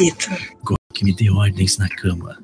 [0.00, 0.36] excita.
[0.94, 2.42] Que me dê ordens na cama.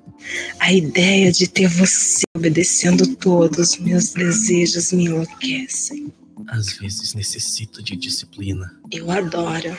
[0.60, 6.12] A ideia de ter você obedecendo todos os meus desejos me enlouquecem.
[6.48, 8.78] Às vezes necessito de disciplina.
[8.90, 9.76] Eu adoro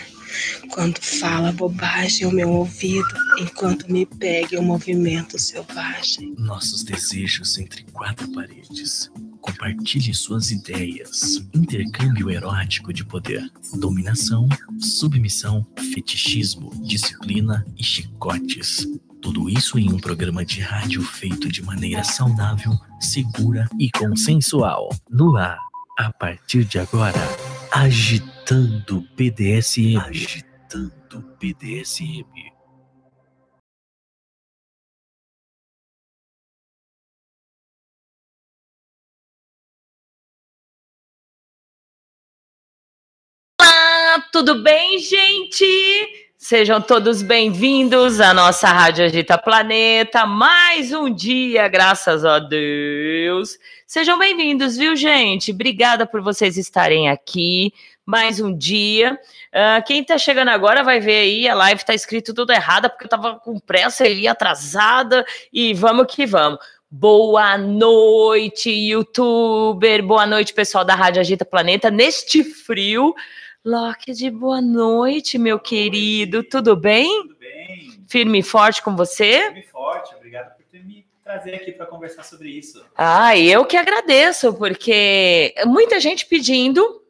[0.71, 3.07] quando fala bobagem ao meu ouvido
[3.39, 6.35] enquanto me pega em um movimento selvagem.
[6.37, 9.09] Nossos desejos entre quatro paredes.
[9.47, 11.47] Compartilhe suas ideias.
[11.53, 13.49] Intercâmbio erótico de poder.
[13.79, 14.47] Dominação,
[14.77, 18.85] submissão, fetichismo, disciplina e chicotes.
[19.21, 24.89] Tudo isso em um programa de rádio feito de maneira saudável, segura e consensual.
[25.09, 25.59] No ar,
[25.97, 27.19] a partir de agora,
[27.71, 29.97] agitando BDSM.
[29.97, 32.56] Agitando BDSM.
[44.31, 46.27] Tudo bem, gente?
[46.38, 50.25] Sejam todos bem-vindos à nossa Rádio Agita Planeta.
[50.25, 53.58] Mais um dia, graças a Deus.
[53.85, 55.52] Sejam bem-vindos, viu, gente?
[55.52, 57.73] Obrigada por vocês estarem aqui.
[58.05, 59.19] Mais um dia.
[59.53, 63.03] Uh, quem tá chegando agora vai ver aí, a live tá escrito tudo errada, porque
[63.03, 65.25] eu tava com pressa e atrasada.
[65.52, 66.59] E vamos que vamos.
[66.89, 70.02] Boa noite, youtuber.
[70.02, 71.91] Boa noite, pessoal da Rádio Agita Planeta.
[71.91, 73.13] Neste frio.
[73.66, 76.44] Locked, boa noite, meu querido.
[76.44, 77.22] Tudo bem?
[77.23, 78.03] Tudo bem.
[78.08, 79.44] Firme e forte com você?
[79.44, 80.16] Firme e forte.
[80.16, 82.85] Obrigado por ter me trazer aqui para conversar sobre isso.
[82.95, 87.02] Ah, eu que agradeço, porque muita gente pedindo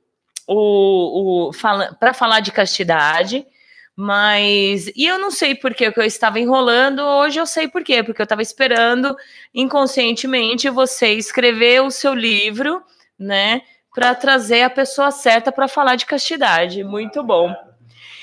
[0.47, 3.45] o, o fala, para falar de castidade,
[3.95, 7.01] mas e eu não sei por que eu estava enrolando.
[7.01, 9.15] Hoje eu sei por quê, porque eu estava esperando
[9.53, 12.81] inconscientemente você escrever o seu livro,
[13.19, 13.61] né?
[13.97, 16.83] Para trazer a pessoa certa para falar de castidade.
[16.83, 17.51] Muito bom.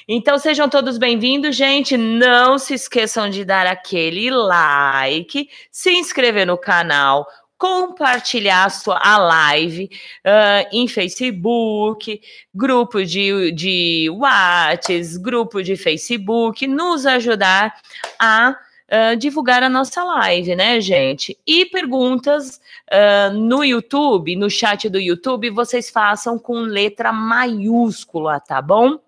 [0.06, 1.97] Então sejam todos bem-vindos, gente.
[1.97, 7.27] Não se esqueçam de dar aquele like, se inscrever no canal,
[7.58, 9.91] compartilhar a, sua, a live
[10.24, 12.20] uh, em Facebook,
[12.55, 17.74] grupo de, de WhatsApp, grupo de Facebook, nos ajudar
[18.20, 18.55] a
[18.90, 21.39] uh, divulgar a nossa live, né, gente?
[21.46, 22.61] E perguntas
[22.92, 28.98] uh, no YouTube, no chat do YouTube, vocês façam com letra maiúscula, tá bom?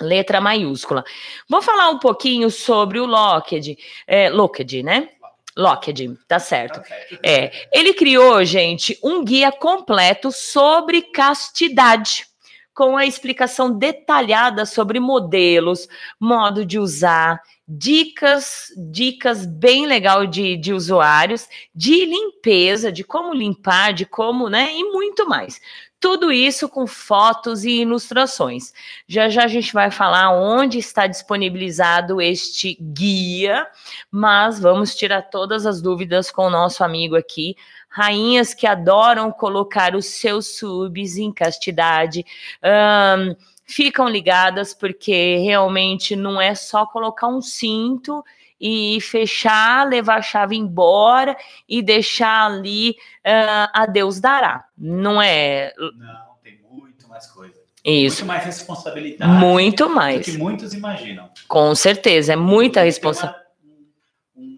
[0.00, 1.04] Letra maiúscula.
[1.48, 5.08] Vou falar um pouquinho sobre o Locked, é, Locked, né?
[5.56, 6.80] Locked, tá certo.
[7.20, 12.28] É, ele criou, gente, um guia completo sobre castidade
[12.72, 15.88] com a explicação detalhada sobre modelos,
[16.20, 23.92] modo de usar, dicas, dicas bem legal de, de usuários, de limpeza, de como limpar,
[23.92, 25.60] de como, né, e muito mais.
[26.00, 28.72] Tudo isso com fotos e ilustrações.
[29.06, 33.66] Já já a gente vai falar onde está disponibilizado este guia,
[34.10, 37.56] mas vamos tirar todas as dúvidas com o nosso amigo aqui,
[37.88, 42.24] rainhas que adoram colocar os seus subs em castidade.
[42.62, 43.34] Um,
[43.68, 48.24] ficam ligadas, porque realmente não é só colocar um cinto
[48.60, 51.36] e fechar, levar a chave embora
[51.68, 54.64] e deixar ali uh, a Deus dará.
[54.76, 55.72] Não é.
[55.78, 57.54] Não, tem muito mais coisa.
[57.84, 58.24] Isso.
[58.24, 59.30] Muito mais responsabilidade.
[59.30, 60.26] Muito mais.
[60.26, 61.30] Do que muitos imaginam.
[61.46, 63.48] Com certeza, é muita responsabilidade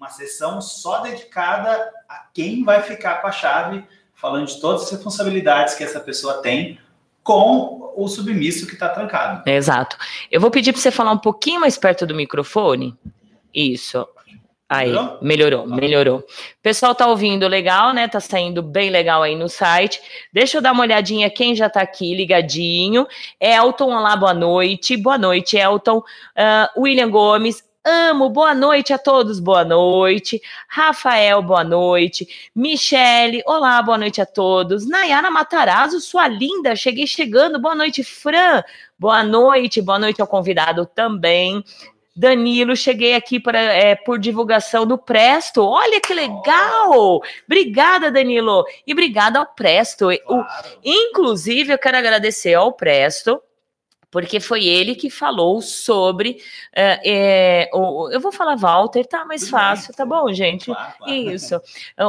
[0.01, 3.85] uma sessão só dedicada a quem vai ficar com a chave,
[4.15, 6.79] falando de todas as responsabilidades que essa pessoa tem
[7.23, 9.49] com o submisso que está trancado.
[9.49, 9.97] Exato.
[10.31, 12.97] Eu vou pedir para você falar um pouquinho mais perto do microfone.
[13.55, 14.07] Isso.
[14.71, 15.19] Aí, melhorou?
[15.21, 16.19] melhorou, melhorou.
[16.19, 18.07] O pessoal tá ouvindo legal, né?
[18.07, 20.01] Tá saindo bem legal aí no site.
[20.33, 23.05] Deixa eu dar uma olhadinha quem já tá aqui ligadinho.
[23.41, 24.97] Elton, olá, boa noite.
[24.97, 25.99] Boa noite, Elton.
[25.99, 30.41] Uh, William Gomes, Amo, boa noite a todos, boa noite.
[30.69, 32.29] Rafael, boa noite.
[32.55, 34.87] Michele, olá, boa noite a todos.
[34.87, 37.59] Nayara Matarazzo, sua linda, cheguei chegando.
[37.59, 38.63] Boa noite, Fran.
[38.99, 41.65] Boa noite, boa noite ao convidado também.
[42.15, 45.65] Danilo, cheguei aqui para, é, por divulgação do Presto.
[45.65, 47.23] Olha que legal!
[47.47, 48.63] Obrigada, Danilo.
[48.87, 50.09] E obrigada ao Presto.
[50.27, 50.45] Claro.
[50.45, 50.45] O,
[50.85, 53.41] inclusive, eu quero agradecer ao Presto
[54.11, 56.43] porque foi ele que falou sobre.
[56.75, 60.67] É, é, o, eu vou falar Walter, tá mais Tudo fácil, tá bom, gente?
[60.67, 61.15] Claro, claro.
[61.15, 61.61] Isso.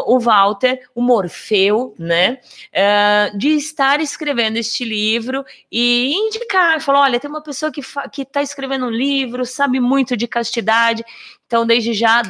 [0.07, 2.39] O Walter, o Morfeu, né?
[2.71, 7.81] É, de estar escrevendo este livro e indicar, falou: olha, tem uma pessoa que
[8.21, 11.03] está escrevendo um livro, sabe muito de castidade,
[11.45, 12.21] então, desde já,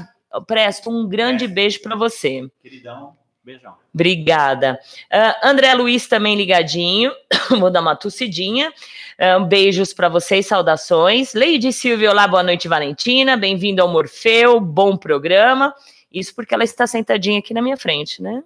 [0.47, 2.49] presto um grande beijo para você.
[2.61, 3.20] Queridão.
[3.43, 3.75] Beijão.
[3.91, 4.79] Obrigada.
[5.11, 7.11] Uh, André Luiz também ligadinho.
[7.49, 8.71] Vou dar uma tossidinha.
[9.17, 11.33] Uh, beijos para vocês, saudações.
[11.33, 13.35] Leide Silvia, olá, boa noite, Valentina.
[13.35, 15.73] Bem-vindo ao Morfeu, bom programa.
[16.11, 18.43] Isso porque ela está sentadinha aqui na minha frente, né?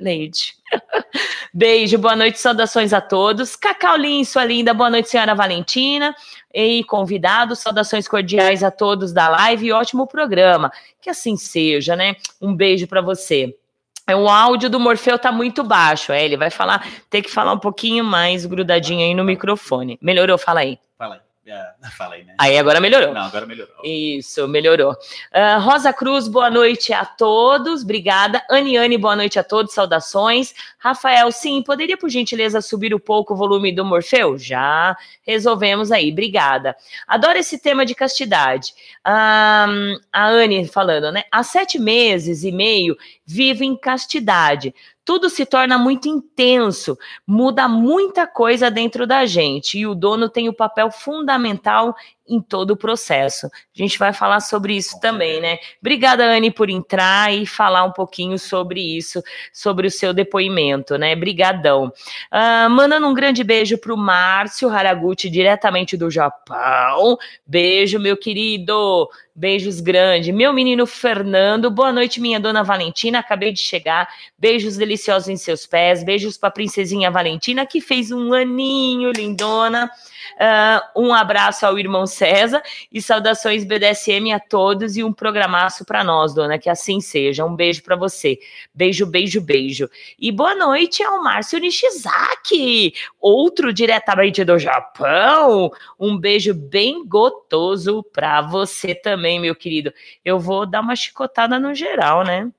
[0.00, 0.54] Leide.
[1.52, 3.56] Beijo, boa noite, saudações a todos.
[3.56, 6.16] Cacaulinho, sua linda, boa noite, senhora Valentina.
[6.54, 10.72] E convidados, saudações cordiais a todos da live e ótimo programa.
[10.98, 12.16] Que assim seja, né?
[12.40, 13.54] Um beijo para você.
[14.08, 17.52] É, o áudio do Morfeu tá muito baixo, é, ele vai falar, tem que falar
[17.52, 19.98] um pouquinho mais grudadinho aí no microfone.
[20.00, 20.38] Melhorou?
[20.38, 20.78] Fala aí.
[20.96, 21.20] Fala aí.
[21.50, 22.34] É, fala aí, né?
[22.38, 23.14] Aí agora melhorou.
[23.14, 23.74] Não, agora melhorou.
[23.82, 24.92] Isso, melhorou.
[24.92, 28.42] Uh, Rosa Cruz, boa noite a todos, obrigada.
[28.50, 30.54] Aniane, boa noite a todos, saudações.
[30.78, 34.36] Rafael, sim, poderia por gentileza subir um pouco o volume do Morfeu?
[34.36, 36.76] Já resolvemos aí, obrigada.
[37.06, 38.74] Adoro esse tema de castidade.
[39.06, 41.24] Um, a Anne falando, né?
[41.32, 42.96] Há sete meses e meio
[43.28, 44.74] vivo em castidade.
[45.04, 46.96] Tudo se torna muito intenso,
[47.26, 49.78] muda muita coisa dentro da gente.
[49.78, 51.94] E o dono tem o papel fundamental
[52.28, 53.46] em todo o processo.
[53.46, 55.58] A gente vai falar sobre isso também, né?
[55.80, 59.22] Obrigada, Anne, por entrar e falar um pouquinho sobre isso,
[59.52, 61.14] sobre o seu depoimento, né?
[61.16, 61.86] Brigadão.
[61.86, 67.16] Uh, mandando um grande beijo para o Márcio Haraguchi, diretamente do Japão.
[67.46, 69.08] Beijo, meu querido.
[69.38, 70.34] Beijos grandes.
[70.34, 73.20] Meu menino Fernando, boa noite, minha dona Valentina.
[73.20, 74.08] Acabei de chegar.
[74.36, 76.02] Beijos deliciosos em seus pés.
[76.02, 79.88] Beijos para a princesinha Valentina, que fez um aninho, lindona.
[80.34, 82.60] Uh, um abraço ao irmão César
[82.92, 87.44] e saudações BDSM a todos e um programaço para nós, dona, que assim seja.
[87.44, 88.38] Um beijo para você.
[88.74, 89.88] Beijo, beijo, beijo.
[90.18, 95.70] E boa noite ao Márcio Nishizaki, outro diretamente do Japão.
[95.98, 99.92] Um beijo bem gotoso para você também, meu querido.
[100.24, 102.50] Eu vou dar uma chicotada no geral, né?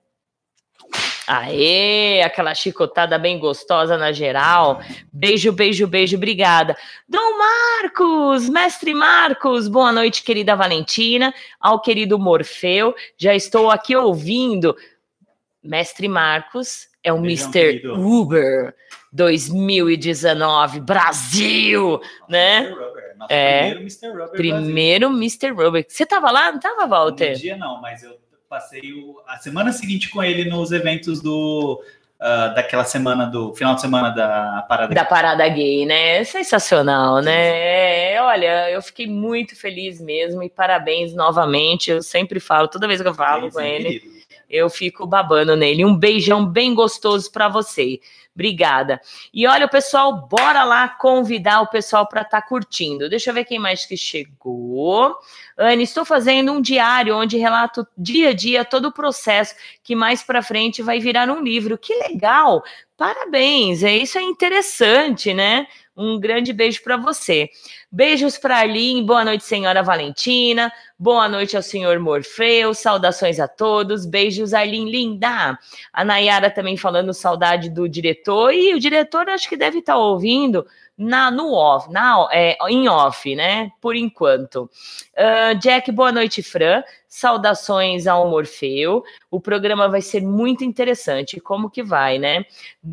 [1.29, 4.81] Aê, aquela chicotada bem gostosa na geral.
[5.13, 6.75] Beijo, beijo, beijo, obrigada.
[7.07, 12.95] Dom Marcos, mestre Marcos, boa noite, querida Valentina, ao querido Morfeu.
[13.15, 14.75] Já estou aqui ouvindo.
[15.61, 17.73] Mestre Marcos é o Beijão, Mr.
[17.73, 17.93] Querido.
[17.93, 18.75] Uber
[19.13, 22.57] 2019, Brasil, Nossa, né?
[22.57, 22.73] Mr.
[22.73, 23.17] Rubber.
[23.17, 24.07] Nosso é, primeiro Mr.
[24.07, 24.29] Rubber.
[24.31, 25.23] Primeiro Brasil.
[25.23, 25.49] Mr.
[25.51, 25.85] Rubber.
[25.87, 26.51] Você tava lá?
[26.51, 27.33] Não tava, Walter?
[27.33, 28.18] Um dia não, mas eu
[28.49, 28.81] passei
[29.27, 31.79] a semana seguinte com ele nos eventos do
[32.19, 35.09] uh, daquela semana do final de semana da parada da gay.
[35.09, 36.23] parada gay, né?
[36.23, 38.15] Sensacional, né?
[38.15, 41.91] É, olha, eu fiquei muito feliz mesmo e parabéns novamente.
[41.91, 44.19] Eu sempre falo, toda vez que eu falo sim, com ele, querido.
[44.49, 45.85] eu fico babando nele.
[45.85, 47.99] Um beijão bem gostoso para você.
[48.33, 49.01] Obrigada.
[49.33, 53.09] E olha, pessoal, bora lá convidar o pessoal para estar tá curtindo.
[53.09, 55.13] Deixa eu ver quem mais que chegou.
[55.61, 59.53] Anne, estou fazendo um diário onde relato dia a dia todo o processo
[59.83, 61.77] que mais para frente vai virar um livro.
[61.77, 62.63] Que legal!
[62.95, 65.67] Parabéns, é isso é interessante, né?
[65.95, 67.49] Um grande beijo para você.
[67.91, 70.71] Beijos para Arlene, boa noite, senhora Valentina.
[70.97, 72.73] Boa noite ao senhor Morfeu.
[72.73, 74.05] Saudações a todos.
[74.05, 75.59] Beijos, Arlene linda.
[75.91, 78.53] A Nayara também falando saudade do diretor.
[78.53, 80.65] E o diretor acho que deve estar tá ouvindo
[80.99, 83.71] na no off, na, é, em off, né?
[83.79, 84.69] Por enquanto.
[85.15, 86.83] Uh, Jack, boa noite, Fran.
[87.07, 89.01] Saudações ao Morfeu.
[89.31, 91.39] O programa vai ser muito interessante.
[91.39, 92.45] Como que vai, né?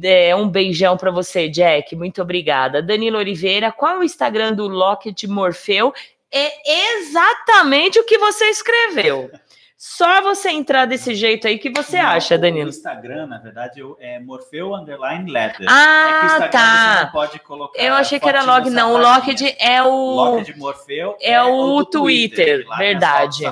[0.03, 1.97] É, um beijão para você, Jack.
[1.97, 2.81] Muito obrigada.
[2.81, 5.93] Danilo Oliveira, qual é o Instagram do Locket Morfeu?
[6.32, 9.31] É exatamente o que você escreveu.
[9.78, 12.66] Só você entrar desse jeito aí que você não, acha, Danilo.
[12.66, 15.66] O Instagram, na verdade, é Morfeu Underline Letter.
[15.68, 16.95] Ah, é tá.
[16.97, 17.78] Você não pode colocar.
[17.78, 18.95] Eu achei que era log, não.
[18.95, 20.14] O Locked é o.
[20.14, 23.45] Locked Morfeu é, é o, Twitter, Twitter verdade.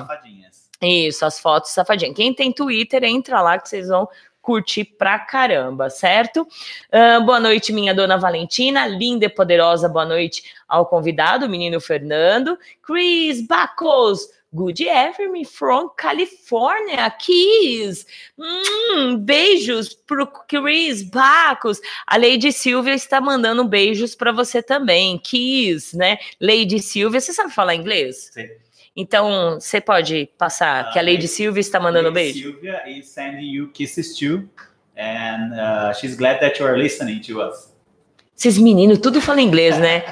[0.81, 2.15] Isso, as fotos safadinhas.
[2.15, 4.09] Quem tem Twitter, entra lá que vocês vão
[4.41, 6.41] curtir pra caramba, certo?
[6.41, 9.89] Uh, boa noite, minha dona Valentina, linda e poderosa.
[9.89, 12.57] Boa noite ao convidado, o menino Fernando.
[12.81, 18.05] Chris Bacos, Good evening from California, Keys.
[18.39, 21.81] Hum, beijos pro Chris Bacos.
[22.07, 26.17] A Lady Silvia está mandando beijos para você também, Keys, né?
[26.39, 28.31] Lady Silvia, você sabe falar inglês?
[28.33, 28.47] Sim.
[28.95, 32.51] Então, você pode passar uh, que a Lady Silvia está mandando Lady beijo?
[32.53, 34.47] Silvia is sending you kisses too,
[34.97, 37.74] and uh, she's glad that you are listening to us.
[38.37, 40.03] Esses meninos tudo falam inglês, né?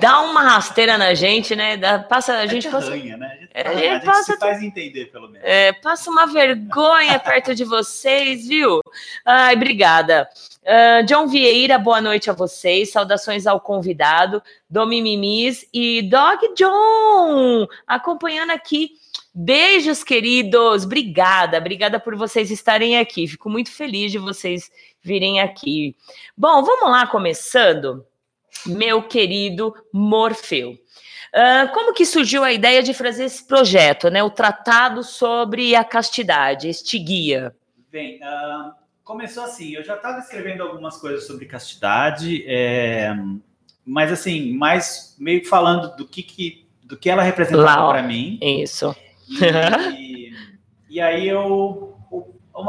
[0.00, 1.78] Dá uma rasteira na gente, né?
[1.78, 2.90] Dá, passa, a gente passa.
[2.90, 2.96] Né?
[2.96, 5.40] A gente, é, a gente passa, se faz entender, pelo menos.
[5.42, 8.80] É, passa uma vergonha perto de vocês, viu?
[9.24, 10.28] Ai, obrigada.
[10.62, 12.92] Uh, John Vieira, boa noite a vocês.
[12.92, 18.90] Saudações ao convidado, Domi Mimis e Dog John, acompanhando aqui
[19.32, 20.84] Beijos, queridos.
[20.84, 23.28] Obrigada, obrigada por vocês estarem aqui.
[23.28, 24.70] Fico muito feliz de vocês
[25.02, 25.96] virem aqui.
[26.36, 28.04] Bom, vamos lá, começando.
[28.66, 30.72] Meu querido Morfeu.
[30.72, 34.22] Uh, como que surgiu a ideia de fazer esse projeto, né?
[34.22, 37.54] O tratado sobre a castidade, este guia.
[37.90, 38.72] Bem, uh,
[39.04, 39.74] começou assim.
[39.74, 43.14] Eu já estava escrevendo algumas coisas sobre castidade, é,
[43.84, 48.38] mas assim, mais meio falando do que, que do que ela representava para mim.
[48.42, 48.94] Isso.
[49.96, 50.32] E,
[50.88, 51.96] e aí eu,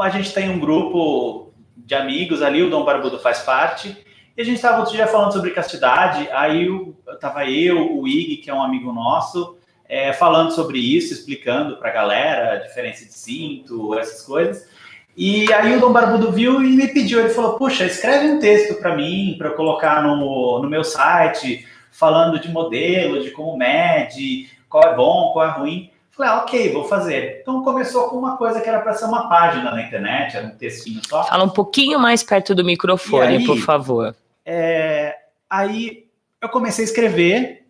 [0.00, 1.51] a gente tem um grupo
[1.84, 3.96] de amigos ali, o Dom Barbudo faz parte.
[4.36, 8.38] E a gente estava outro dia falando sobre castidade, aí eu, tava eu, o Ig,
[8.38, 13.04] que é um amigo nosso, é, falando sobre isso, explicando para a galera a diferença
[13.04, 14.66] de cinto, essas coisas.
[15.14, 18.80] E aí o Dom Barbudo viu e me pediu, ele falou, puxa, escreve um texto
[18.80, 24.84] para mim, para colocar no, no meu site, falando de modelo, de como mede, qual
[24.84, 25.91] é bom, qual é ruim.
[26.12, 27.40] Falei, ah, ok, vou fazer.
[27.40, 30.56] Então começou com uma coisa que era para ser uma página na internet, era um
[30.56, 31.24] textinho só.
[31.24, 34.14] Fala um pouquinho mais perto do microfone, aí, por favor.
[34.44, 35.16] É,
[35.48, 36.06] aí
[36.40, 37.64] eu comecei a escrever,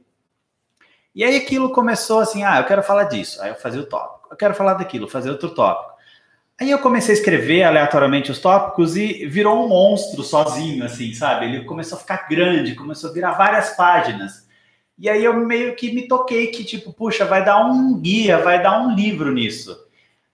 [1.15, 3.41] e aí aquilo começou assim: ah, eu quero falar disso.
[3.41, 4.29] Aí eu fazia o tópico.
[4.31, 5.93] Eu quero falar daquilo, fazer outro tópico.
[6.61, 11.47] Aí eu comecei a escrever aleatoriamente os tópicos e virou um monstro sozinho, assim, sabe?
[11.47, 14.42] Ele começou a ficar grande, começou a virar várias páginas.
[15.03, 18.63] E aí eu meio que me toquei que, tipo, puxa, vai dar um guia, vai
[18.63, 19.77] dar um livro nisso.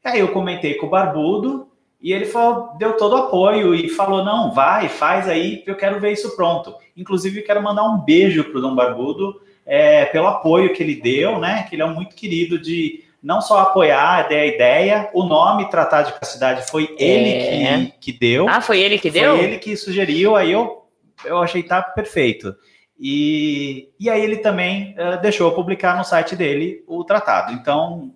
[0.05, 3.89] E aí eu comentei com o Barbudo, e ele falou, deu todo o apoio e
[3.89, 6.75] falou: não, vai, faz aí, eu quero ver isso pronto.
[6.95, 11.39] Inclusive, quero mandar um beijo para o Dom Barbudo é, pelo apoio que ele deu,
[11.41, 11.63] né?
[11.67, 16.21] Que ele é muito querido de não só apoiar a ideia, o nome Tratado de
[16.21, 17.87] Castidade foi ele é.
[17.99, 18.47] que, que deu.
[18.47, 19.35] Ah, foi ele que deu?
[19.35, 20.85] Foi ele que sugeriu, aí eu,
[21.25, 22.55] eu achei tá perfeito.
[22.99, 27.53] E, e aí ele também uh, deixou publicar no site dele o tratado.
[27.53, 28.13] Então,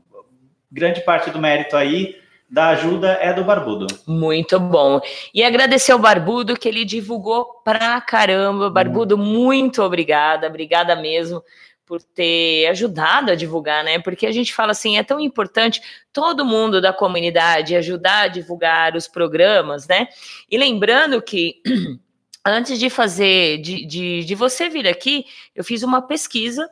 [0.71, 2.17] grande parte do mérito aí
[2.51, 3.87] da ajuda é do Barbudo.
[4.07, 5.01] Muito bom.
[5.33, 8.69] E agradecer ao Barbudo que ele divulgou pra caramba.
[8.69, 9.25] Barbudo, hum.
[9.25, 11.43] muito obrigada, obrigada mesmo
[11.87, 13.99] por ter ajudado a divulgar, né?
[13.99, 15.81] Porque a gente fala assim, é tão importante
[16.13, 20.09] todo mundo da comunidade ajudar a divulgar os programas, né?
[20.51, 21.61] E lembrando que
[22.45, 26.69] antes de fazer, de, de, de você vir aqui, eu fiz uma pesquisa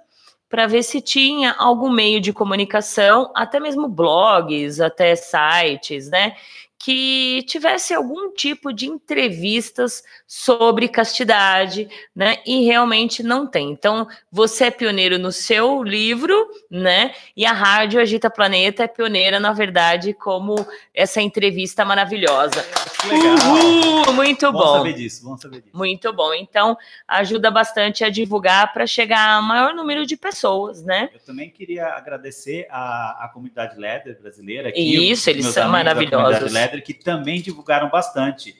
[0.48, 6.34] para ver se tinha algum meio de comunicação, até mesmo blogs, até sites, né,
[6.82, 11.86] que tivesse algum tipo de entrevistas sobre castidade,
[12.16, 12.38] né?
[12.46, 13.70] E realmente não tem.
[13.70, 17.14] Então, você é pioneiro no seu livro, né?
[17.36, 20.54] E a Rádio Agita Planeta é pioneira, na verdade, como
[20.94, 22.64] essa entrevista maravilhosa.
[23.06, 24.58] Uhul, muito bom.
[24.58, 25.76] Vamos saber disso, saber disso.
[25.76, 26.34] Muito bom.
[26.34, 26.76] Então,
[27.08, 31.08] ajuda bastante a divulgar para chegar a maior número de pessoas, né?
[31.14, 34.68] Eu também queria agradecer a, a comunidade Leather brasileira.
[34.68, 36.52] Aqui, Isso, eles são maravilhosos
[36.84, 38.54] que também divulgaram bastante.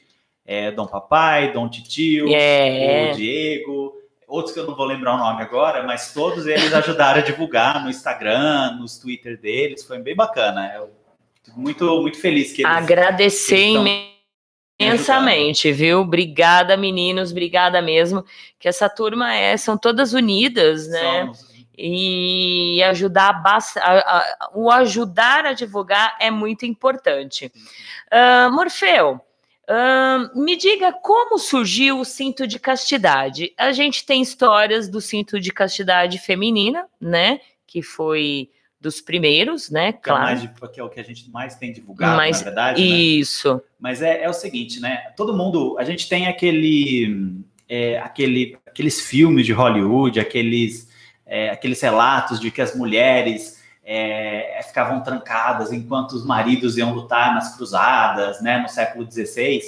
[0.47, 3.11] É, Dom Papai, Dom Titio, é.
[3.13, 3.95] o Diego,
[4.27, 7.85] outros que eu não vou lembrar o nome agora, mas todos eles ajudaram a divulgar
[7.85, 10.73] no Instagram, nos Twitter deles, foi bem bacana.
[10.75, 10.91] Eu
[11.57, 14.10] muito, muito feliz que eles, Agradecer eles
[14.85, 16.01] imensamente, viu?
[16.01, 18.25] Obrigada, meninos, obrigada mesmo.
[18.59, 21.21] Que essa turma é, são todas unidas, né?
[21.21, 27.51] Somos e ajudar a, a, o ajudar a divulgar é muito importante.
[28.13, 33.55] Uh, Morfeu, uh, me diga como surgiu o cinto de castidade.
[33.57, 37.41] A gente tem histórias do cinto de castidade feminina, né?
[37.67, 39.93] Que foi dos primeiros, né?
[39.93, 40.23] Que claro.
[40.23, 42.81] É, mais, que é o que a gente mais tem divulgado, na verdade.
[42.81, 42.97] Né?
[42.97, 43.55] Isso.
[43.55, 43.61] Né?
[43.79, 45.13] Mas é, é, o seguinte, né?
[45.17, 47.37] Todo mundo, a gente tem aquele,
[47.69, 50.89] é, aquele, aqueles filmes de Hollywood, aqueles
[51.27, 56.93] é, aqueles relatos de que as mulheres é, é ficavam trancadas enquanto os maridos iam
[56.93, 59.61] lutar nas cruzadas, né, no século XVI,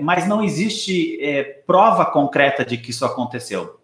[0.00, 1.18] mas não existe
[1.66, 3.79] prova concreta de que isso aconteceu.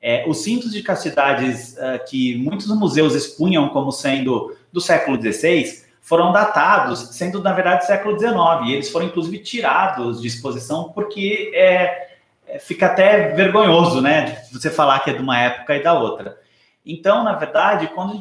[0.00, 5.82] É, os cintos de castidades uh, que muitos museus expunham como sendo do século XVI
[6.00, 11.52] foram datados, sendo na verdade século XIX, e eles foram inclusive tirados de exposição porque
[11.54, 14.42] é, é, fica até vergonhoso, né?
[14.52, 16.38] Você falar que é de uma época e da outra.
[16.86, 18.16] Então, na verdade, quando a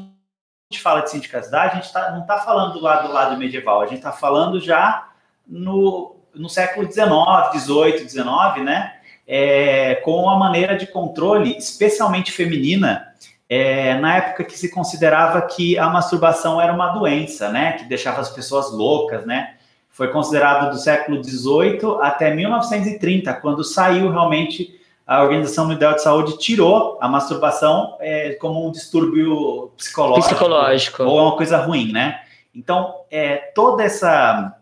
[0.69, 3.81] gente fala de sindicasidade, a gente tá, não está falando do lado, do lado medieval,
[3.81, 5.07] a gente está falando já
[5.47, 7.07] no, no século XIX,
[7.53, 8.96] XVIII, XIX, né?
[9.27, 13.07] É, com uma maneira de controle, especialmente feminina,
[13.49, 17.73] é, na época que se considerava que a masturbação era uma doença, né?
[17.73, 19.57] Que deixava as pessoas loucas, né?
[19.97, 26.37] foi considerado do século XVIII até 1930, quando saiu realmente a Organização Mundial de Saúde
[26.37, 32.19] tirou a masturbação é, como um distúrbio psicológico, psicológico, ou uma coisa ruim, né?
[32.53, 34.53] Então, é, toda essa.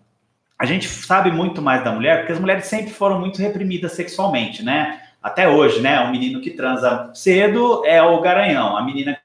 [0.57, 4.63] A gente sabe muito mais da mulher, porque as mulheres sempre foram muito reprimidas sexualmente,
[4.63, 5.01] né?
[5.21, 5.99] Até hoje, né?
[6.01, 9.15] O menino que transa cedo é o garanhão, a menina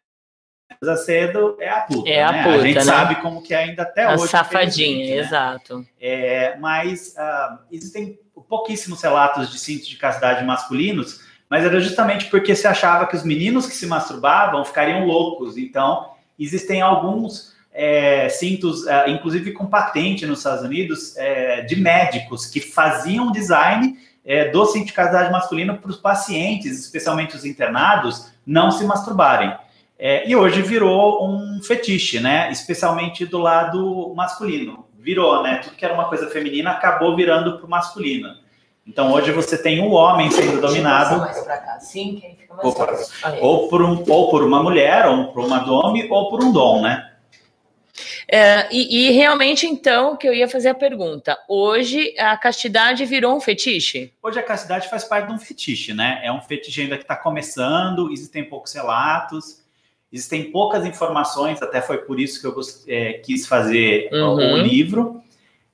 [0.69, 2.11] que transa cedo é a puta.
[2.11, 2.43] É a né?
[2.43, 2.81] puta, A gente né?
[2.83, 4.29] sabe como que é ainda até a hoje.
[4.29, 5.23] safadinha, né?
[5.23, 5.87] exato.
[6.01, 8.19] É, mas ah, existem
[8.49, 13.23] pouquíssimos relatos de cintos de castidade masculinos, mas era justamente porque se achava que os
[13.23, 15.57] meninos que se masturbavam ficariam loucos.
[15.57, 22.47] Então, existem alguns é, cintos, ah, inclusive com patente nos Estados Unidos, é, de médicos
[22.47, 28.31] que faziam design é, do cinto de castidade masculino para os pacientes, especialmente os internados,
[28.47, 29.55] não se masturbarem.
[29.99, 32.51] É, e hoje virou um fetiche, né?
[32.51, 34.87] Especialmente do lado masculino.
[34.99, 35.61] Virou, né?
[35.63, 38.35] Tudo que era uma coisa feminina acabou virando para o masculino.
[38.87, 41.27] Então hoje você tem o homem sendo dominado
[41.81, 42.23] sim,
[43.41, 46.83] ou por, um, ou por uma mulher, ou por uma dome, ou por um dom,
[46.83, 47.10] né?
[48.33, 51.37] É, e, e realmente, então, que eu ia fazer a pergunta.
[51.49, 54.13] Hoje a castidade virou um fetiche?
[54.23, 56.21] Hoje a castidade faz parte de um fetiche, né?
[56.23, 59.61] É um fetiche ainda que está começando, existem poucos relatos,
[60.13, 62.55] existem poucas informações, até foi por isso que eu
[62.87, 64.57] é, quis fazer o- o Uhum.
[64.59, 65.21] livro,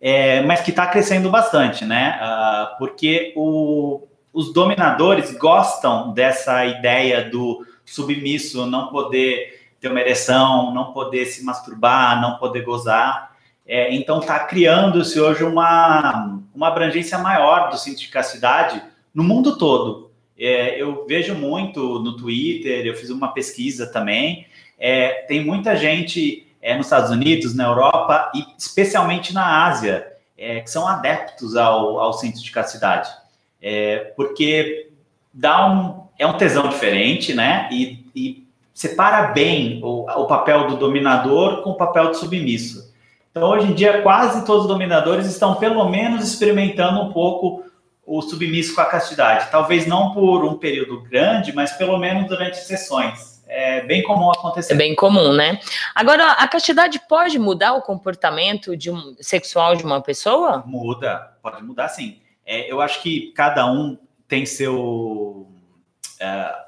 [0.00, 2.16] é, mas que está crescendo bastante, né?
[2.20, 9.55] Ah, porque o- os dominadores gostam dessa ideia do submisso não poder
[9.86, 13.36] ter uma ereção, não poder se masturbar, não poder gozar.
[13.66, 18.82] É, então está criando-se hoje uma, uma abrangência maior do cinto de castidade
[19.14, 20.10] no mundo todo.
[20.38, 24.46] É, eu vejo muito no Twitter, eu fiz uma pesquisa também.
[24.78, 30.60] é, tem muita gente é, nos Estados Unidos, na Europa e especialmente na Ásia, é,
[30.60, 33.08] que são adeptos ao, ao cinto de castidade.
[33.62, 34.90] É, porque
[35.32, 37.68] dá um, é um tesão diferente, né?
[37.72, 38.45] E, e
[38.76, 42.94] separa bem o, o papel do dominador com o papel do submisso.
[43.30, 47.64] Então, hoje em dia, quase todos os dominadores estão, pelo menos, experimentando um pouco
[48.04, 49.50] o submisso com a castidade.
[49.50, 53.42] Talvez não por um período grande, mas pelo menos durante sessões.
[53.48, 54.74] É bem comum acontecer.
[54.74, 55.58] É bem comum, né?
[55.94, 60.62] Agora, a castidade pode mudar o comportamento de um, sexual de uma pessoa?
[60.66, 62.18] Muda, pode mudar sim.
[62.44, 63.96] É, eu acho que cada um
[64.28, 65.46] tem seu.
[66.20, 66.66] é,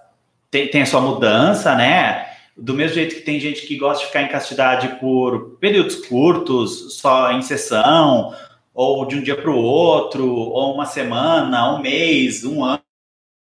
[0.51, 2.27] tem, tem a sua mudança, né?
[2.57, 6.97] Do mesmo jeito que tem gente que gosta de ficar em castidade por períodos curtos,
[6.99, 8.35] só em sessão,
[8.75, 12.81] ou de um dia para o outro, ou uma semana, um mês, um an-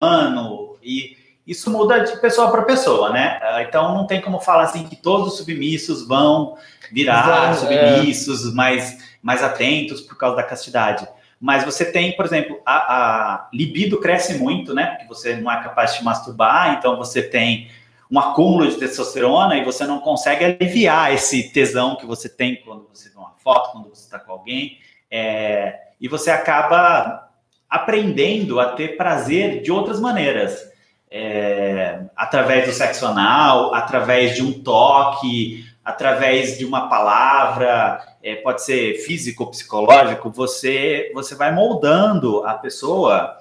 [0.01, 3.39] ano, e isso muda de pessoa para pessoa, né?
[3.41, 6.55] Ah, Então não tem como falar assim que todos os submissos vão
[6.91, 7.97] virar Vão, é.
[7.97, 11.07] submissos, mais, mais atentos por causa da castidade.
[11.39, 14.88] Mas você tem, por exemplo, a, a libido cresce muito, né?
[14.88, 17.69] Porque você não é capaz de masturbar, então você tem
[18.12, 22.88] um acúmulo de testosterona e você não consegue aliviar esse tesão que você tem quando
[22.91, 24.80] você vê uma foto, quando você está com alguém.
[25.10, 27.30] É, e você acaba
[27.69, 30.67] aprendendo a ter prazer de outras maneiras.
[31.12, 38.63] É, através do sexo anal, através de um toque, através de uma palavra, é, pode
[38.63, 43.38] ser físico ou psicológico, você, você vai moldando a pessoa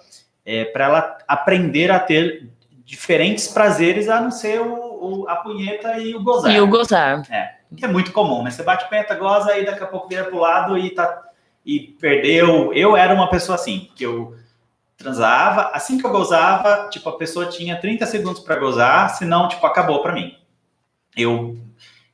[0.72, 2.48] para ela aprender a ter
[2.84, 6.50] diferentes prazeres a não ser o, o- a punheta e o gozar.
[6.52, 7.22] E o gozar.
[7.76, 8.50] Que é muito comum, né?
[8.50, 11.22] Você bate punheta, goza e daqui a pouco vira pro lado e, tá,
[11.66, 12.72] e perdeu.
[12.72, 14.34] Eu era uma pessoa assim, que eu
[14.96, 19.64] transava, assim que eu gozava, tipo, a pessoa tinha 30 segundos para gozar, senão, tipo,
[19.66, 20.34] acabou para mim.
[21.14, 21.58] Eu,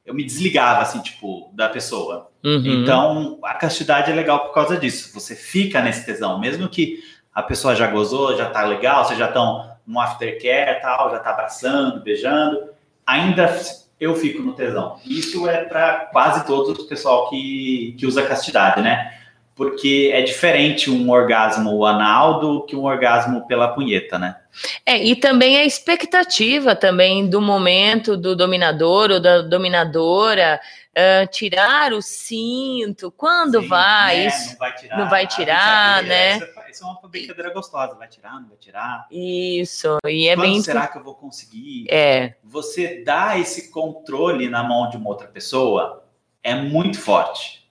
[0.05, 2.31] eu me desligava, assim, tipo, da pessoa.
[2.45, 2.83] Uhum.
[2.83, 5.13] Então, a castidade é legal por causa disso.
[5.15, 7.03] Você fica nesse tesão, mesmo que
[7.35, 11.31] a pessoa já gozou, já tá legal, vocês já estão no aftercare tal, já tá
[11.31, 12.71] abraçando, beijando,
[13.07, 13.51] ainda
[13.99, 14.99] eu fico no tesão.
[15.05, 19.24] Isso é para quase todo o pessoal que, que usa castidade, né?
[19.55, 24.37] Porque é diferente um orgasmo anal do que um orgasmo pela punheta, né?
[24.85, 30.61] É, e também a expectativa também do momento do dominador ou da dominadora
[30.97, 34.27] ah, tirar o cinto, quando Sim, vai, né?
[34.29, 34.99] isso, Não vai tirar.
[34.99, 36.15] não vai tirar, brincadeira.
[36.15, 36.37] né?
[36.37, 37.95] Isso é, isso é uma brincadeira gostosa.
[37.97, 39.07] Vai tirar, não vai tirar?
[39.11, 40.63] isso, e é Quando bem...
[40.63, 41.87] será que eu vou conseguir?
[41.91, 46.05] É, você dá esse controle na mão de uma outra pessoa
[46.45, 47.64] é muito forte.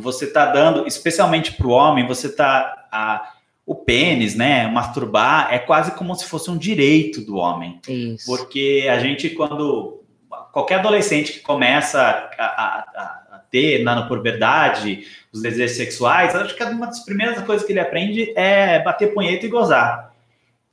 [0.00, 3.32] Você está dando, especialmente para o homem, você está a,
[3.66, 4.66] o pênis, né?
[4.68, 8.26] Masturbar é quase como se fosse um direito do homem, isso.
[8.26, 10.02] porque a gente quando
[10.52, 16.54] qualquer adolescente que começa a, a- a- a ter na puberdade os desejos sexuais, acho
[16.54, 20.07] que uma das primeiras coisas que ele aprende é bater punheta e gozar.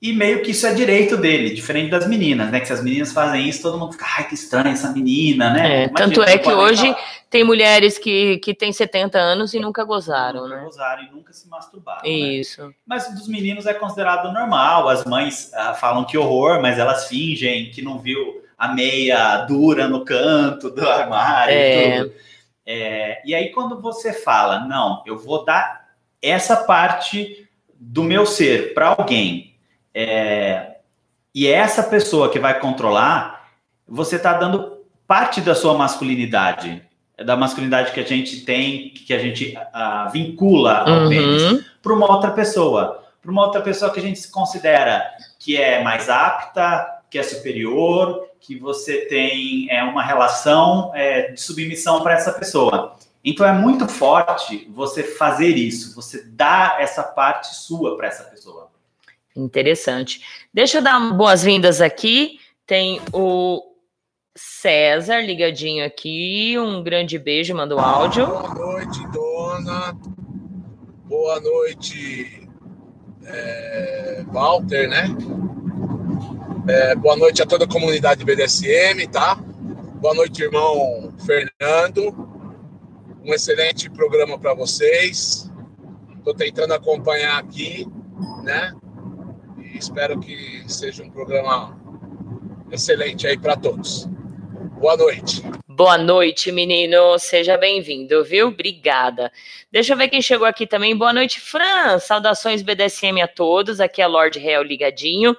[0.05, 2.59] E meio que isso é direito dele, diferente das meninas, né?
[2.59, 5.85] Que se as meninas fazem isso, todo mundo fica, ai, que estranha essa menina, né?
[5.85, 6.99] É, tanto é que hoje falar.
[7.27, 10.63] tem mulheres que, que têm 70 anos e nunca gozaram, nunca né?
[10.63, 12.03] gozaram e nunca se masturbaram.
[12.03, 12.09] Né?
[12.09, 12.67] Isso.
[12.67, 12.73] Né?
[12.85, 14.89] Mas dos meninos é considerado normal.
[14.89, 19.87] As mães ah, falam que horror, mas elas fingem que não viu a meia dura
[19.87, 21.79] no canto do armário é.
[21.79, 22.13] e tudo.
[22.63, 25.87] É, e aí, quando você fala, não, eu vou dar
[26.21, 29.54] essa parte do meu ser para alguém
[29.95, 30.75] é,
[31.33, 33.49] e é essa pessoa que vai controlar,
[33.87, 36.83] você está dando parte da sua masculinidade,
[37.23, 41.09] da masculinidade que a gente tem, que a gente uh, vincula ao uhum.
[41.09, 43.03] pênis, para uma outra pessoa.
[43.21, 45.03] Para uma outra pessoa que a gente se considera
[45.39, 51.41] que é mais apta, que é superior, que você tem é, uma relação é, de
[51.41, 52.95] submissão para essa pessoa.
[53.23, 58.64] Então é muito forte você fazer isso, você dar essa parte sua para essa pessoa.
[59.35, 60.21] Interessante.
[60.53, 62.39] Deixa eu dar boas-vindas aqui.
[62.65, 63.61] Tem o
[64.35, 66.57] César ligadinho aqui.
[66.57, 68.25] Um grande beijo, manda o áudio.
[68.25, 69.97] Boa noite, dona.
[71.05, 72.49] Boa noite,
[73.25, 75.05] é, Walter, né?
[76.67, 79.35] É, boa noite a toda a comunidade BDSM, tá?
[80.01, 82.11] Boa noite, irmão Fernando.
[83.23, 85.51] Um excelente programa para vocês.
[86.17, 87.87] Estou tentando acompanhar aqui,
[88.43, 88.73] né?
[89.77, 91.77] Espero que seja um programa
[92.71, 94.07] excelente aí para todos.
[94.79, 95.43] Boa noite.
[95.67, 97.19] Boa noite, menino.
[97.19, 98.47] Seja bem-vindo, viu?
[98.47, 99.31] Obrigada.
[99.71, 100.95] Deixa eu ver quem chegou aqui também.
[100.95, 101.99] Boa noite, Fran.
[101.99, 103.81] Saudações BDSM a todos.
[103.81, 105.35] Aqui é Lord Real ligadinho.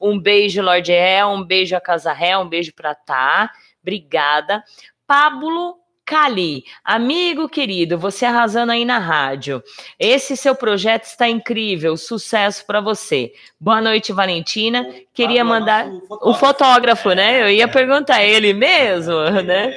[0.00, 1.34] Um beijo, Lord Real.
[1.34, 2.44] Um beijo a Casa Real.
[2.44, 3.50] Um beijo para Tá.
[3.82, 4.62] Obrigada.
[5.06, 5.81] Pablo
[6.12, 9.62] Cali, amigo querido, você arrasando aí na rádio.
[9.98, 13.32] Esse seu projeto está incrível, sucesso para você.
[13.58, 14.86] Boa noite, Valentina.
[15.14, 17.42] Queria mandar o fotógrafo, né?
[17.42, 17.66] Eu ia é.
[17.66, 19.72] perguntar ele mesmo, né?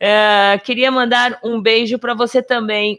[0.00, 2.98] É, queria mandar um beijo para você também,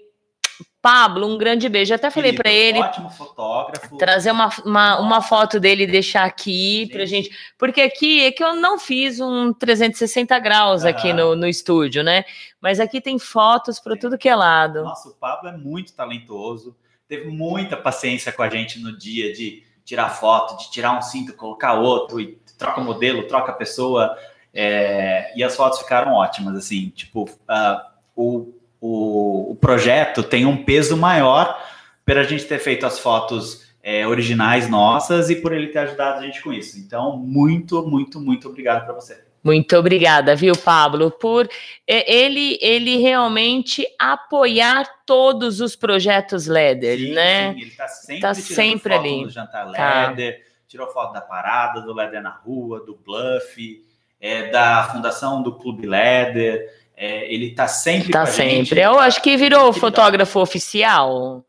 [0.85, 1.95] Pablo, um grande beijo.
[1.95, 2.77] até falei para ele.
[2.77, 3.97] Ótimo fotógrafo.
[3.97, 7.35] Trazer uma, uma, uma foto dele e deixar aqui pra gente.
[7.57, 10.89] Porque aqui é que eu não fiz um 360 graus uhum.
[10.89, 12.23] aqui no, no estúdio, né?
[12.61, 14.83] Mas aqui tem fotos para tudo que é lado.
[14.83, 16.77] Nossa, o Pablo é muito talentoso.
[17.07, 21.33] Teve muita paciência com a gente no dia de tirar foto, de tirar um cinto,
[21.33, 24.15] colocar outro, e troca modelo, troca pessoa.
[24.53, 27.81] É, e as fotos ficaram ótimas, assim, tipo, uh,
[28.15, 28.53] o
[28.85, 31.59] o, o projeto tem um peso maior
[32.05, 36.19] para a gente ter feito as fotos é, originais nossas e por ele ter ajudado
[36.19, 36.77] a gente com isso.
[36.77, 39.25] Então, muito, muito, muito obrigado para você.
[39.43, 41.47] Muito obrigada, viu, Pablo, por
[41.87, 47.53] é, ele ele realmente apoiar todos os projetos Leder, sim, né?
[47.53, 49.23] Sim, ele está sempre, tá sempre ali.
[49.23, 50.07] do Jantar tá.
[50.09, 53.83] Leder, tirou foto da parada, do Leder na rua, do Bluff,
[54.19, 56.84] é, da fundação do Clube Leder.
[56.97, 58.55] É, ele está sempre tá sempre.
[58.55, 61.43] Gente, Eu acho que virou fotógrafo oficial.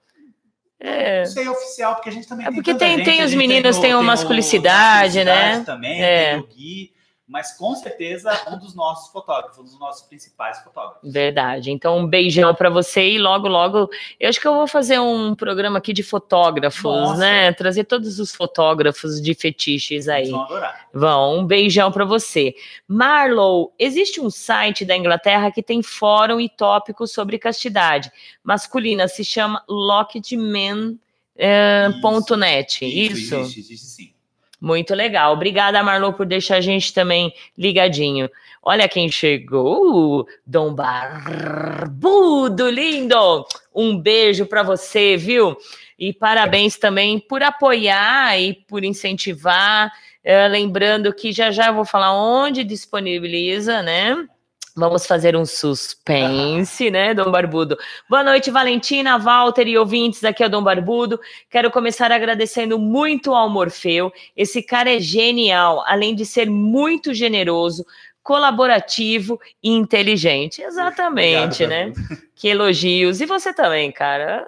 [0.78, 1.20] É.
[1.20, 3.78] Não sei oficial, porque a gente também é porque tem, tem, tem os meninos, tem,
[3.78, 5.62] o, tem uma masculicidade, né?
[5.64, 6.30] Também, é.
[6.32, 6.92] tem o Gui,
[7.26, 11.12] mas com certeza um dos nossos fotógrafos, um dos nossos principais fotógrafos.
[11.12, 11.72] Verdade.
[11.72, 15.34] Então, um beijão para você e logo, logo, eu acho que eu vou fazer um
[15.34, 17.20] programa aqui de fotógrafos, Nossa.
[17.20, 17.52] né?
[17.52, 20.22] Trazer todos os fotógrafos de fetiches aí.
[20.22, 20.88] Eles vão adorar.
[20.94, 22.54] Vão, um beijão para você.
[22.86, 28.12] Marlow, existe um site da Inglaterra que tem fórum e tópicos sobre castidade
[28.46, 30.98] masculina, se chama lockedman.net.
[32.84, 33.76] Eh, isso, isso?
[33.84, 34.15] Sim.
[34.60, 35.34] Muito legal.
[35.34, 38.30] Obrigada, Marlon, por deixar a gente também ligadinho.
[38.62, 43.46] Olha quem chegou, Dom Barbudo, lindo!
[43.74, 45.56] Um beijo para você, viu?
[45.98, 49.92] E parabéns também por apoiar e por incentivar.
[50.24, 54.26] É, lembrando que já já eu vou falar onde disponibiliza, né?
[54.76, 57.78] Vamos fazer um suspense, né, Dom Barbudo?
[58.10, 60.22] Boa noite, Valentina, Walter e ouvintes.
[60.22, 61.18] Aqui é o Dom Barbudo.
[61.48, 64.12] Quero começar agradecendo muito ao Morfeu.
[64.36, 67.86] Esse cara é genial, além de ser muito generoso,
[68.22, 70.60] colaborativo e inteligente.
[70.60, 72.18] Exatamente, Obrigado, né?
[72.34, 73.22] Que elogios.
[73.22, 74.46] E você também, cara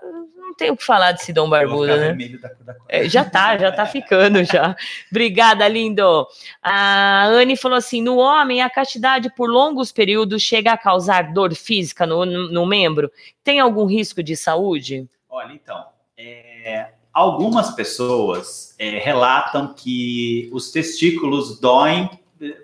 [0.59, 2.12] tenho o que falar desse Dom Barbudo, né?
[2.12, 4.77] Da, da é, já tá, já tá ficando já.
[5.11, 6.27] Obrigada, lindo.
[6.61, 11.55] A Anne falou assim: no homem, a castidade por longos períodos chega a causar dor
[11.55, 13.11] física no, no membro.
[13.42, 15.09] Tem algum risco de saúde?
[15.31, 15.87] Olha, então,
[16.18, 22.11] é, algumas pessoas é, relatam que os testículos doem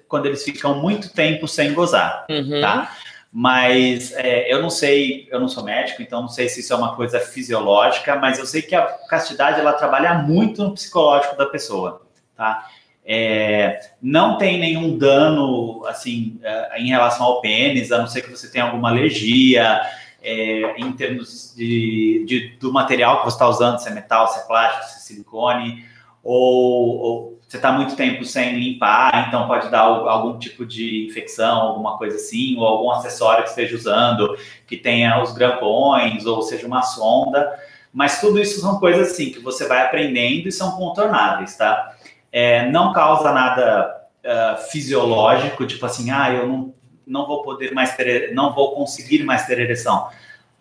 [0.07, 2.61] quando eles ficam muito tempo sem gozar, uhum.
[2.61, 2.97] tá?
[3.37, 6.77] Mas é, eu não sei, eu não sou médico, então não sei se isso é
[6.77, 11.45] uma coisa fisiológica, mas eu sei que a castidade ela trabalha muito no psicológico da
[11.47, 12.03] pessoa.
[12.37, 12.69] tá?
[13.05, 18.31] É, não tem nenhum dano assim é, em relação ao pênis, a não ser que
[18.31, 19.81] você tenha alguma alergia
[20.23, 24.39] é, em termos de, de, do material que você está usando, se é metal, se
[24.39, 25.85] é plástico, se é silicone,
[26.23, 31.61] ou, ou você está muito tempo sem limpar, então pode dar algum tipo de infecção,
[31.61, 34.37] alguma coisa assim, ou algum acessório que esteja usando,
[34.67, 37.57] que tenha os grampões, ou seja, uma sonda.
[37.93, 41.95] Mas tudo isso são coisas assim que você vai aprendendo e são contornáveis, tá?
[42.33, 46.75] É, não causa nada uh, fisiológico, tipo assim, ah, eu não,
[47.07, 50.09] não vou poder mais ter, não vou conseguir mais ter ereção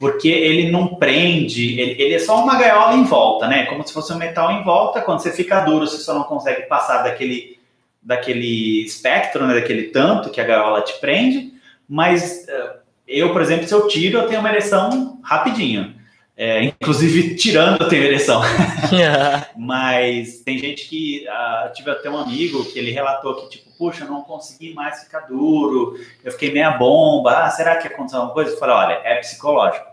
[0.03, 3.67] porque ele não prende, ele, ele, é só uma gaiola em volta, né?
[3.67, 4.99] Como se fosse um metal em volta.
[4.99, 7.57] Quando você fica duro, você só não consegue passar daquele,
[8.01, 9.53] daquele espectro, né?
[9.53, 11.53] daquele tanto que a gaiola te prende.
[11.87, 15.95] Mas uh, eu, por exemplo, se eu tiro, eu tenho uma ereção rapidinho.
[16.35, 18.41] É, inclusive, tirando, eu tenho ereção.
[19.55, 21.25] Mas tem gente que.
[21.29, 25.01] Uh, tive até um amigo que ele relatou que, tipo, puxa, eu não consegui mais
[25.01, 27.45] ficar duro, eu fiquei meia bomba.
[27.45, 28.51] Ah, será que aconteceu alguma coisa?
[28.51, 29.92] Eu falei, olha, é psicológico.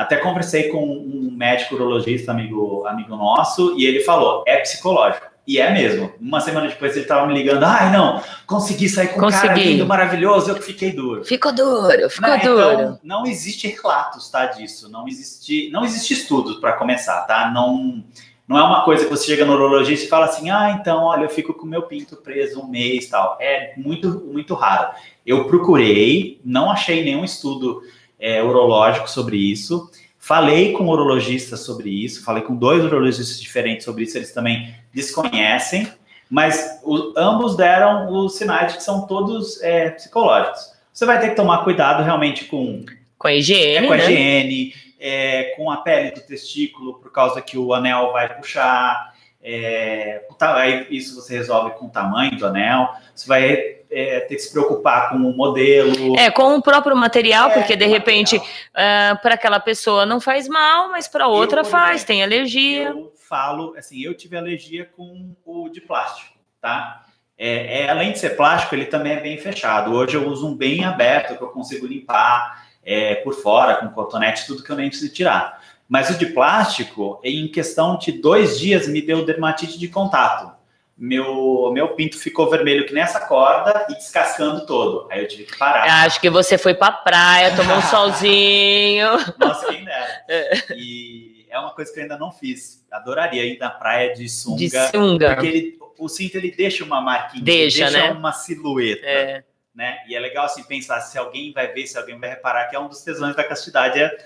[0.00, 5.26] Até conversei com um médico urologista, amigo, amigo nosso, e ele falou: é psicológico.
[5.46, 6.10] E é mesmo.
[6.18, 9.44] Uma semana depois ele estava me ligando: ai, não, consegui sair com consegui.
[9.44, 11.22] um cara lindo, maravilhoso, eu fiquei duro.
[11.22, 12.38] Ficou duro, ficou né?
[12.38, 12.72] duro.
[12.72, 14.90] Então, não existe relatos, tá, disso.
[14.90, 17.50] Não existe, não existe estudos para começar, tá?
[17.52, 18.02] Não,
[18.48, 21.24] não é uma coisa que você chega no urologista e fala assim: ah, então, olha,
[21.24, 23.36] eu fico com meu pinto preso um mês tal.
[23.38, 24.94] É muito, muito raro.
[25.26, 27.82] Eu procurei, não achei nenhum estudo
[28.20, 29.90] é, urológico sobre isso.
[30.18, 35.90] Falei com urologistas sobre isso, falei com dois urologistas diferentes sobre isso, eles também desconhecem,
[36.28, 40.72] mas o, ambos deram os sinais de que são todos é, psicológicos.
[40.92, 42.84] Você vai ter que tomar cuidado realmente com,
[43.16, 44.04] com a higiene, é, com a né?
[44.04, 49.09] higiene é, com a pele do testículo, por causa que o anel vai puxar.
[49.42, 52.90] É, aí isso você resolve com o tamanho do anel.
[53.14, 56.16] Você vai é, ter que se preocupar com o modelo.
[56.18, 60.46] É, com o próprio material, é, porque de repente uh, para aquela pessoa não faz
[60.46, 62.88] mal, mas para outra eu, faz, tem alergia.
[62.90, 67.04] Eu falo, assim, eu tive alergia com o de plástico, tá?
[67.38, 69.94] É, é, além de ser plástico, ele também é bem fechado.
[69.94, 74.46] Hoje eu uso um bem aberto que eu consigo limpar é, por fora, com cotonete,
[74.46, 75.59] tudo que eu nem preciso tirar.
[75.90, 80.58] Mas o de plástico, em questão de dois dias, me deu dermatite de contato
[81.00, 85.08] meu, meu pinto ficou vermelho que nessa corda e descascando todo.
[85.10, 86.04] Aí eu tive que parar.
[86.04, 89.08] Acho que você foi pra praia, tomou um solzinho.
[89.38, 90.24] Nossa, quem dera.
[90.28, 90.74] É.
[90.76, 92.86] E é uma coisa que eu ainda não fiz.
[92.92, 94.58] Adoraria ir na praia de sunga.
[94.58, 95.34] De sunga.
[95.34, 98.10] Porque ele, o cinto ele deixa uma marquinha, deixa, deixa né?
[98.12, 99.06] uma silhueta.
[99.06, 99.44] É.
[99.74, 100.00] Né?
[100.06, 102.78] E é legal assim pensar se alguém vai ver, se alguém vai reparar que é
[102.78, 104.18] um dos tesões da castidade é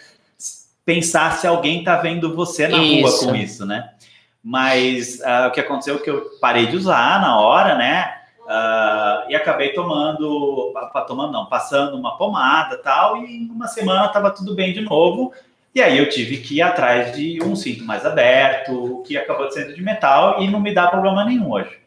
[0.85, 3.25] pensar se alguém tá vendo você na isso.
[3.25, 3.90] rua com isso, né?
[4.42, 8.14] Mas uh, o que aconteceu é que eu parei de usar na hora, né?
[8.44, 10.75] Uh, e acabei tomando,
[11.07, 15.33] tomando não, passando uma pomada tal, e em uma semana estava tudo bem de novo.
[15.75, 19.75] E aí eu tive que ir atrás de um cinto mais aberto, que acabou sendo
[19.75, 21.84] de metal e não me dá problema nenhum hoje.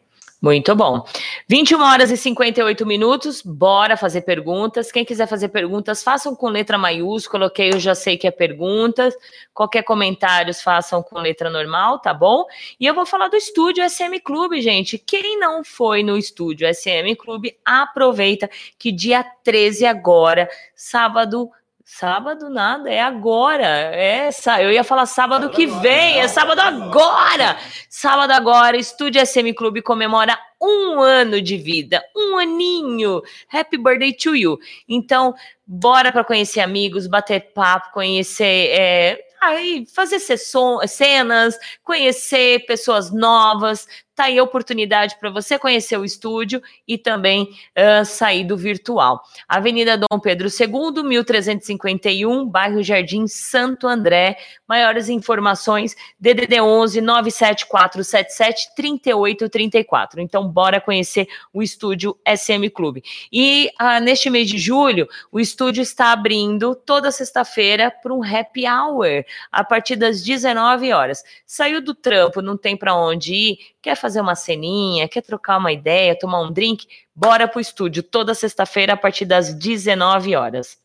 [0.48, 1.04] Muito bom.
[1.50, 4.90] 21 horas e 58 minutos, bora fazer perguntas.
[4.90, 7.72] Quem quiser fazer perguntas, façam com letra maiúscula, ok?
[7.74, 9.14] Eu já sei que é perguntas.
[9.54, 12.46] Qualquer comentários, façam com letra normal, tá bom?
[12.80, 14.98] E eu vou falar do estúdio SM Clube, gente.
[14.98, 21.52] Quem não foi no estúdio SM Clube, aproveita que dia 13 agora, sábado,
[21.90, 23.66] Sábado nada, é agora.
[23.66, 27.58] É, eu ia falar sábado que vem, é sábado agora.
[27.90, 33.22] Sábado agora, Estúdio SM Clube comemora um ano de vida, um aninho.
[33.50, 34.60] Happy birthday to you.
[34.88, 35.34] Então,
[35.66, 43.88] bora para conhecer amigos, bater papo, conhecer é, aí fazer sessões, cenas, conhecer pessoas novas,
[44.18, 49.22] Tá aí a oportunidade para você conhecer o estúdio e também uh, sair do virtual.
[49.48, 54.36] Avenida Dom Pedro II, 1351, bairro Jardim Santo André.
[54.68, 60.20] Maiores informações, DDD 11 97477 3834.
[60.20, 63.04] Então, bora conhecer o estúdio SM Clube.
[63.32, 68.68] E uh, neste mês de julho, o estúdio está abrindo toda sexta-feira para um happy
[68.68, 71.24] hour, a partir das 19 horas.
[71.46, 75.72] Saiu do trampo, não tem para onde ir, quer fazer uma ceninha, quer trocar uma
[75.72, 80.78] ideia, tomar um drink, bora pro estúdio toda sexta-feira a partir das 19 horas.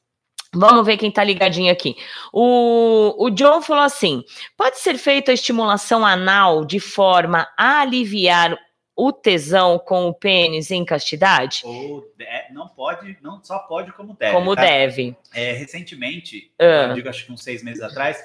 [0.55, 1.97] Vamos ver quem tá ligadinho aqui.
[2.33, 4.23] O, o John falou assim:
[4.57, 8.57] pode ser feita a estimulação anal de forma a aliviar
[8.95, 11.62] o tesão com o pênis em castidade?
[11.65, 14.33] Ou de, não pode, não só pode como deve.
[14.33, 14.62] Como tá?
[14.62, 15.17] deve.
[15.35, 16.91] É, recentemente, uh.
[16.91, 18.23] eu digo acho que uns seis meses atrás,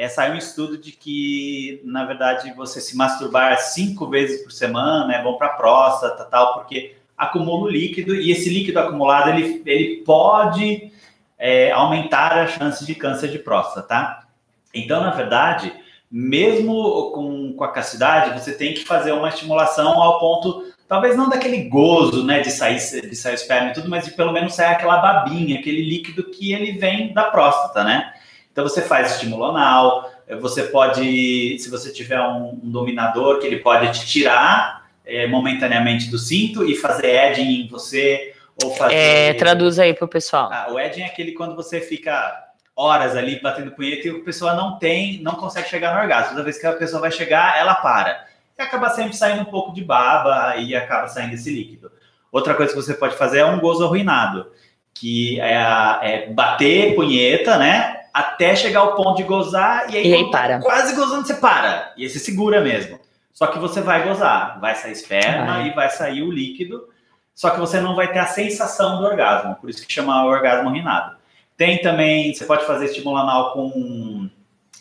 [0.00, 5.14] é, saiu um estudo de que, na verdade, você se masturbar cinco vezes por semana
[5.14, 9.62] é bom para a próstata, tal, porque acumula o líquido e esse líquido acumulado ele,
[9.66, 10.90] ele pode
[11.38, 14.26] é, aumentar a chance de câncer de próstata, tá?
[14.72, 15.70] Então, na verdade,
[16.10, 21.28] mesmo com, com a castidade, você tem que fazer uma estimulação ao ponto, talvez não
[21.28, 24.72] daquele gozo, né, de sair, de sair esperma e tudo, mas de pelo menos sair
[24.72, 28.14] aquela babinha, aquele líquido que ele vem da próstata, né?
[28.60, 33.60] Então você faz estímulo anal, você pode, se você tiver um, um dominador, que ele
[33.60, 38.94] pode te tirar é, momentaneamente do cinto e fazer edging em você, ou fazer...
[38.94, 40.50] É, traduz aí pro pessoal.
[40.52, 44.52] Ah, o edging é aquele quando você fica horas ali batendo punheta e a pessoa
[44.52, 46.32] não tem, não consegue chegar no orgasmo.
[46.32, 48.26] Toda vez que a pessoa vai chegar, ela para.
[48.58, 51.90] E acaba sempre saindo um pouco de baba e acaba saindo esse líquido.
[52.30, 54.52] Outra coisa que você pode fazer é um gozo arruinado,
[54.92, 55.54] que é,
[56.02, 57.99] é bater punheta, né?
[58.12, 60.58] Até chegar ao ponto de gozar, e aí, e aí para.
[60.58, 61.92] Tá quase gozando, você para.
[61.96, 62.98] E aí você segura mesmo.
[63.32, 65.68] Só que você vai gozar, vai sair esperma vai.
[65.68, 66.88] e vai sair o líquido,
[67.34, 70.70] só que você não vai ter a sensação do orgasmo, por isso que chama orgasmo
[70.70, 71.16] rinado.
[71.56, 74.28] Tem também, você pode fazer estímulo anal com,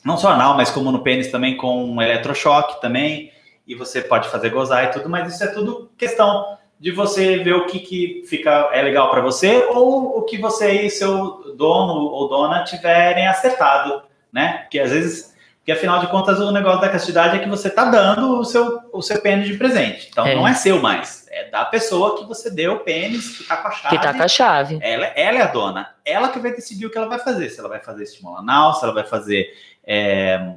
[0.03, 3.31] não só anal, mas como no pênis também, com eletrochoque também,
[3.65, 7.53] e você pode fazer gozar e tudo, mas isso é tudo questão de você ver
[7.53, 11.93] o que, que fica é legal para você ou o que você e seu dono
[11.93, 14.59] ou dona tiverem acertado, né?
[14.59, 17.83] Porque às vezes, porque afinal de contas o negócio da castidade é que você tá
[17.83, 20.07] dando o seu o seu pênis de presente.
[20.09, 20.33] Então é.
[20.33, 23.67] não é seu mais, é da pessoa que você deu o pênis, que tá com
[23.67, 23.97] a chave.
[23.97, 24.79] Que tá com a chave.
[24.81, 25.95] Ela, ela é a dona.
[26.05, 27.49] Ela que vai decidir o que ela vai fazer.
[27.49, 29.49] Se ela vai fazer estímulo anal, se ela vai fazer
[29.85, 30.53] é,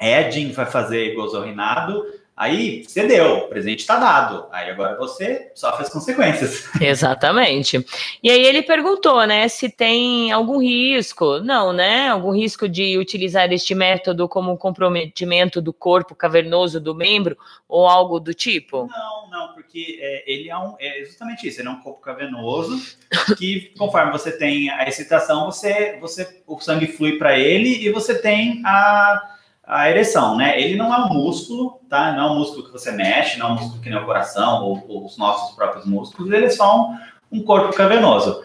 [0.00, 4.46] edging, vai fazer gozorrinado Aí você deu, o presente está dado.
[4.50, 6.70] Aí agora você sofre as consequências.
[6.80, 7.84] Exatamente.
[8.22, 11.40] E aí ele perguntou, né, se tem algum risco.
[11.40, 12.08] Não, né?
[12.08, 17.36] Algum risco de utilizar este método como comprometimento do corpo cavernoso do membro
[17.68, 18.88] ou algo do tipo?
[18.90, 21.60] Não, não, porque é, ele é, um, é justamente isso.
[21.60, 22.96] Ele é um corpo cavernoso
[23.36, 28.14] que, conforme você tem a excitação, você, você o sangue flui para ele e você
[28.18, 29.36] tem a
[29.70, 30.60] a ereção, né?
[30.60, 32.12] Ele não é um músculo, tá?
[32.12, 34.64] Não é um músculo que você mexe, não é um músculo que nem o coração
[34.64, 36.90] ou, ou os nossos próprios músculos, ele é só
[37.30, 38.42] um, um, corpo cavernoso.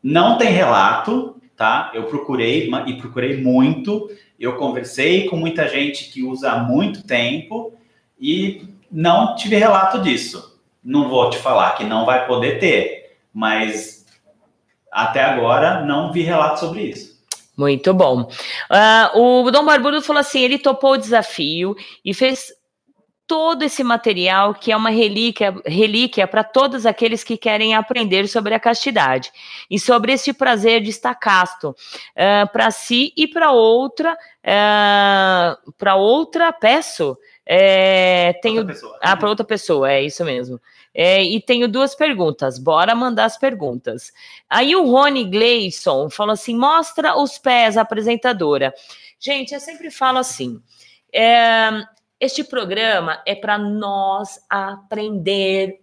[0.00, 1.90] Não tem relato, tá?
[1.92, 7.72] Eu procurei e procurei muito, eu conversei com muita gente que usa há muito tempo
[8.20, 10.60] e não tive relato disso.
[10.82, 14.06] Não vou te falar que não vai poder ter, mas
[14.92, 17.17] até agora não vi relato sobre isso.
[17.58, 18.30] Muito bom.
[18.70, 22.52] Uh, o Dom Barbudo falou assim: ele topou o desafio e fez
[23.26, 28.54] todo esse material que é uma relíquia, relíquia para todos aqueles que querem aprender sobre
[28.54, 29.32] a castidade
[29.68, 35.96] e sobre esse prazer de estar casto uh, para si e para outra, uh, para
[35.96, 37.18] outra peço.
[37.44, 38.98] É, tenho, outra pessoa.
[39.02, 40.60] Ah, para outra pessoa, é isso mesmo.
[41.00, 44.12] É, e tenho duas perguntas, bora mandar as perguntas.
[44.50, 48.74] Aí o Rony Gleison falou assim: mostra os pés, apresentadora.
[49.20, 50.60] Gente, eu sempre falo assim:
[51.14, 51.70] é,
[52.20, 55.78] este programa é para nós aprendermos.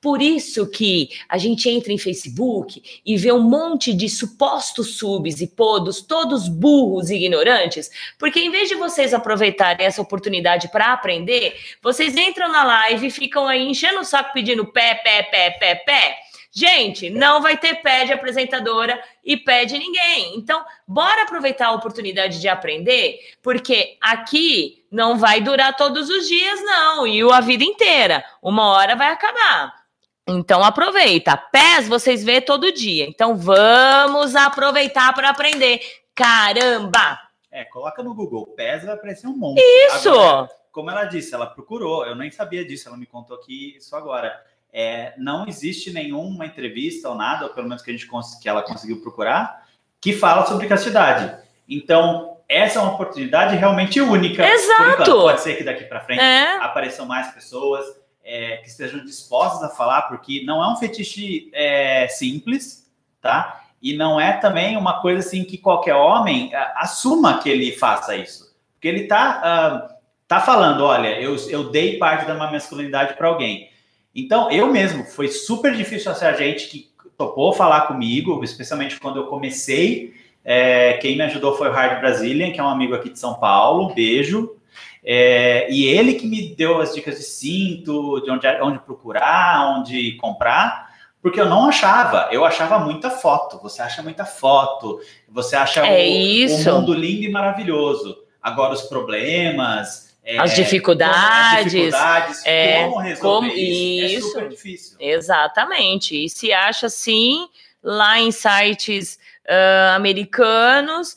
[0.00, 5.40] Por isso que a gente entra em Facebook e vê um monte de supostos subs
[5.40, 10.92] e podos, todos burros e ignorantes, porque em vez de vocês aproveitarem essa oportunidade para
[10.92, 15.50] aprender, vocês entram na live e ficam aí enchendo o saco pedindo pé, pé, pé,
[15.52, 16.21] pé, pé.
[16.54, 20.36] Gente, não vai ter pé de apresentadora e pé de ninguém.
[20.36, 26.60] Então, bora aproveitar a oportunidade de aprender, porque aqui não vai durar todos os dias,
[26.62, 28.22] não, e a vida inteira.
[28.42, 29.82] Uma hora vai acabar.
[30.28, 31.36] Então aproveita.
[31.36, 33.06] Pés vocês vê todo dia.
[33.06, 35.80] Então vamos aproveitar para aprender.
[36.14, 37.18] Caramba!
[37.50, 38.46] É, coloca no Google.
[38.48, 39.60] Pés vai aparecer um monte.
[39.60, 40.10] Isso!
[40.10, 42.06] Agora, como ela disse, ela procurou.
[42.06, 42.88] Eu nem sabia disso.
[42.88, 44.40] Ela me contou aqui isso agora.
[44.72, 48.08] É, não existe nenhuma entrevista ou nada, ou pelo menos que a gente
[48.40, 49.66] que ela conseguiu procurar,
[50.00, 51.36] que fala sobre castidade.
[51.68, 54.46] Então, essa é uma oportunidade realmente única.
[54.46, 55.12] Exato.
[55.12, 56.56] Pode ser que daqui para frente é.
[56.56, 57.84] apareçam mais pessoas
[58.24, 63.62] é, que estejam dispostas a falar, porque não é um fetiche é, simples, tá?
[63.82, 68.14] E não é também uma coisa assim que qualquer homem uh, assuma que ele faça
[68.14, 68.54] isso.
[68.74, 69.94] Porque ele tá, uh,
[70.28, 73.71] tá falando, olha, eu, eu dei parte da minha masculinidade para alguém.
[74.14, 79.26] Então, eu mesmo, foi super difícil achar gente que topou falar comigo, especialmente quando eu
[79.26, 80.14] comecei.
[80.44, 83.34] É, quem me ajudou foi o Hard Brazilian, que é um amigo aqui de São
[83.34, 83.94] Paulo.
[83.94, 84.56] Beijo.
[85.04, 90.12] É, e ele que me deu as dicas de cinto, de onde, onde procurar, onde
[90.16, 90.90] comprar,
[91.20, 93.60] Porque eu não achava, eu achava muita foto.
[93.62, 96.70] Você acha muita foto, você acha É o, isso.
[96.70, 98.18] o mundo lindo e maravilhoso.
[98.42, 104.26] Agora os problemas, As dificuldades, as dificuldades, é, como resolver como- isso, isso.
[104.26, 104.96] é super difícil.
[105.00, 106.24] Exatamente.
[106.24, 107.48] E se acha sim
[107.82, 109.18] lá em sites
[109.48, 111.16] ah, americanos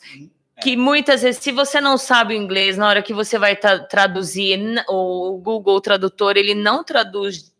[0.60, 3.78] que muitas vezes, se você não sabe o inglês, na hora que você vai tra-
[3.78, 7.52] traduzir, o Google Tradutor ele não traduz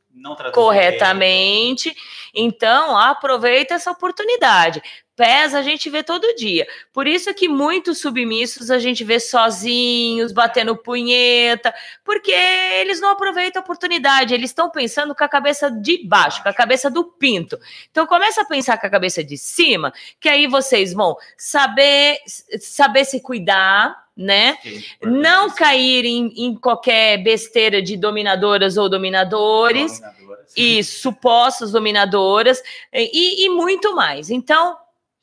[0.53, 1.95] Corretamente.
[2.35, 4.83] Então, aproveita essa oportunidade.
[5.17, 6.67] Pés a gente vê todo dia.
[6.93, 13.61] Por isso que muitos submissos a gente vê sozinhos, batendo punheta, porque eles não aproveitam
[13.61, 17.59] a oportunidade, eles estão pensando com a cabeça de baixo, com a cabeça do pinto.
[17.91, 19.91] Então começa a pensar com a cabeça de cima,
[20.21, 22.19] que aí vocês vão saber
[22.61, 24.57] saber se cuidar, né?
[25.03, 30.53] Não cair em, em qualquer besteira de dominadoras ou dominadores Dominadoras.
[30.57, 32.63] e supostas dominadoras
[32.93, 34.31] e, e muito mais.
[34.31, 34.77] Então,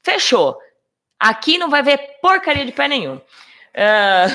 [0.04, 0.58] fechou.
[1.20, 3.20] Aqui não vai ver porcaria de pé nenhum.
[3.76, 4.28] Ah,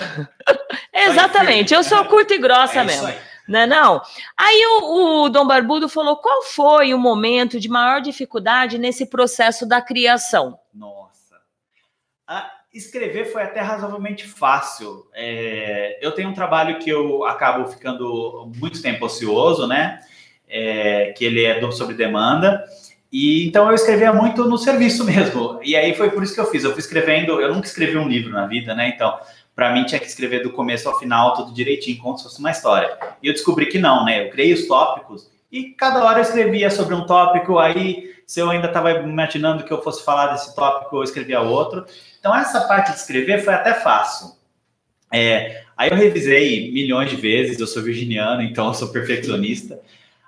[0.92, 3.14] exatamente, eu sou curta e grossa É mesmo.
[3.46, 4.02] Não é não?
[4.36, 9.64] Aí o, o Dom Barbudo falou qual foi o momento de maior dificuldade nesse processo
[9.66, 10.58] da criação.
[10.74, 11.40] Nossa.
[12.26, 15.06] Ah, escrever foi até razoavelmente fácil.
[15.14, 20.00] É, eu tenho um trabalho que eu acabo ficando muito tempo ocioso, né?
[20.48, 22.64] É, que ele é do- sobre demanda.
[23.12, 25.60] E então eu escrevia muito no serviço mesmo.
[25.62, 26.64] E aí foi por isso que eu fiz.
[26.64, 28.88] Eu fui escrevendo, eu nunca escrevi um livro na vida, né?
[28.94, 29.18] Então,
[29.54, 32.50] para mim tinha que escrever do começo ao final tudo direitinho, como se fosse uma
[32.50, 32.96] história.
[33.22, 34.26] E eu descobri que não, né?
[34.26, 38.50] Eu criei os tópicos e cada hora eu escrevia sobre um tópico, aí se eu
[38.50, 41.86] ainda estava imaginando que eu fosse falar desse tópico, eu escrevia outro.
[42.20, 44.36] Então, essa parte de escrever foi até fácil.
[45.10, 49.80] É, aí eu revisei milhões de vezes, eu sou virginiano, então eu sou perfeccionista.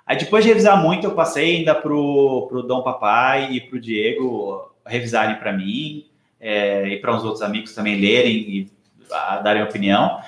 [0.03, 4.73] Aí depois de revisar muito, eu passei ainda pro, pro Dom Papai e pro Diego
[4.83, 6.07] revisarem para mim,
[6.39, 8.71] é, e para os outros amigos também lerem e
[9.43, 10.19] darem opinião.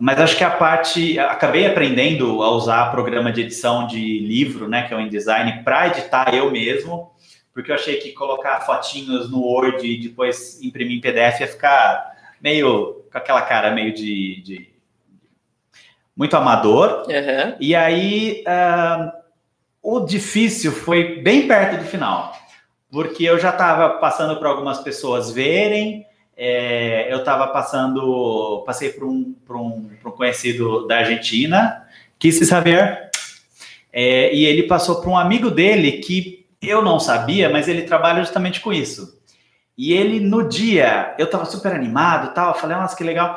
[0.00, 1.18] Mas acho que a parte.
[1.18, 5.88] Acabei aprendendo a usar programa de edição de livro, né, que é o InDesign, para
[5.88, 7.10] editar eu mesmo,
[7.58, 12.16] porque eu achei que colocar fotinhos no Word e depois imprimir em PDF ia ficar
[12.40, 14.68] meio com aquela cara meio de, de
[16.16, 17.04] muito amador.
[17.58, 19.12] E aí ah,
[19.82, 22.32] o difícil foi bem perto do final,
[22.92, 26.06] porque eu já estava passando para algumas pessoas verem.
[26.36, 31.84] é, eu estava passando, passei por um, por um, por um conhecido da Argentina,
[32.20, 33.10] quis saber,
[33.92, 38.22] é, e ele passou para um amigo dele que eu não sabia, mas ele trabalha
[38.22, 39.18] justamente com isso.
[39.76, 43.36] E ele, no dia, eu tava super animado tal, falei, nossa, que legal.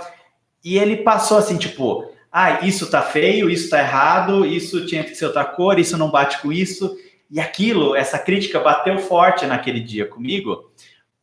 [0.63, 5.13] E ele passou assim, tipo, ah, isso tá feio, isso tá errado, isso tinha que
[5.13, 6.97] ser outra cor, isso não bate com isso.
[7.29, 10.71] E aquilo, essa crítica bateu forte naquele dia comigo,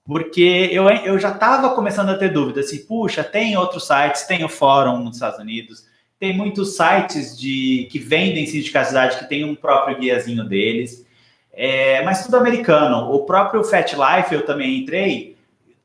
[0.05, 4.45] porque eu, eu já estava começando a ter dúvidas, assim, puxa, tem outros sites, tem
[4.45, 5.85] o fórum nos Estados Unidos,
[6.19, 11.07] tem muitos sites de que vendem sindicatividade que tem um próprio guiazinho deles.
[11.61, 13.13] É, mas tudo americano.
[13.13, 15.37] O próprio Fat Life eu também entrei.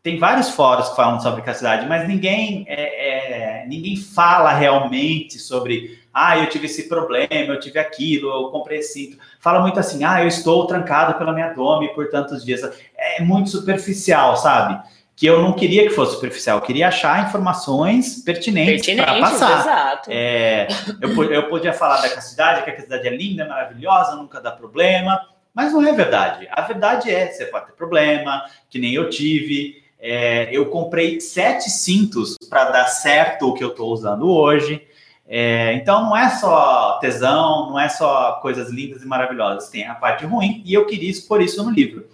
[0.04, 5.98] Tem vários fóruns que falam sobre capacidade, mas ninguém é, é, ninguém fala realmente sobre
[6.14, 9.18] ah, eu tive esse problema, eu tive aquilo, eu comprei esse cinto.
[9.40, 12.62] Fala muito assim, ah, eu estou trancado pela minha dome por tantos dias.
[12.96, 14.80] É muito superficial, sabe?
[15.16, 19.60] Que eu não queria que fosse superficial, eu queria achar informações pertinentes para Pertinentes, passar.
[19.62, 20.10] exato.
[20.12, 20.68] É,
[21.02, 25.20] eu, eu podia falar da cidade, que a cidade é linda, maravilhosa, nunca dá problema,
[25.54, 26.48] mas não é verdade.
[26.52, 29.84] A verdade é, você pode ter problema, que nem eu tive.
[30.00, 34.86] É, eu comprei sete cintos para dar certo o que eu estou usando hoje.
[35.26, 39.96] É, então não é só tesão, não é só coisas lindas e maravilhosas, tem a
[39.96, 42.06] parte ruim e eu queria expor isso no livro.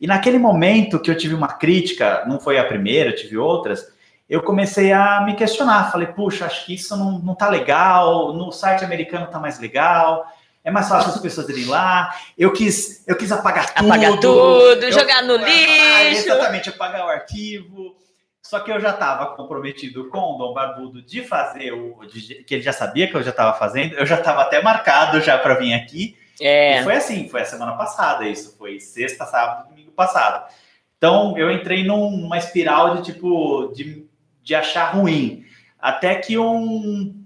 [0.00, 3.86] E naquele momento que eu tive uma crítica, não foi a primeira, eu tive outras,
[4.28, 5.90] eu comecei a me questionar.
[5.90, 10.26] Falei, puxa, acho que isso não, não tá legal, no site americano tá mais legal,
[10.64, 12.14] é mais fácil as pessoas irem lá.
[12.36, 13.86] Eu quis, eu quis apagar tudo.
[13.86, 16.24] Apagar tudo, eu- jogar no Ah, lixo.
[16.26, 17.94] Exatamente, apagar o arquivo.
[18.42, 22.04] Só que eu já estava comprometido com o Dom Barbudo de fazer o.
[22.06, 25.20] de- que ele já sabia que eu já estava fazendo, eu já estava até marcado
[25.20, 26.16] já para vir aqui.
[26.40, 26.80] É.
[26.80, 30.46] E foi assim, foi a semana passada, isso foi sexta, sábado, domingo passado.
[30.98, 34.04] Então eu entrei num- numa espiral de tipo de,
[34.42, 35.44] de achar ruim.
[35.80, 37.23] Até que um,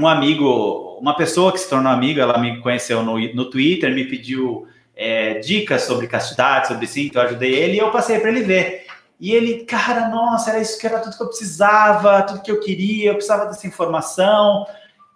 [0.00, 4.04] um amigo, uma pessoa que se tornou amigo, ela me conheceu no, no Twitter, me
[4.04, 8.42] pediu é, dicas sobre castidade, sobre cinto, eu ajudei ele e eu passei para ele
[8.42, 8.86] ver.
[9.18, 12.60] E ele, cara, nossa, era isso que era tudo que eu precisava, tudo que eu
[12.60, 14.66] queria, eu precisava dessa informação.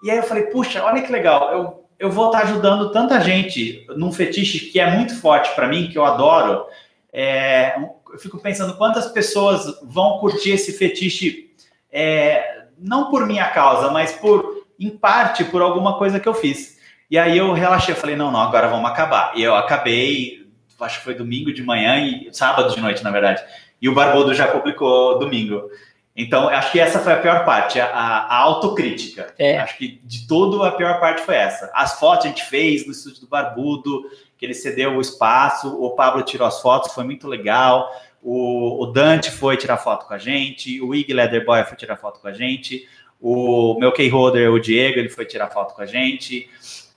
[0.03, 3.87] E aí eu falei, puxa, olha que legal, eu eu vou estar ajudando tanta gente
[3.97, 6.67] num fetiche que é muito forte para mim, que eu adoro.
[7.13, 11.51] É, eu fico pensando quantas pessoas vão curtir esse fetiche,
[11.91, 16.79] é, não por minha causa, mas por, em parte, por alguma coisa que eu fiz.
[17.11, 19.33] E aí eu relaxei, eu falei, não, não, agora vamos acabar.
[19.37, 20.47] E eu acabei,
[20.81, 23.43] acho que foi domingo de manhã e sábado de noite, na verdade.
[23.81, 25.71] E o Barbudo já publicou domingo.
[26.17, 29.35] Então, acho que essa foi a pior parte, a, a autocrítica.
[29.37, 29.59] É.
[29.59, 31.71] Acho que de tudo a pior parte foi essa.
[31.75, 34.05] As fotos a gente fez no estúdio do Barbudo,
[34.39, 37.91] que ele cedeu o espaço, o Pablo tirou as fotos, foi muito legal.
[38.23, 42.21] O, o Dante foi tirar foto com a gente, o Ig Leatherboy foi tirar foto
[42.21, 42.89] com a gente,
[43.27, 46.47] o meu keyholder, o Diego, ele foi tirar foto com a gente.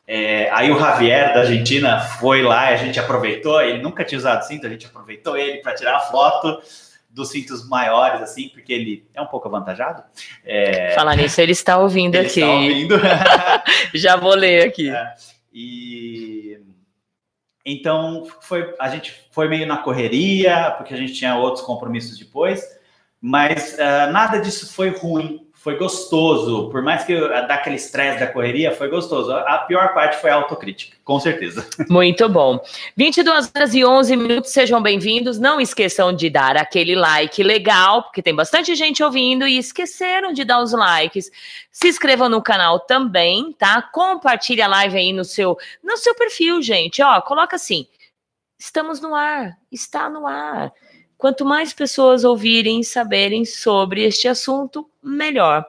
[0.06, 4.20] É, aí o Javier da Argentina foi lá e a gente aproveitou, ele nunca tinha
[4.20, 6.62] usado cinto, a gente aproveitou ele para tirar a foto
[7.10, 10.04] dos cintos maiores, assim, porque ele é um pouco avantajado.
[10.44, 10.92] É...
[10.92, 12.42] Falar nisso, ele está ouvindo ele aqui.
[12.42, 13.00] Está ouvindo.
[13.96, 14.90] Já vou ler aqui.
[14.90, 15.14] É.
[15.54, 16.60] E
[17.66, 22.62] então foi, a gente foi meio na correria, porque a gente tinha outros compromissos depois,
[23.22, 26.70] mas uh, nada disso foi ruim foi gostoso.
[26.70, 29.34] Por mais que eu, aquele estresse da correria, foi gostoso.
[29.34, 31.68] A pior parte foi a autocrítica, com certeza.
[31.90, 32.58] Muito bom.
[32.96, 35.38] 22 horas e 11 minutos, sejam bem-vindos.
[35.38, 40.46] Não esqueçam de dar aquele like legal, porque tem bastante gente ouvindo e esqueceram de
[40.46, 41.30] dar os likes.
[41.70, 43.82] Se inscrevam no canal também, tá?
[43.82, 47.04] Compartilhe a live aí no seu, no seu perfil, gente.
[47.04, 47.88] Ó, coloca assim:
[48.58, 50.72] estamos no ar, está no ar.
[51.18, 55.66] Quanto mais pessoas ouvirem e saberem sobre este assunto, melhor.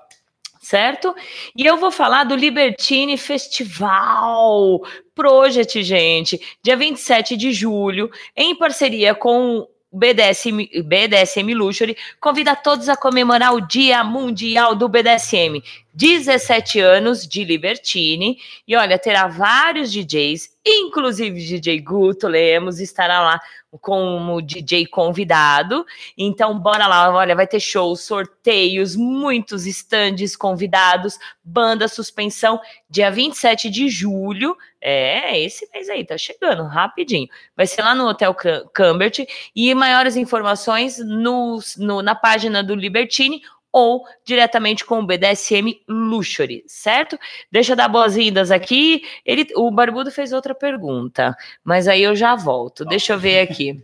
[0.60, 1.14] Certo?
[1.56, 4.82] E eu vou falar do Libertine Festival
[5.14, 12.96] Project, gente, dia 27 de julho, em parceria com BDSM, BDSM Luxury convida todos a
[12.96, 15.62] comemorar o Dia Mundial do BDSM.
[15.94, 18.38] 17 anos de Libertine.
[18.66, 23.40] E olha, terá vários DJs, inclusive DJ Guto Lemos estará lá
[23.80, 25.84] como DJ convidado.
[26.16, 33.68] Então, bora lá, olha, vai ter shows, sorteios, muitos estandes convidados, banda suspensão, dia 27
[33.68, 34.56] de julho.
[34.80, 37.28] É, esse mês aí, tá chegando rapidinho.
[37.56, 38.34] Vai ser lá no Hotel
[38.72, 43.42] Cambert e maiores informações no, no na página do Libertine
[43.78, 47.16] ou diretamente com o BDSM Luxury, certo?
[47.50, 49.02] Deixa eu dar boas-vindas aqui.
[49.24, 52.84] Ele, o Barbudo fez outra pergunta, mas aí eu já volto.
[52.84, 53.80] Deixa eu ver aqui.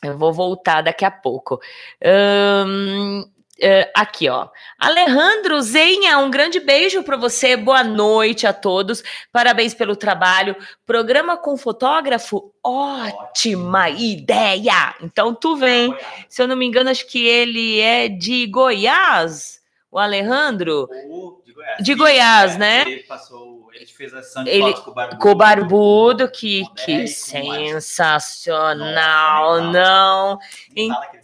[0.00, 1.60] Eu vou voltar daqui a pouco.
[2.04, 3.24] Um,
[3.62, 4.48] Uh, aqui, ó.
[4.76, 7.56] Alejandro Zenha, um grande beijo para você.
[7.56, 9.04] Boa noite a todos.
[9.30, 10.56] Parabéns pelo trabalho.
[10.84, 14.96] Programa com fotógrafo, ótima ideia.
[15.00, 15.96] Então tu vem.
[16.28, 19.60] Se eu não me engano, acho que ele é de Goiás,
[19.92, 20.88] o Alejandro.
[21.44, 22.82] de Goiás, de Goiás né?
[22.84, 25.22] Ele passou, ele fez essa ele, com o barbudo.
[25.22, 30.36] Com o barbudo, que, que sensacional, não.
[30.88, 31.21] Fala que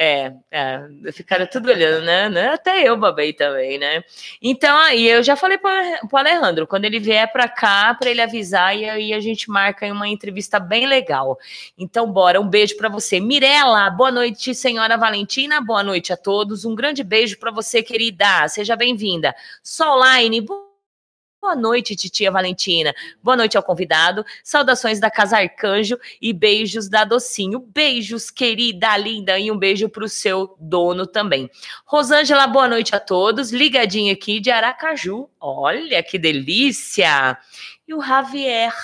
[0.00, 0.80] é, é,
[1.12, 2.28] ficaram tudo olhando, né?
[2.28, 2.48] né?
[2.50, 4.04] Até eu babei também, né?
[4.40, 8.22] Então, aí eu já falei para o Alejandro, quando ele vier para cá, para ele
[8.22, 11.36] avisar, e aí a gente marca uma entrevista bem legal.
[11.76, 13.18] Então, bora, um beijo para você.
[13.18, 16.64] Mirela, boa noite, senhora Valentina, boa noite a todos.
[16.64, 18.46] Um grande beijo para você, querida.
[18.46, 19.34] Seja bem-vinda.
[19.64, 20.67] Soline, boa
[21.40, 22.92] Boa noite, titia Valentina.
[23.22, 24.24] Boa noite ao convidado.
[24.42, 27.60] Saudações da Casa Arcanjo e beijos da Docinho.
[27.60, 31.48] Beijos, querida, linda, e um beijo para o seu dono também.
[31.86, 33.52] Rosângela, boa noite a todos.
[33.52, 35.30] Ligadinha aqui de Aracaju.
[35.40, 37.38] Olha que delícia.
[37.86, 38.74] E o Javier.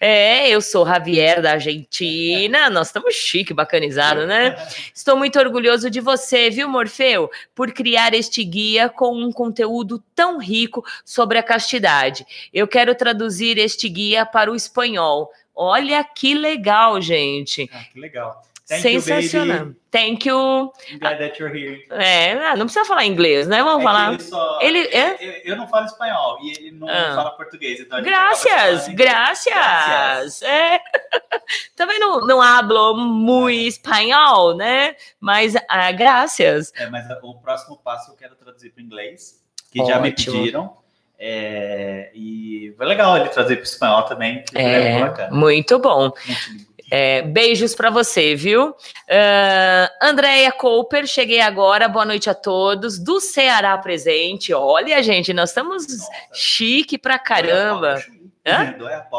[0.00, 2.70] É, eu sou Javier da Argentina.
[2.70, 4.56] Nós estamos chique, bacanizado, né?
[4.94, 10.38] Estou muito orgulhoso de você, viu, Morfeu, por criar este guia com um conteúdo tão
[10.38, 12.24] rico sobre a castidade.
[12.52, 15.30] Eu quero traduzir este guia para o espanhol.
[15.54, 17.68] Olha que legal, gente.
[17.72, 18.42] Ah, que legal.
[18.68, 19.68] Thank Sensacional.
[19.68, 20.70] You, Thank you.
[20.92, 21.86] I'm glad that you're here.
[21.90, 23.62] É, ah, não precisa falar inglês, né?
[23.62, 24.12] Vamos é falar.
[24.12, 25.16] Ele, só, ele é?
[25.18, 27.14] Eu, eu, não falo espanhol e ele não ah.
[27.14, 27.80] fala português.
[27.80, 30.42] Então graças, graças.
[30.42, 30.80] É.
[31.74, 34.94] Também não, não hablo muito espanhol, né?
[35.18, 36.70] Mas ah, graças.
[36.76, 39.42] É, mas o próximo passo eu quero traduzir para inglês,
[39.72, 39.94] que Ótimo.
[39.94, 40.76] já me pediram.
[41.18, 44.44] É, e foi legal ele trazer para o espanhol também.
[44.54, 46.12] É, muito bom.
[46.12, 48.70] Muito é, beijos para você, viu?
[48.70, 51.88] Uh, Andréia Cooper, cheguei agora.
[51.88, 52.98] Boa noite a todos.
[52.98, 54.54] Do Ceará presente.
[54.54, 56.10] Olha, gente, nós estamos Nossa.
[56.32, 58.02] chique pra caramba.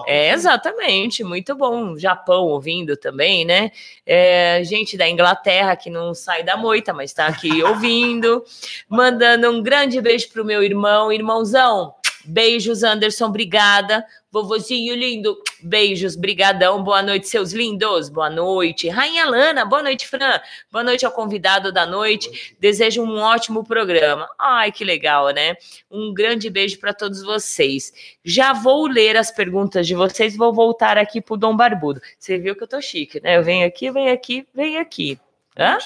[0.08, 1.98] É, exatamente, muito bom.
[1.98, 3.72] Japão ouvindo também, né?
[4.06, 8.44] É, gente da Inglaterra que não sai da moita, mas está aqui ouvindo.
[8.88, 11.94] Mandando um grande beijo pro meu irmão, irmãozão.
[12.30, 14.06] Beijos, Anderson, obrigada.
[14.32, 16.84] Vovozinho lindo, beijos, brigadão.
[16.84, 18.08] Boa noite, seus lindos.
[18.08, 18.88] Boa noite.
[18.88, 20.40] Rainha Lana, boa noite, Fran.
[20.72, 22.56] Boa noite ao convidado da noite.
[22.60, 24.30] Desejo um ótimo programa.
[24.38, 25.56] Ai, que legal, né?
[25.90, 27.92] Um grande beijo para todos vocês.
[28.24, 32.00] Já vou ler as perguntas de vocês, vou voltar aqui pro Dom Barbudo.
[32.20, 33.38] Você viu que eu tô chique, né?
[33.38, 35.20] Eu venho aqui, venho aqui, venho aqui.
[35.58, 35.80] Hã?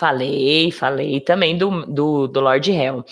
[0.00, 3.04] Falei, falei também do, do, do Lord Hell.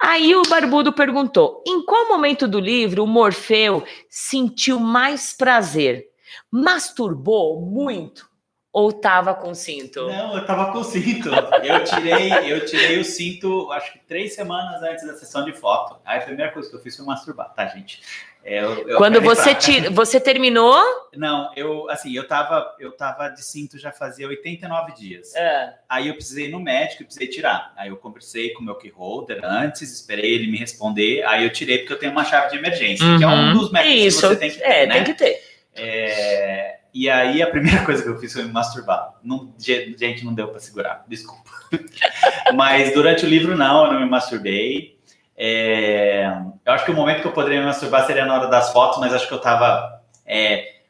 [0.00, 6.06] Aí o Barbudo perguntou: em qual momento do livro o Morfeu sentiu mais prazer?
[6.50, 8.26] Masturbou muito
[8.72, 10.06] ou tava com cinto?
[10.06, 11.28] Não, eu tava com cinto.
[11.62, 15.98] Eu tirei, eu tirei o cinto, acho que três semanas antes da sessão de foto.
[16.06, 18.00] Aí a primeira coisa que eu fiz foi masturbar, tá, gente?
[18.44, 20.74] É, eu, eu Quando você tira, você terminou?
[21.14, 25.34] Não, eu assim, eu tava, eu tava de cinto já fazia 89 dias.
[25.34, 25.74] É.
[25.88, 27.72] Aí eu precisei ir no médico e precisei tirar.
[27.76, 31.22] Aí eu conversei com o meu key holder antes, esperei ele me responder.
[31.24, 33.18] Aí eu tirei porque eu tenho uma chave de emergência, uhum.
[33.18, 33.58] que é um uhum.
[33.58, 34.94] dos métodos Isso, que você tem que ter, é, né?
[34.94, 35.50] tem que ter.
[35.74, 39.14] É, e aí a primeira coisa que eu fiz foi me masturbar.
[39.22, 41.50] Não, gente, não deu para segurar, desculpa.
[42.54, 44.98] Mas durante o livro não, eu não me masturbei.
[45.42, 48.74] É, eu acho que o momento que eu poderia me masturbar seria na hora das
[48.74, 50.80] fotos, mas acho que eu estava, é,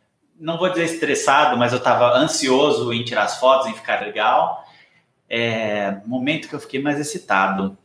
[0.40, 4.64] não vou dizer estressado, mas eu estava ansioso em tirar as fotos, em ficar legal.
[5.28, 7.78] É, momento que eu fiquei mais excitado.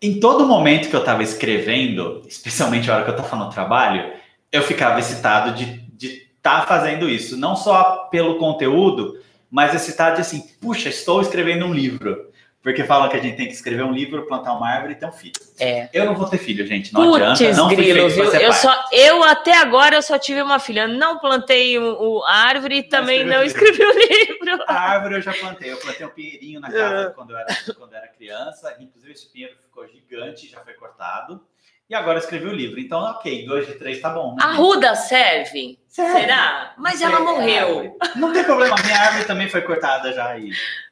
[0.00, 4.10] Em todo momento que eu estava escrevendo, especialmente a hora que eu estava no trabalho,
[4.50, 7.36] eu ficava excitado de estar tá fazendo isso.
[7.36, 9.20] Não só pelo conteúdo,
[9.50, 12.27] mas excitado de assim, puxa, estou escrevendo um livro.
[12.60, 15.06] Porque falam que a gente tem que escrever um livro, plantar uma árvore e ter
[15.06, 15.40] um filho.
[15.60, 15.88] É.
[15.92, 16.92] Eu não vou ter filho, gente.
[16.92, 17.56] Não Puts, adianta.
[17.56, 18.24] Não grilo, viu?
[18.24, 20.88] Eu, só, eu até agora eu só tive uma filha.
[20.88, 24.64] Não plantei o, o árvore e também não escrevi o livro.
[24.66, 25.72] A árvore eu já plantei.
[25.72, 28.76] Eu plantei um pinheirinho na casa quando, eu era, quando eu era criança.
[28.80, 31.40] Inclusive, esse pinheiro ficou gigante, já foi cortado.
[31.88, 32.80] E agora escrevi o livro.
[32.80, 34.34] Então, ok, dois de três tá bom.
[34.34, 34.42] Né?
[34.42, 35.78] A Ruda serve?
[35.86, 36.20] serve?
[36.20, 36.74] Será?
[36.76, 37.96] Mas ela morreu.
[38.16, 40.50] Não tem problema, minha árvore também foi cortada já aí.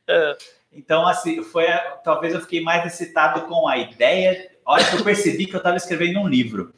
[0.08, 0.55] Uh.
[0.76, 1.64] Então, assim, foi.
[2.04, 4.50] Talvez eu fiquei mais excitado com a ideia.
[4.64, 6.74] Olha que eu percebi que eu estava escrevendo um livro.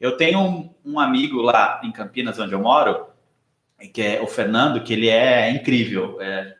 [0.00, 3.06] Eu tenho um, um, amigo lá em Campinas, onde eu moro,
[3.92, 6.20] que é o Fernando, que ele é incrível.
[6.20, 6.54] É,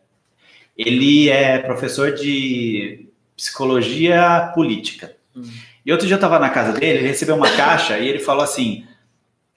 [0.76, 5.14] ele é professor de psicologia política.
[5.34, 5.43] Hum.
[5.84, 8.45] E outro dia eu estava na casa dele, ele recebeu uma caixa e ele falou
[8.45, 8.87] assim: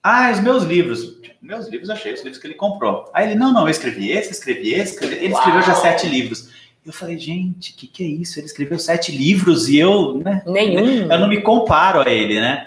[0.02, 1.20] Ah, os meus livros.
[1.42, 3.10] Meus livros, achei os livros que ele comprou.
[3.14, 4.94] Aí ele: Não, não, eu escrevi esse, escrevi esse.
[4.94, 5.16] Escrevi...
[5.16, 5.40] Ele Uau.
[5.40, 6.50] escreveu já sete livros.
[6.90, 8.40] Eu falei, gente, o que, que é isso?
[8.40, 10.42] Ele escreveu sete livros e eu, né?
[10.48, 11.06] Nenhum.
[11.14, 12.66] Eu não me comparo a ele, né?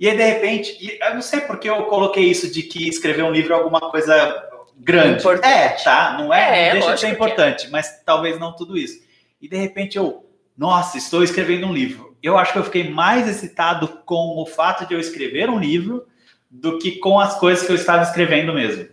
[0.00, 3.30] E aí, de repente, eu não sei porque eu coloquei isso de que escrever um
[3.30, 5.20] livro é alguma coisa grande.
[5.20, 5.46] Importante.
[5.46, 6.16] É, tá?
[6.18, 7.10] Não é, é deixa de ser é.
[7.10, 7.70] importante, é.
[7.70, 9.00] mas talvez não tudo isso.
[9.40, 10.26] E de repente eu,
[10.58, 12.16] nossa, estou escrevendo um livro.
[12.20, 16.04] Eu acho que eu fiquei mais excitado com o fato de eu escrever um livro
[16.50, 18.88] do que com as coisas que eu estava escrevendo mesmo.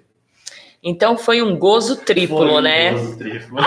[0.82, 2.94] Então foi um gozo triplo, foi um né?
[2.94, 3.58] Gozo triplo.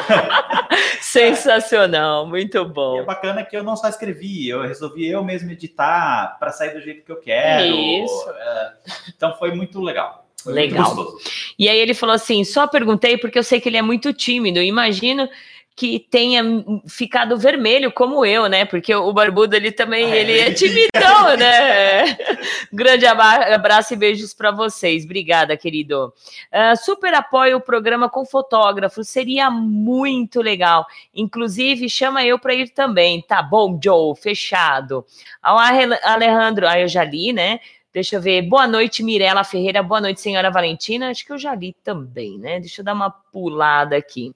[1.01, 2.97] Sensacional, muito bom.
[2.97, 6.73] E é bacana que eu não só escrevi, eu resolvi eu mesmo editar para sair
[6.73, 7.75] do jeito que eu quero.
[7.75, 8.31] Isso.
[8.31, 8.73] É,
[9.15, 10.27] então foi muito legal.
[10.43, 10.95] Foi legal.
[10.95, 11.19] Muito
[11.59, 14.61] e aí ele falou assim: só perguntei porque eu sei que ele é muito tímido.
[14.61, 15.29] Imagino
[15.75, 16.43] que tenha
[16.87, 18.64] ficado vermelho como eu, né?
[18.64, 22.16] Porque o Barbudo ele também ah, ele é timidão, né?
[22.73, 25.05] Grande abraço e beijos para vocês.
[25.05, 26.12] Obrigada, querido.
[26.53, 30.87] Uh, super apoio o programa com fotógrafo, seria muito legal.
[31.14, 33.23] Inclusive chama eu para ir também.
[33.23, 35.05] Tá bom, Joe, fechado.
[35.43, 37.61] Ao Alejandro, aí eu já li, né?
[37.93, 38.40] Deixa eu ver.
[38.43, 39.82] Boa noite, Mirela Ferreira.
[39.82, 41.11] Boa noite, senhora Valentina.
[41.11, 42.59] Acho que eu já li também, né?
[42.59, 44.32] Deixa eu dar uma pulada aqui.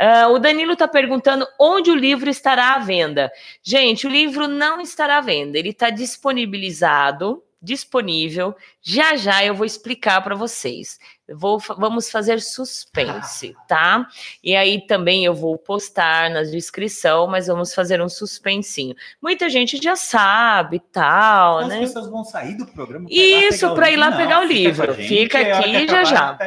[0.00, 3.30] Uh, o Danilo está perguntando onde o livro estará à venda.
[3.62, 5.58] Gente, o livro não estará à venda.
[5.58, 8.54] Ele está disponibilizado disponível.
[8.82, 10.98] Já já eu vou explicar para vocês.
[11.32, 14.06] Vou, vamos fazer suspense, tá?
[14.42, 18.94] E aí também eu vou postar na descrição, mas vamos fazer um suspensinho.
[19.22, 21.74] Muita gente já sabe, tal, As né?
[21.76, 23.06] As pessoas vão sair do programa.
[23.10, 24.94] Isso, para ir lá pegar o livro.
[24.94, 26.38] Fica, fica aqui já já.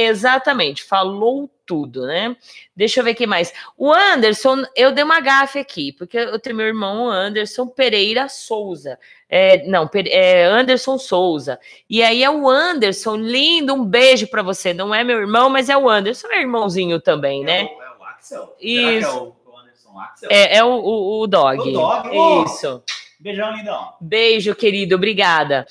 [0.00, 2.36] Exatamente, falou tudo, né?
[2.74, 3.52] Deixa eu ver quem mais.
[3.76, 8.96] O Anderson, eu dei uma gafe aqui, porque eu tenho meu irmão Anderson Pereira Souza.
[9.28, 11.58] É, não, é Anderson Souza.
[11.90, 14.72] E aí é o Anderson, lindo, um beijo para você.
[14.72, 17.62] Não é meu irmão, mas é o Anderson, é irmãozinho também, né?
[17.62, 18.56] É o, é o Axel.
[18.60, 19.08] Isso.
[19.08, 20.28] é o, Anderson Axel?
[20.30, 21.60] É, é o, o, o Dog.
[21.60, 22.84] O Dog, Isso.
[23.20, 23.94] Beijão, lindão.
[24.00, 25.66] Beijo, querido, obrigada.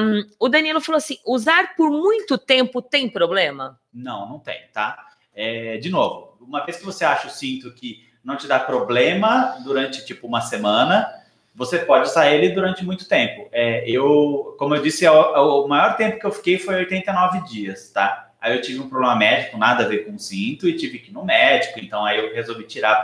[0.00, 3.78] Um, o Danilo falou assim: usar por muito tempo tem problema?
[3.92, 5.08] Não, não tem, tá?
[5.34, 9.58] É, de novo, uma vez que você acha o cinto que não te dá problema
[9.62, 11.06] durante tipo uma semana,
[11.54, 13.48] você pode usar ele durante muito tempo.
[13.52, 17.90] É, eu, como eu disse, o, o maior tempo que eu fiquei foi 89 dias,
[17.90, 18.30] tá?
[18.40, 21.10] Aí eu tive um problema médico, nada a ver com o cinto, e tive que
[21.10, 23.00] ir no médico, então aí eu resolvi tirar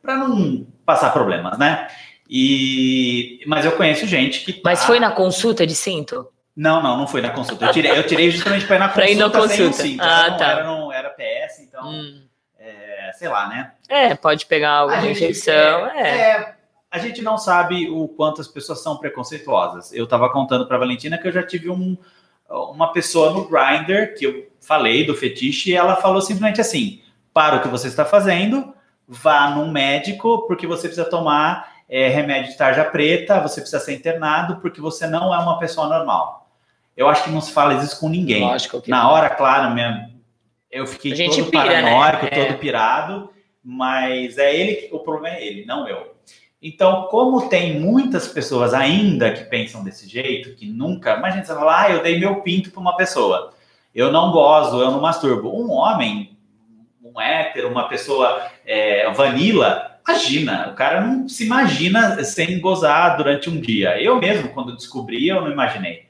[0.00, 1.88] para não passar problemas, né?
[2.34, 4.54] E, mas eu conheço gente que.
[4.54, 4.60] Tá...
[4.64, 6.26] Mas foi na consulta de cinto?
[6.56, 7.66] Não, não, não foi na consulta.
[7.66, 9.10] Eu tirei, eu tirei justamente para ir na consulta.
[9.10, 9.72] ir na consulta.
[9.74, 10.02] Sem cinto.
[10.02, 10.50] Ah, não, tá.
[10.50, 11.86] Era, não, era PS, então.
[11.86, 12.22] Hum.
[12.58, 13.72] É, sei lá, né?
[13.86, 15.88] É, pode pegar alguma infecção.
[15.88, 16.30] É, é.
[16.30, 16.54] é,
[16.90, 19.92] a gente não sabe o quanto as pessoas são preconceituosas.
[19.92, 21.98] Eu estava contando para Valentina que eu já tive um,
[22.48, 27.02] uma pessoa no Grindr que eu falei do fetiche e ela falou simplesmente assim:
[27.34, 28.72] para o que você está fazendo,
[29.06, 33.92] vá num médico porque você precisa tomar é, remédio de tarja preta, você precisa ser
[33.94, 36.48] internado porque você não é uma pessoa normal.
[36.96, 38.40] Eu acho que não se fala isso com ninguém.
[38.42, 40.08] Lógico que Na hora, claro, minha,
[40.70, 41.82] eu fiquei todo pira, né?
[41.92, 42.46] paranoico, É.
[42.46, 43.30] todo pirado,
[43.62, 46.14] mas é ele, que- o problema é ele, não eu.
[46.62, 51.16] Então, como tem muitas pessoas ainda que pensam desse jeito, que nunca.
[51.16, 53.52] Imagina você falar, ah, eu dei meu pinto para uma pessoa.
[53.94, 55.50] Eu não gozo, eu não masturbo.
[55.54, 56.38] Um homem,
[57.04, 63.48] um hétero, uma pessoa é, vanilla, imagina, o cara não se imagina sem gozar durante
[63.48, 64.00] um dia.
[64.00, 66.06] Eu mesmo, quando descobri, eu não imaginei.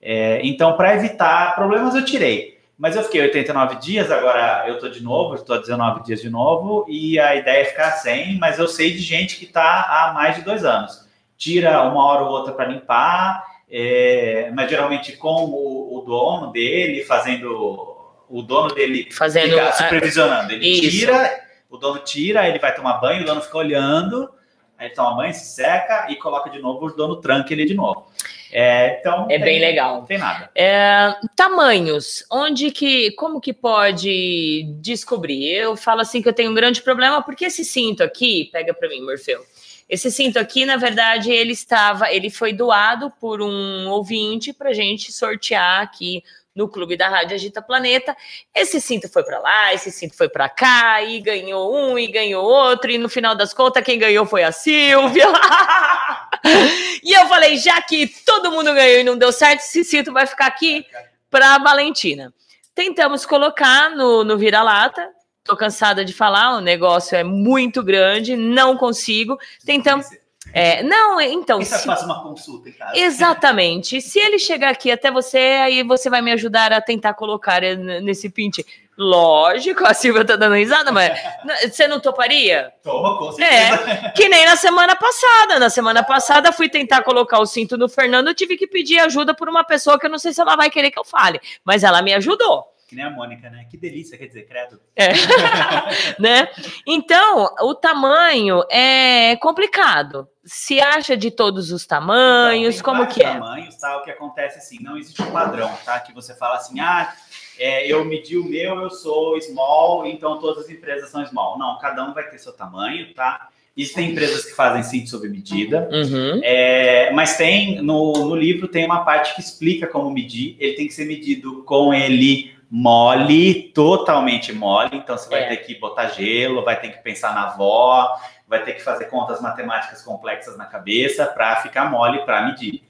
[0.00, 2.54] É, então, para evitar problemas, eu tirei.
[2.76, 6.84] Mas eu fiquei 89 dias, agora eu tô de novo, estou 19 dias de novo,
[6.88, 10.34] e a ideia é ficar 100, mas eu sei de gente que está há mais
[10.36, 11.08] de dois anos.
[11.36, 17.04] Tira uma hora ou outra para limpar, é, mas geralmente com o, o dono dele,
[17.04, 17.96] fazendo.
[18.28, 20.52] O dono dele Fazendo, ah, supervisionando.
[20.52, 20.90] Ele isso.
[20.90, 21.43] tira,
[21.74, 24.30] o dono tira, ele vai tomar banho, o dono fica olhando,
[24.78, 27.74] aí ele toma banho, se seca e coloca de novo, o dono tranca ele de
[27.74, 28.06] novo.
[28.52, 29.96] É, então, É tem- bem legal.
[29.96, 30.48] Não tem nada.
[30.54, 35.44] É, tamanhos, onde que, como que pode descobrir?
[35.54, 38.88] Eu falo assim que eu tenho um grande problema porque esse cinto aqui, pega para
[38.88, 39.44] mim, Morfeu.
[39.88, 45.12] Esse cinto aqui, na verdade, ele estava, ele foi doado por um ouvinte para gente
[45.12, 46.22] sortear aqui
[46.54, 48.16] no clube da Rádio Agita Planeta.
[48.54, 52.44] Esse cinto foi para lá, esse cinto foi para cá e ganhou um e ganhou
[52.44, 55.26] outro e no final das contas quem ganhou foi a Silvia.
[57.02, 60.26] e eu falei, já que todo mundo ganhou e não deu certo, esse cinto vai
[60.26, 60.86] ficar aqui
[61.28, 62.32] para Valentina.
[62.74, 65.10] Tentamos colocar no, no vira-lata.
[65.44, 69.36] Tô cansada de falar, o negócio é muito grande, não consigo.
[69.64, 70.06] Tentamos.
[70.54, 71.58] É, não, então.
[71.58, 72.96] Quem sabe se- faça uma consulta em casa.
[72.96, 74.00] Exatamente.
[74.00, 78.00] Se ele chegar aqui até você, aí você vai me ajudar a tentar colocar n-
[78.00, 78.64] nesse pinte.
[78.96, 81.10] Lógico, a Silvia tá dando risada, mas
[81.68, 82.72] você não toparia?
[82.84, 83.90] Toma, com certeza.
[84.06, 85.58] É, que nem na semana passada.
[85.58, 89.34] Na semana passada fui tentar colocar o cinto no Fernando, eu tive que pedir ajuda
[89.34, 91.82] por uma pessoa que eu não sei se ela vai querer que eu fale, mas
[91.82, 92.64] ela me ajudou.
[92.94, 93.66] Que nem a Mônica, né?
[93.68, 94.78] Que delícia, quer dizer, credo.
[94.94, 95.08] É.
[96.18, 96.48] né?
[96.86, 100.28] Então, o tamanho é complicado.
[100.44, 103.32] Se acha de todos os tamanhos, Então, como que é?
[103.32, 103.96] tamanhos, tá?
[103.96, 105.98] O que acontece assim, não existe um padrão, tá?
[105.98, 107.12] Que você fala assim, ah,
[107.58, 111.58] é, eu medi o meu, eu sou small, então todas as empresas são small.
[111.58, 113.48] Não, cada um vai ter seu tamanho, tá?
[113.76, 116.40] Existem empresas que fazem cinto sob medida, Uhum.
[116.44, 120.54] é, mas tem no, no livro tem uma parte que explica como medir.
[120.60, 124.96] Ele tem que ser medido com ele mole, totalmente mole.
[124.96, 125.46] Então você vai É.
[125.46, 128.16] ter que botar gelo, vai ter que pensar na avó,
[128.48, 132.82] vai ter que fazer contas matemáticas complexas na cabeça para ficar mole para medir.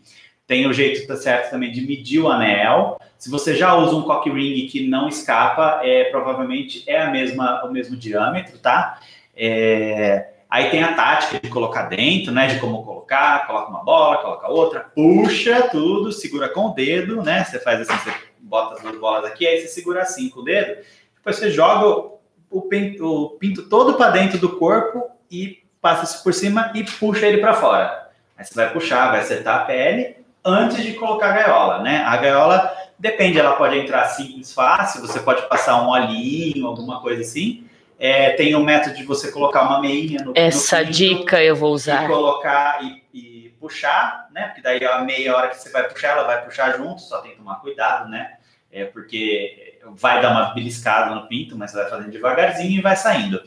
[0.46, 2.98] Tem o jeito tá certo também de medir o anel.
[3.18, 7.62] Se você já usa um cock ring que não escapa, é, provavelmente é a mesma,
[7.64, 8.98] o mesmo diâmetro, tá?
[9.36, 12.46] É, Aí tem a tática de colocar dentro, né?
[12.46, 17.42] De como colocar, coloca uma bola, coloca outra, puxa tudo, segura com o dedo, né?
[17.42, 18.14] Você faz assim, você
[18.54, 20.80] bota as duas bolas aqui, aí você segura assim com o dedo,
[21.16, 22.12] depois você joga
[22.48, 26.84] o pinto, o pinto todo para dentro do corpo e passa isso por cima e
[26.84, 28.10] puxa ele para fora.
[28.38, 32.04] Aí você vai puxar, vai acertar a pele antes de colocar a gaiola, né?
[32.06, 37.22] A gaiola depende, ela pode entrar simples, fácil, você pode passar um olhinho, alguma coisa
[37.22, 37.66] assim.
[37.98, 41.70] É, tem o método de você colocar uma meinha no Essa no dica eu vou
[41.70, 42.06] e usar.
[42.06, 44.46] colocar e, e puxar, né?
[44.46, 47.32] Porque daí a meia hora que você vai puxar, ela vai puxar junto, só tem
[47.32, 48.34] que tomar cuidado, né?
[48.74, 53.40] É porque vai dar uma beliscada no pinto, mas vai fazendo devagarzinho e vai saindo.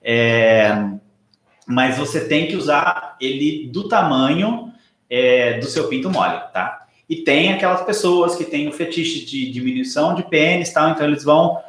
[0.00, 0.70] É,
[1.66, 4.72] mas você tem que usar ele do tamanho
[5.10, 6.86] é, do seu pinto mole, tá?
[7.08, 11.24] E tem aquelas pessoas que têm o fetiche de diminuição de pênis, tal, então eles
[11.24, 11.60] vão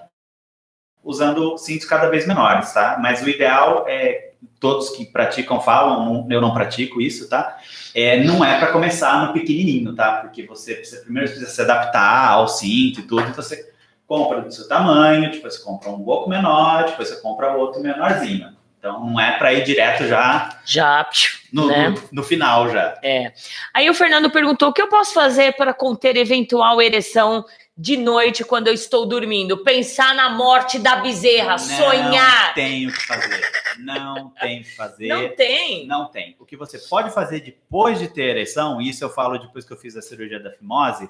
[1.03, 2.99] usando cintos cada vez menores, tá?
[3.01, 4.28] Mas o ideal é
[4.59, 7.57] todos que praticam falam, não- eu não pratico isso, tá?
[7.95, 10.17] É, não é para começar no pequenininho, tá?
[10.21, 13.69] Porque você, você primeiro precisa se adaptar ao cinto e tudo, então você
[14.05, 18.57] compra do seu tamanho, depois você compra um pouco menor, depois você compra outro menorzinho.
[18.79, 21.05] Então não é para ir direto já Já,
[21.51, 21.89] no, né?
[21.89, 22.97] no, no final já.
[23.03, 23.33] É.
[23.73, 27.43] Aí o Fernando perguntou: o que eu posso fazer para conter eventual ereção
[27.81, 29.63] de noite quando eu estou dormindo?
[29.63, 32.47] Pensar na morte da bezerra, sonhar.
[32.47, 33.41] Não tem o que fazer.
[33.79, 35.07] Não tem o que fazer.
[35.07, 35.87] Não tem.
[35.87, 36.35] Não tem.
[36.37, 39.71] O que você pode fazer depois de ter ereção, e isso eu falo depois que
[39.71, 41.09] eu fiz a cirurgia da fimose,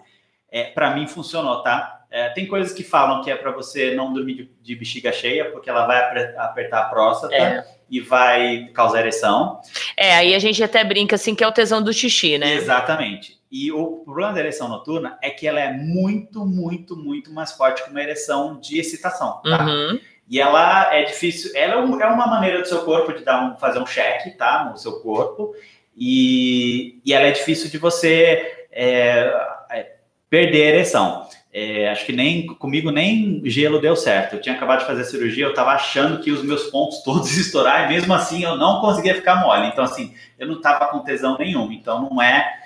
[0.51, 2.05] é, para mim funcionou, tá?
[2.11, 5.45] É, tem coisas que falam que é para você não dormir de, de bexiga cheia,
[5.51, 5.97] porque ela vai
[6.37, 7.65] apertar a próstata É.
[7.89, 9.59] e vai causar ereção.
[9.97, 12.53] É, aí a gente até brinca assim que é o tesão do xixi, né?
[12.53, 13.38] Exatamente.
[13.51, 17.83] E o problema da ereção noturna é que ela é muito, muito, muito mais forte
[17.83, 19.65] que uma ereção de excitação, tá?
[19.65, 19.99] Uhum.
[20.29, 23.57] E ela é difícil, ela é é uma maneira do seu corpo de dar um,
[23.57, 24.69] fazer um check, tá?
[24.69, 25.55] No seu corpo.
[25.97, 29.33] E, e ela é difícil de você é,
[29.71, 29.95] é,
[30.29, 31.27] perder a ereção.
[31.51, 34.35] É, acho que nem comigo nem gelo deu certo.
[34.35, 37.33] Eu tinha acabado de fazer a cirurgia, eu tava achando que os meus pontos todos
[37.35, 39.67] estouraram, e mesmo assim eu não conseguia ficar mole.
[39.67, 41.71] Então, assim, eu não tava com tesão nenhum.
[41.71, 42.58] Então, não é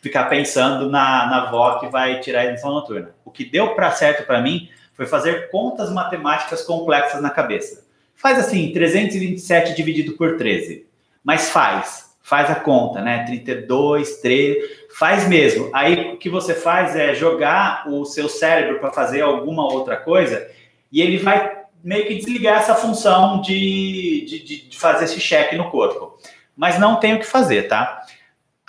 [0.00, 3.14] ficar pensando na, na avó que vai tirar a ereção noturna.
[3.24, 7.86] O que deu para certo para mim foi fazer contas matemáticas complexas na cabeça.
[8.16, 10.86] Faz assim, 327 dividido por 13.
[11.22, 12.08] Mas faz.
[12.20, 13.24] Faz a conta, né?
[13.24, 14.86] 32, 13.
[14.98, 15.70] Faz mesmo.
[15.72, 20.50] Aí o que você faz é jogar o seu cérebro para fazer alguma outra coisa
[20.90, 25.70] e ele vai meio que desligar essa função de, de- de fazer esse cheque no
[25.70, 26.18] corpo.
[26.56, 28.02] Mas não tem o que fazer, tá?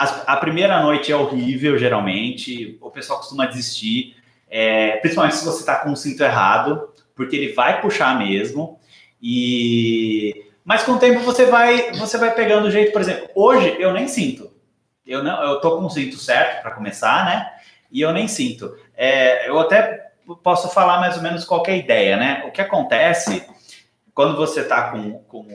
[0.05, 2.77] A primeira noite é horrível, geralmente.
[2.79, 4.15] O pessoal costuma desistir.
[4.49, 8.79] É, principalmente se você está com o cinto errado, porque ele vai puxar mesmo.
[9.21, 13.75] E mas com o tempo você vai você vai pegando o jeito, por exemplo, hoje
[13.79, 14.49] eu nem sinto.
[15.05, 17.51] Eu não, eu tô com o cinto certo para começar, né?
[17.91, 18.77] E eu nem sinto.
[18.95, 20.11] É, eu até
[20.43, 22.43] posso falar mais ou menos qual que é ideia, né?
[22.47, 23.45] O que acontece
[24.13, 25.47] quando você tá com, com,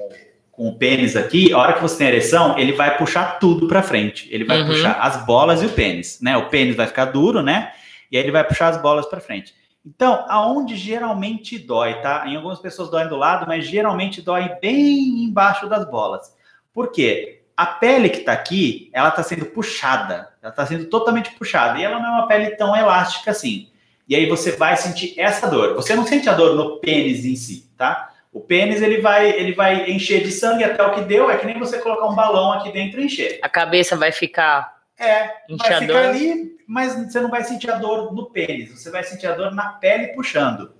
[0.56, 3.82] com o pênis aqui, a hora que você tem ereção, ele vai puxar tudo para
[3.82, 4.28] frente.
[4.30, 4.66] Ele vai Uhum.
[4.68, 6.36] puxar as bolas e o pênis, né?
[6.36, 7.72] O pênis vai ficar duro, né?
[8.10, 9.54] E aí ele vai puxar as bolas para frente.
[9.84, 12.24] Então, aonde geralmente dói, tá?
[12.26, 16.32] Em algumas pessoas dói do lado, mas geralmente dói bem embaixo das bolas.
[16.72, 17.40] Por quê?
[17.56, 20.30] A pele que tá aqui, ela tá sendo puxada.
[20.42, 21.78] Ela tá sendo totalmente puxada.
[21.78, 23.68] E ela não é uma pele tão elástica assim.
[24.08, 25.74] E aí você vai sentir essa dor.
[25.74, 28.10] Você não sente a dor no pênis em si, tá?
[28.34, 31.30] O pênis, ele vai, ele vai encher de sangue até o que deu.
[31.30, 33.38] É que nem você colocar um balão aqui dentro e encher.
[33.40, 38.12] A cabeça vai ficar É, vai ficar ali, mas você não vai sentir a dor
[38.12, 40.72] no pênis, você vai sentir a dor na pele puxando.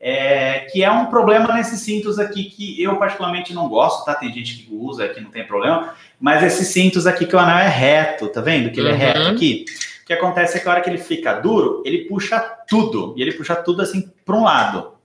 [0.00, 4.14] É, que é um problema nesses cintos aqui que eu particularmente não gosto, tá?
[4.14, 7.58] Tem gente que usa, que não tem problema, mas esses cintos aqui que o anel
[7.58, 8.70] é reto, tá vendo?
[8.70, 8.98] Que ele é Uhum.
[8.98, 9.64] reto aqui.
[10.02, 12.38] O que acontece é que a hora que ele fica duro, ele puxa
[12.68, 14.95] tudo, e ele puxa tudo assim para um lado.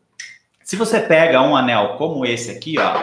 [0.71, 2.93] Se você pega um anel como esse aqui, ó,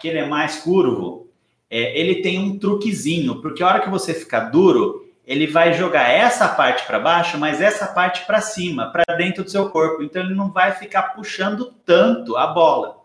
[0.00, 1.28] que ele é mais curvo,
[1.68, 6.08] é, ele tem um truquezinho, porque a hora que você ficar duro, ele vai jogar
[6.08, 10.02] essa parte para baixo, mas essa parte para cima, para dentro do seu corpo.
[10.02, 12.96] Então ele não vai ficar puxando tanto a bola,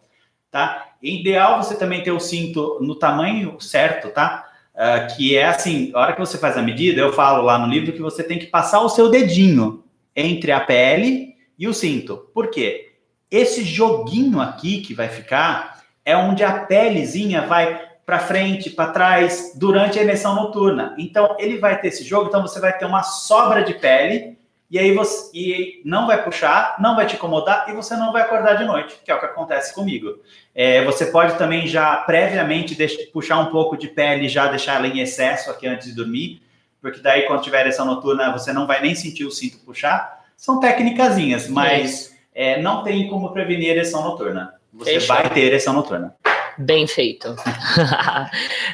[0.50, 0.88] tá?
[1.04, 4.48] É ideal você também ter o cinto no tamanho certo, tá?
[4.74, 7.68] Ah, que é assim, a hora que você faz a medida, eu falo lá no
[7.68, 9.84] livro que você tem que passar o seu dedinho
[10.16, 12.30] entre a pele e o cinto.
[12.34, 12.87] Por quê?
[13.30, 19.52] Esse joguinho aqui que vai ficar é onde a pelezinha vai para frente, para trás,
[19.56, 20.96] durante a ereção noturna.
[20.98, 24.38] Então, ele vai ter esse jogo, então você vai ter uma sobra de pele,
[24.72, 28.22] e aí você e não vai puxar, não vai te incomodar, e você não vai
[28.22, 30.20] acordar de noite, que é o que acontece comigo.
[30.56, 32.78] É, você pode também já previamente
[33.12, 36.42] puxar um pouco de pele, já deixar ela em excesso aqui antes de dormir,
[36.82, 40.24] porque daí quando tiver ereção noturna, você não vai nem sentir o cinto puxar.
[40.38, 42.17] São técnicazinhas, mas
[42.62, 44.54] não tem como prevenir ereção noturna.
[44.74, 45.16] Você Fechou.
[45.16, 46.16] vai ter ereção noturna.
[46.60, 47.36] Bem feito.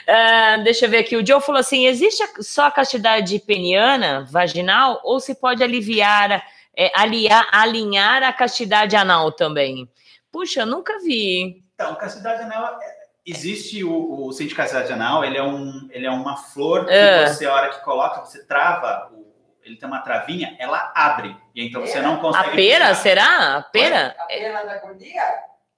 [0.08, 1.16] Ah, deixa eu ver aqui.
[1.16, 6.44] O Joe falou assim: existe só a castidade peniana, vaginal, ou se pode aliviar,
[6.76, 9.90] é, aliar, alinhar a castidade anal também?
[10.32, 11.64] Puxa, eu nunca vi.
[11.76, 16.12] Então, castidade anal, é- existe o, o de castidade anal, ele é, um, ele é
[16.12, 17.26] uma flor que É.
[17.28, 19.23] você, a hora que coloca, você trava, o-
[19.66, 21.36] ele tem uma travinha, ela abre.
[21.56, 22.56] E então você não A consegue...
[22.56, 22.96] pera, puxar.
[23.02, 23.58] será?
[23.58, 24.16] A pera?
[24.20, 25.22] A pena da cordia?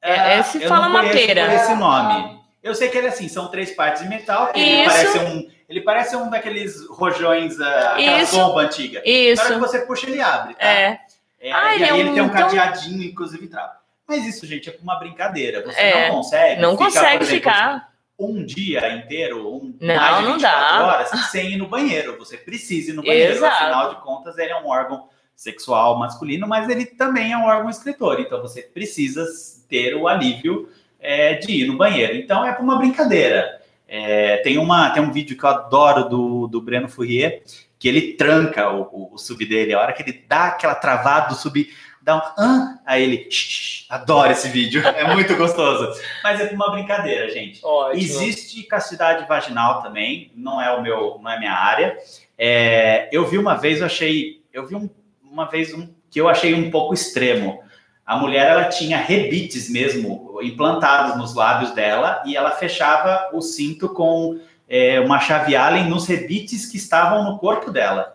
[0.02, 1.46] É, é, se eu fala não uma pera.
[1.46, 2.40] por esse nome.
[2.64, 4.90] Eu sei que ele assim, são três partes de metal, que ele Isso.
[4.92, 8.36] parece um, ele parece um daqueles rojões, ah, aquela Isso.
[8.38, 9.00] bomba antiga.
[9.00, 9.48] Na hora Isso.
[9.54, 10.66] que você puxa, ele abre, tá?
[10.68, 11.00] É.
[11.40, 13.74] É, Ah, e ele aí é ele um- tem um então- cadeadinho, inclusive, trava.
[14.08, 15.64] Mas isso, gente, é uma brincadeira.
[15.64, 17.90] Você É, não consegue Não ficar, consegue exemplo, ficar.
[18.18, 20.86] Um dia inteiro, um, Não, mais de não 24 dá.
[20.86, 22.18] horas, sem ir no banheiro.
[22.18, 23.34] Você precisa ir no banheiro.
[23.34, 23.64] Exato.
[23.64, 27.70] Afinal de contas, ele é um órgão sexual masculino, mas ele também é um órgão
[27.70, 28.20] excretor.
[28.22, 29.26] Então, você precisa
[29.68, 30.70] ter o alívio
[31.06, 32.16] é, de ir no banheiro.
[32.16, 33.62] Então é para uma brincadeira.
[33.88, 37.44] É, tem, uma, tem um vídeo que eu adoro do, do Breno Fourier,
[37.78, 39.74] que ele tranca o, o, o sub dele.
[39.74, 41.70] A hora que ele dá aquela travada do sub,
[42.06, 42.22] dá um.
[42.38, 43.28] Ah, aí ele.
[43.30, 46.00] Shh, adoro esse vídeo, é muito gostoso.
[46.24, 47.60] Mas é uma brincadeira, gente.
[47.66, 48.02] Ótimo.
[48.02, 51.98] Existe castidade vaginal também, não é o meu, não é minha área.
[52.38, 54.44] É, eu vi uma vez, eu achei.
[54.54, 54.90] Eu vi um,
[55.22, 57.62] uma vez um que eu achei um pouco extremo.
[58.06, 63.90] A mulher ela tinha rebites mesmo implantados nos lábios dela e ela fechava o cinto
[63.90, 64.40] com
[64.70, 68.15] é, uma chave Allen nos rebites que estavam no corpo dela.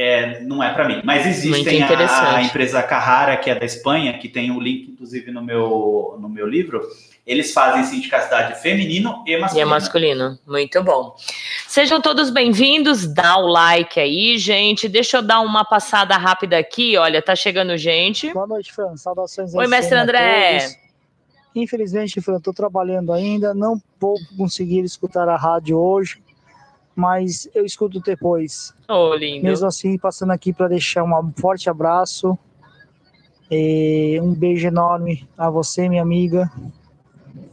[0.00, 4.16] É, não é para mim, mas existem a, a, empresa Carrara, que é da Espanha,
[4.16, 6.80] que tem o um link, inclusive, no meu, no meu livro.
[7.26, 9.58] Eles fazem sindicacidade feminino e masculino.
[9.58, 11.16] E é masculino, muito bom.
[11.66, 14.88] Sejam todos bem-vindos, dá o like aí, gente.
[14.88, 18.32] Deixa eu dar uma passada rápida aqui, olha, tá chegando gente.
[18.32, 18.96] Boa noite, Fran.
[18.96, 20.78] Saudações Oi, mestre André.
[21.56, 26.22] Infelizmente, Fran, estou trabalhando ainda, não vou conseguir escutar a rádio hoje,
[26.98, 28.74] mas eu escuto depois.
[28.88, 29.44] Oh, lindo.
[29.44, 32.36] Mesmo assim, passando aqui para deixar um forte abraço,
[33.48, 36.50] e um beijo enorme a você, minha amiga.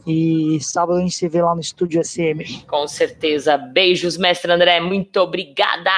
[0.04, 2.64] E sábado a gente se vê lá no Estúdio SM.
[2.66, 3.56] Com certeza.
[3.56, 4.80] Beijos, mestre André.
[4.80, 5.90] Muito obrigada.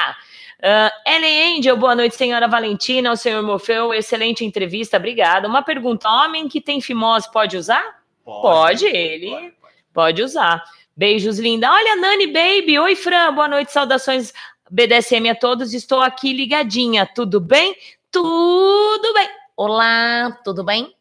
[0.59, 5.49] Uh, Ellen Angel, boa noite, senhora Valentina, o senhor Morfeu, excelente entrevista, obrigada.
[5.49, 8.03] Uma pergunta: homem que tem fimose pode usar?
[8.24, 9.30] Pode, pode ele.
[9.30, 9.74] Pode, pode.
[9.94, 10.64] pode usar.
[10.99, 11.70] Beijos, linda.
[11.70, 12.76] Olha, Nani Baby.
[12.76, 13.32] Oi, Fran.
[13.32, 14.32] Boa noite, saudações
[14.68, 15.72] BDSM a todos.
[15.72, 17.07] Estou aqui ligadinha.
[17.07, 17.76] Tudo bem?
[18.11, 19.28] Tudo bem.
[19.57, 20.92] Olá, tudo bem?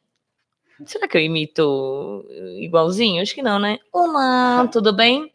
[0.86, 2.24] Será que eu imito
[2.60, 3.24] igualzinho?
[3.24, 3.80] Acho que não, né?
[3.92, 5.34] Olá, tudo bem?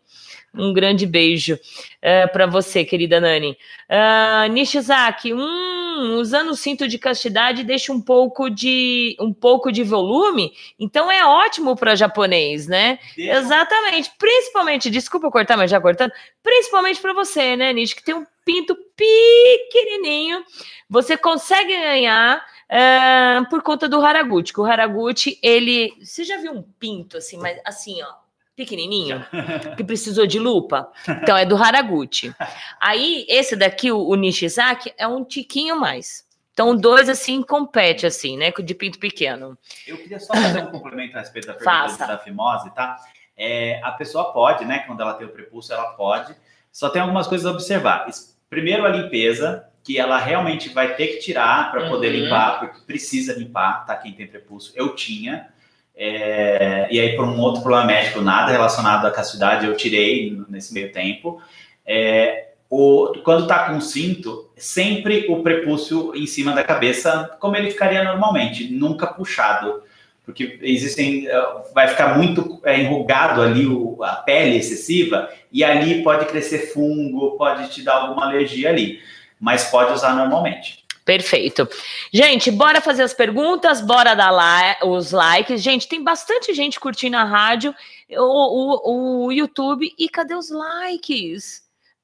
[0.55, 1.59] Um grande beijo uh,
[2.03, 3.57] eh, para você, querida Nani.
[3.89, 9.83] Uh, Nishizaki, hum, usando o cinto de castidade deixa um pouco de um pouco de
[9.83, 12.99] volume, então é ótimo para japonês, né?
[13.17, 13.39] Deixa.
[13.39, 14.13] Exatamente.
[14.19, 18.77] Principalmente, desculpa cortar, mas já cortando, principalmente para você, né, Nish, que tem um pinto
[18.97, 20.45] pequenininho,
[20.89, 24.53] você consegue ganhar uh, por conta do Haraguchi.
[24.53, 28.22] Que o Haraguchi, ele, você já viu um pinto assim, mas assim, ó
[28.57, 29.25] pequenininho,
[29.77, 30.91] que precisou de lupa.
[31.09, 32.35] Então, é do Haraguchi.
[32.81, 36.27] Aí, esse daqui, o, o Nishizaki, é um tiquinho mais.
[36.53, 38.53] Então, dois, assim, compete, assim, né?
[38.53, 39.57] De pinto pequeno.
[39.87, 42.07] Eu queria só fazer um complemento a respeito da pergunta Faça.
[42.07, 42.97] da fimose, tá?
[43.37, 44.81] É, a pessoa pode, né?
[44.81, 46.37] Quando ela tem o prepulso, ela pode.
[46.71, 48.07] Só tem algumas coisas a observar.
[48.51, 52.25] Primeiro, a limpeza, que ela realmente vai ter que tirar para poder uhum.
[52.25, 53.97] limpar, porque precisa limpar, tá?
[53.97, 54.73] Quem tem prepulso.
[54.77, 55.52] Eu tinha.
[55.95, 60.73] É, e aí, por um outro problema médico, nada relacionado à castidade, eu tirei nesse
[60.73, 61.41] meio tempo.
[61.87, 67.71] É, o, quando está com cinto, sempre o prepúcio em cima da cabeça, como ele
[67.71, 69.83] ficaria normalmente, nunca puxado.
[70.25, 71.29] Porque existem.
[71.29, 76.73] É, vai ficar muito é, enrugado ali o, a pele excessiva, e ali pode crescer
[76.73, 79.01] fungo, pode te dar alguma alergia ali.
[79.39, 80.82] Mas pode usar normalmente.
[81.05, 81.69] Perfeito.
[82.13, 85.61] Gente, bora fazer as perguntas, bora dar lá os likes.
[85.61, 87.75] Gente, tem bastante gente curtindo a rádio,
[88.11, 89.93] o, o, o YouTube.
[89.99, 91.62] E cadê os likes?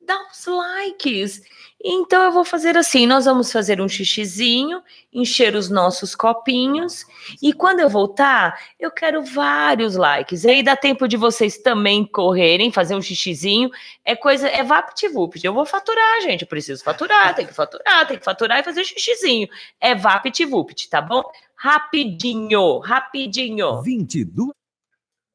[0.08, 1.42] Dá os likes.
[1.84, 4.82] Então eu vou fazer assim: nós vamos fazer um xixizinho,
[5.12, 7.04] encher os nossos copinhos,
[7.42, 10.46] e quando eu voltar, eu quero vários likes.
[10.46, 13.68] Aí dá tempo de vocês também correrem, fazer um xixizinho.
[14.02, 15.44] É coisa, é VaptVupt.
[15.44, 16.40] Eu vou faturar, gente.
[16.40, 19.46] Eu preciso faturar, tem que faturar, tem que faturar e fazer xixizinho.
[19.78, 21.22] É VaptVupt, tá bom?
[21.54, 23.82] Rapidinho, rapidinho.
[23.82, 24.52] 22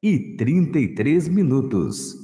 [0.02, 2.23] e 33 minutos.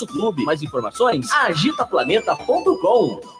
[0.00, 0.44] nosso clube.
[0.44, 1.30] Mais informações?
[1.30, 3.39] agitaplaneta.com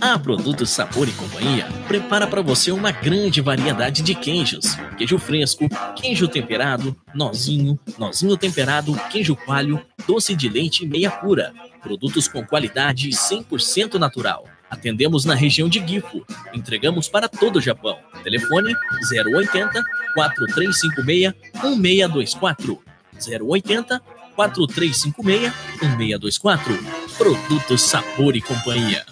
[0.00, 5.68] A Produtos Sabor e Companhia prepara para você uma grande variedade de queijos: queijo fresco,
[5.96, 11.52] queijo temperado, nozinho, nozinho temperado, queijo coalho, doce de leite e meia pura.
[11.82, 14.44] Produtos com qualidade 100% natural.
[14.70, 16.24] Atendemos na região de Gifu.
[16.54, 17.98] Entregamos para todo o Japão.
[18.22, 18.74] Telefone
[19.12, 19.82] 080
[20.14, 21.34] 4356
[21.78, 22.82] 1624.
[23.14, 24.02] 080
[24.34, 25.52] 4356
[25.98, 26.78] 1624.
[27.18, 29.04] Produtos Sabor e Companhia.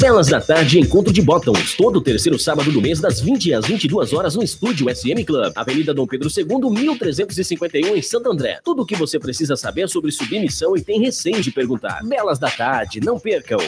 [0.00, 4.12] Belas da Tarde Encontro de Bottoms, todo terceiro sábado do mês, das 20 às 22
[4.12, 8.60] horas, no estúdio SM Club, Avenida Dom Pedro II, 1351, em Santo André.
[8.62, 12.00] Tudo o que você precisa saber sobre submissão e tem receio de perguntar.
[12.04, 13.58] Belas da Tarde, não percam!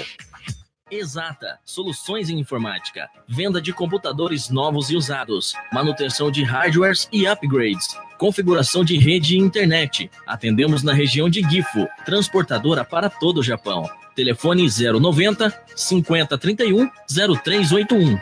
[0.89, 7.89] Exata, soluções em informática, venda de computadores novos e usados, manutenção de hardwares e upgrades,
[8.21, 10.11] configuração de rede e internet.
[10.27, 13.89] Atendemos na região de Gifu, transportadora para todo o Japão.
[14.15, 18.19] Telefone 090 5031 0381.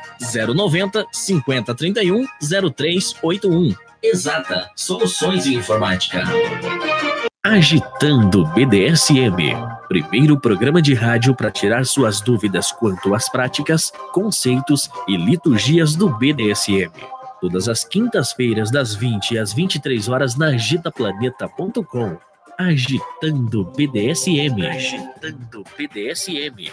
[0.55, 3.75] 090 5031 0381.
[4.01, 6.23] Exata Soluções em Informática.
[7.45, 9.57] Agitando BDSM.
[9.89, 16.09] Primeiro programa de rádio para tirar suas dúvidas quanto às práticas, conceitos e liturgias do
[16.09, 16.93] BDSM.
[17.41, 22.17] Todas as quintas-feiras, das 20 às 23 horas, na agitaplaneta.com.
[22.59, 24.67] Agitando BDSM.
[24.67, 26.73] Agitando BDSM.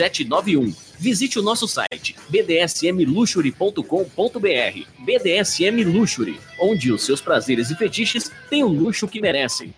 [0.01, 0.73] 4791.
[0.97, 4.85] Visite o nosso site bdsmluxury.com.br.
[4.99, 9.73] BDSM Luxury, onde os seus prazeres e fetiches têm o luxo que merecem.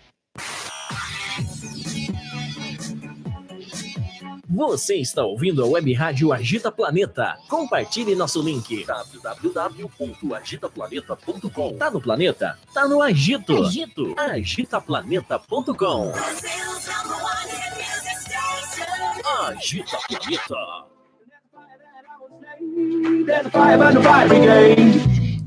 [4.48, 7.36] Você está ouvindo a web rádio Agita Planeta.
[7.48, 11.76] Compartilhe nosso link www.agitaplaneta.com.
[11.76, 12.56] Tá no planeta?
[12.72, 13.64] Tá no Agito.
[13.64, 14.14] Agito.
[14.16, 16.12] Agitaplaneta.com.
[16.14, 17.63] Agita
[23.50, 24.54] Planeta.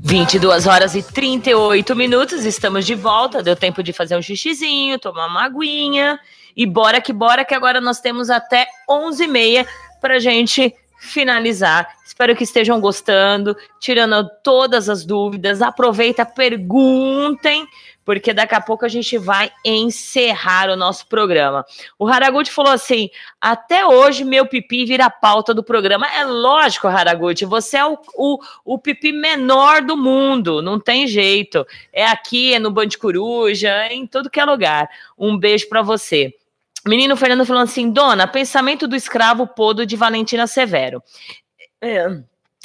[0.02, 3.42] 22 horas e 38 minutos, estamos de volta.
[3.42, 6.18] Deu tempo de fazer um xixizinho, tomar uma aguinha
[6.56, 9.66] e bora que bora, que agora nós temos até 11h30
[10.00, 11.88] para gente finalizar.
[12.04, 15.62] Espero que estejam gostando, tirando todas as dúvidas.
[15.62, 17.66] Aproveita, perguntem,
[18.08, 21.66] porque daqui a pouco a gente vai encerrar o nosso programa.
[21.98, 26.06] O Haraguchi falou assim: até hoje meu pipi vira pauta do programa.
[26.06, 31.66] É lógico, Haraguchi, você é o, o, o pipi menor do mundo, não tem jeito.
[31.92, 34.88] É aqui, é no Band Coruja, é em todo que é lugar.
[35.18, 36.32] Um beijo para você.
[36.86, 41.02] Menino Fernando falando assim: Dona, pensamento do escravo podo de Valentina Severo.
[41.78, 42.06] É,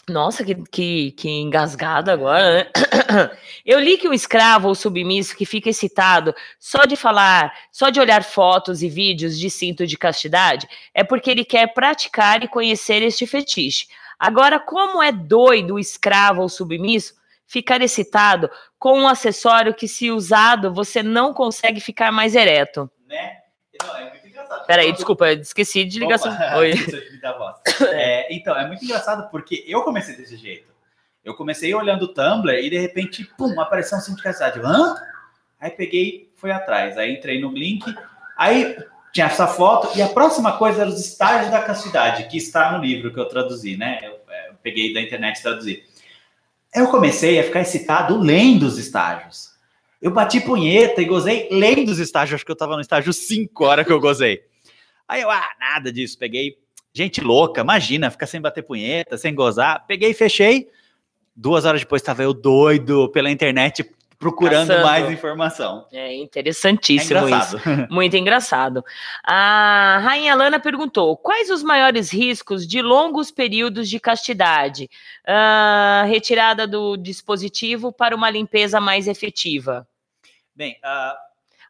[0.10, 2.72] nossa, que, que, que engasgado agora, né?
[3.66, 8.00] Eu li que o escravo ou submisso que fica excitado só de falar, só de
[8.00, 13.02] olhar fotos e vídeos de cinto de castidade, é porque ele quer praticar e conhecer
[13.02, 13.88] este fetiche.
[14.20, 17.14] Agora, como é doido o escravo ou submisso
[17.48, 22.90] ficar excitado com um acessório que, se usado, você não consegue ficar mais ereto?
[23.08, 23.38] Né?
[23.82, 24.23] Não, é.
[24.66, 26.32] Peraí, desculpa, eu esqueci de ligação.
[26.32, 26.74] Opa, Oi.
[27.92, 30.74] É, então, é muito engraçado porque eu comecei desse jeito.
[31.24, 34.60] Eu comecei olhando o Tumblr e de repente, pum, apareceu um castidade.
[34.60, 34.96] Hã?
[35.60, 36.98] Aí peguei, fui atrás.
[36.98, 37.84] Aí entrei no link,
[38.38, 38.76] aí
[39.14, 42.84] tinha essa foto e a próxima coisa era os estágios da castidade, que está no
[42.84, 44.00] livro que eu traduzi, né?
[44.04, 45.84] Eu, é, eu peguei da internet e traduzi.
[46.76, 49.54] Eu comecei a ficar excitado lendo os estágios.
[50.02, 52.36] Eu bati punheta e gozei lendo os estágios.
[52.36, 54.44] Acho que eu tava no estágio 5 hora que eu gozei.
[55.08, 56.18] Aí eu, ah, nada disso.
[56.18, 56.58] Peguei,
[56.96, 59.84] Gente louca, imagina, ficar sem bater punheta, sem gozar.
[59.88, 60.70] Peguei e fechei.
[61.36, 63.84] Duas horas depois estava eu doido pela internet
[64.20, 64.86] procurando Caçando.
[64.86, 65.88] mais informação.
[65.92, 67.58] É É interessantíssimo engraçado.
[67.58, 67.68] isso.
[67.92, 68.86] Muito engraçado.
[69.24, 74.88] A Rainha Lana perguntou: quais os maiores riscos de longos períodos de castidade?
[75.26, 79.88] Ah, retirada do dispositivo para uma limpeza mais efetiva.
[80.56, 81.18] Bem, ah,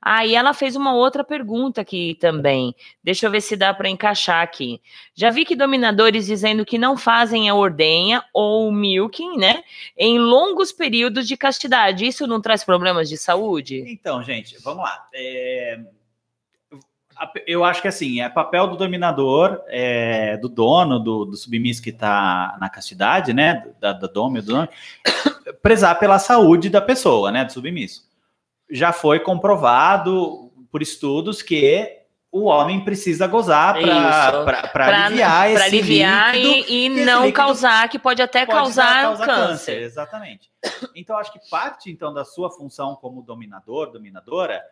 [0.05, 2.75] Ah, e ela fez uma outra pergunta aqui também.
[3.01, 4.81] Deixa eu ver se dá para encaixar aqui.
[5.15, 9.63] Já vi que dominadores dizendo que não fazem a ordenha ou o milking, né?
[9.97, 12.05] Em longos períodos de castidade.
[12.05, 13.85] Isso não traz problemas de saúde?
[13.87, 15.07] Então, gente, vamos lá.
[15.13, 15.79] É,
[17.47, 21.91] Eu acho que assim, é papel do dominador, é, do dono, do, do submisso que
[21.91, 23.65] está na castidade, né?
[23.79, 24.67] Da, da do dono,
[25.61, 27.45] prezar pela saúde da pessoa, né?
[27.45, 28.11] Do submisso.
[28.69, 36.35] Já foi comprovado por estudos que o homem precisa gozar para aliviar esse pra aliviar
[36.35, 39.83] líquido e, e não causar, que pode até pode causar, causar câncer.
[39.83, 40.51] Exatamente.
[40.95, 44.63] Então, acho que parte então da sua função como dominador, dominadora,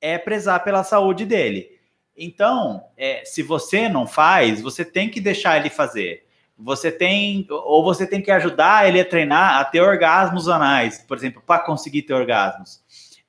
[0.00, 1.78] é prezar pela saúde dele.
[2.16, 6.26] Então, é, se você não faz, você tem que deixar ele fazer.
[6.56, 11.16] Você tem, ou você tem que ajudar ele a treinar a ter orgasmos anais, por
[11.16, 12.83] exemplo, para conseguir ter orgasmos.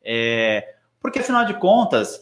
[0.05, 2.21] É, porque afinal de contas,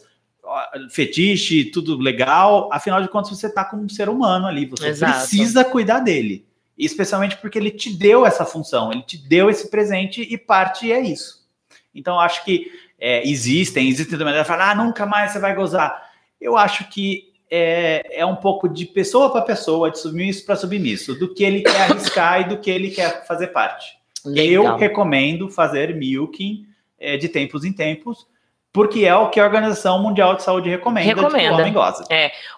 [0.90, 5.12] fetiche, tudo legal, afinal de contas você está com um ser humano ali, você Exato.
[5.12, 6.46] precisa cuidar dele.
[6.76, 11.00] Especialmente porque ele te deu essa função, ele te deu esse presente e parte é
[11.00, 11.44] isso.
[11.94, 16.10] Então, acho que é, existem, existem também, ela fala, ah, nunca mais você vai gozar.
[16.40, 21.14] Eu acho que é, é um pouco de pessoa para pessoa, de submisso para submisso,
[21.14, 23.96] do que ele quer arriscar e do que ele quer fazer parte.
[24.26, 24.76] Eu Legal.
[24.76, 26.66] recomendo fazer milking
[26.98, 28.26] é, de tempos em tempos,
[28.72, 31.52] porque é o que a Organização Mundial de Saúde recomenda, que Recomenda.
[31.52, 32.04] o homem goza.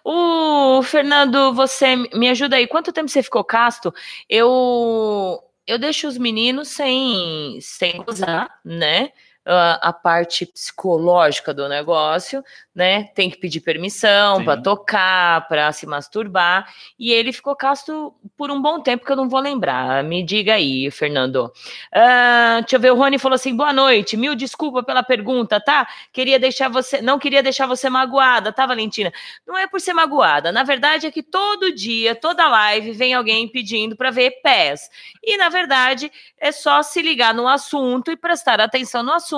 [0.02, 2.66] O Fernando, você me ajuda aí.
[2.66, 3.92] Quanto tempo você ficou casto?
[4.28, 9.10] Eu eu deixo os meninos sem sem gozar, né?
[9.48, 12.42] A, a parte psicológica do negócio,
[12.74, 13.04] né?
[13.14, 16.68] Tem que pedir permissão para tocar, para se masturbar.
[16.98, 20.02] E ele ficou casto por um bom tempo que eu não vou lembrar.
[20.02, 21.52] Me diga aí, Fernando.
[21.94, 25.86] Ah, deixa eu ver, o Rony falou assim: boa noite, mil desculpa pela pergunta, tá?
[26.12, 29.12] Queria deixar você, não queria deixar você magoada, tá, Valentina?
[29.46, 33.46] Não é por ser magoada, na verdade é que todo dia, toda live, vem alguém
[33.46, 34.90] pedindo para ver pés.
[35.22, 39.35] E na verdade é só se ligar no assunto e prestar atenção no assunto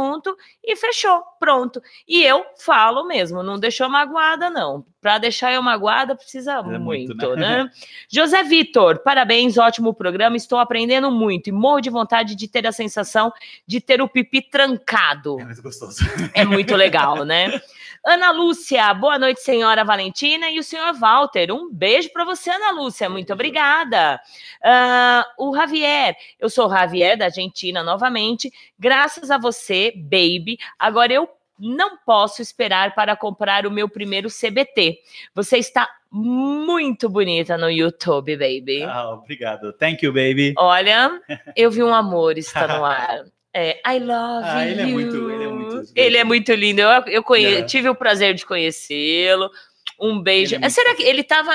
[0.63, 1.83] e fechou, pronto.
[2.07, 4.85] E eu falo mesmo, não deixou magoada, não.
[5.01, 7.65] Para deixar eu magoada, precisa muito, muito, né?
[7.65, 7.71] né?
[8.11, 10.37] José Vitor, parabéns, ótimo programa.
[10.37, 13.33] Estou aprendendo muito e morro de vontade de ter a sensação
[13.67, 15.41] de ter o pipi trancado.
[15.41, 15.99] É muito gostoso.
[16.35, 17.61] É muito legal, né?
[18.05, 21.53] Ana Lúcia, boa noite, senhora Valentina e o senhor Walter.
[21.53, 23.09] Um beijo para você, Ana Lúcia.
[23.09, 24.21] Muito obrigada.
[24.63, 28.53] Ah, o Javier, eu sou o Javier da Argentina novamente.
[28.79, 30.59] Graças a você, baby.
[30.79, 34.99] Agora eu não posso esperar para comprar o meu primeiro CBT.
[35.35, 38.85] Você está muito bonita no YouTube, baby.
[38.85, 39.73] Ah, obrigado.
[39.73, 40.55] Thank you, baby.
[40.57, 41.21] Olha,
[41.57, 43.25] eu vi um amor está no ar.
[43.59, 44.91] É, I love Ah, ele é you.
[44.93, 46.81] muito- ele é muito- Ele é muito lindo.
[46.81, 47.63] Eu, eu conhe- É.
[47.63, 49.51] tive o prazer de conhecê-lo.
[50.01, 50.55] Um beijo.
[50.55, 51.51] Ele é Será que ele estava?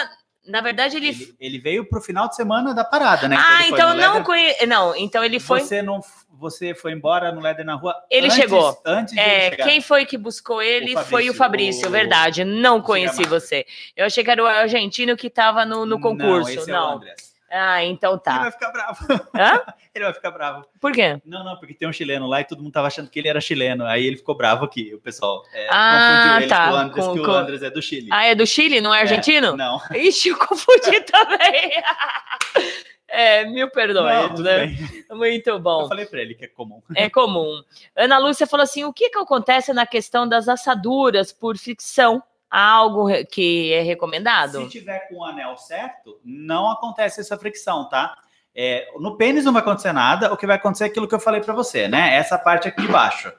[0.45, 1.07] Na verdade, ele.
[1.09, 3.38] Ele, ele veio pro final de semana da parada, né?
[3.39, 4.53] ah, ele então no não conhe...
[4.67, 5.61] Não, então ele foi.
[5.61, 6.01] Você não,
[6.34, 7.95] você foi embora no Leder na rua.
[8.11, 8.77] Ele antes- chegou.
[8.85, 11.91] Antes de É, ele quem foi que buscou ele O foi o Fabrício, Fabrício, o-
[11.91, 12.43] verdade.
[12.43, 13.65] Não conheci você.
[13.95, 16.53] Eu achei que era o argentino que estava no, no concurso.
[16.53, 16.75] Não, esse Não.
[16.75, 17.32] é o Andrés.
[17.55, 18.39] Ah, então Ele tá.
[18.39, 19.05] vai ficar bravo.
[19.35, 19.61] Hã?
[19.93, 20.65] Ele vai ficar bravo.
[20.81, 21.21] Por quê?
[21.23, 23.39] Não, não, porque tem um chileno lá e todo mundo tava achando que ele era
[23.39, 23.85] chileno.
[23.85, 25.43] Aí ele ficou bravo aqui, o pessoal.
[25.53, 26.67] É, Ah, confundiu ele tá.
[26.67, 28.07] com o Andrés, Com- que com- o Andrés é do Chile.
[28.11, 29.55] Ah, é do Chile, não é argentino?
[29.55, 29.80] Não.
[29.93, 31.71] Ixi, eu confundi também.
[33.07, 34.65] É, mil perdões, Não, né?
[34.65, 35.05] bem.
[35.11, 35.88] Muito Eu bom.
[35.88, 36.81] falei pra ele que é comum.
[36.95, 37.61] É comum.
[37.95, 42.23] Ana Lúcia falou assim: o que, que acontece na questão das assaduras por ficção?
[42.55, 44.61] Algo que é recomendado?
[44.61, 48.15] Se tiver com o anel certo, não acontece essa fricção, tá?
[48.53, 51.19] É, no pênis não vai acontecer nada, o que vai acontecer é aquilo que eu
[51.19, 52.15] falei para você, né?
[52.15, 53.34] Essa parte aqui de baixo.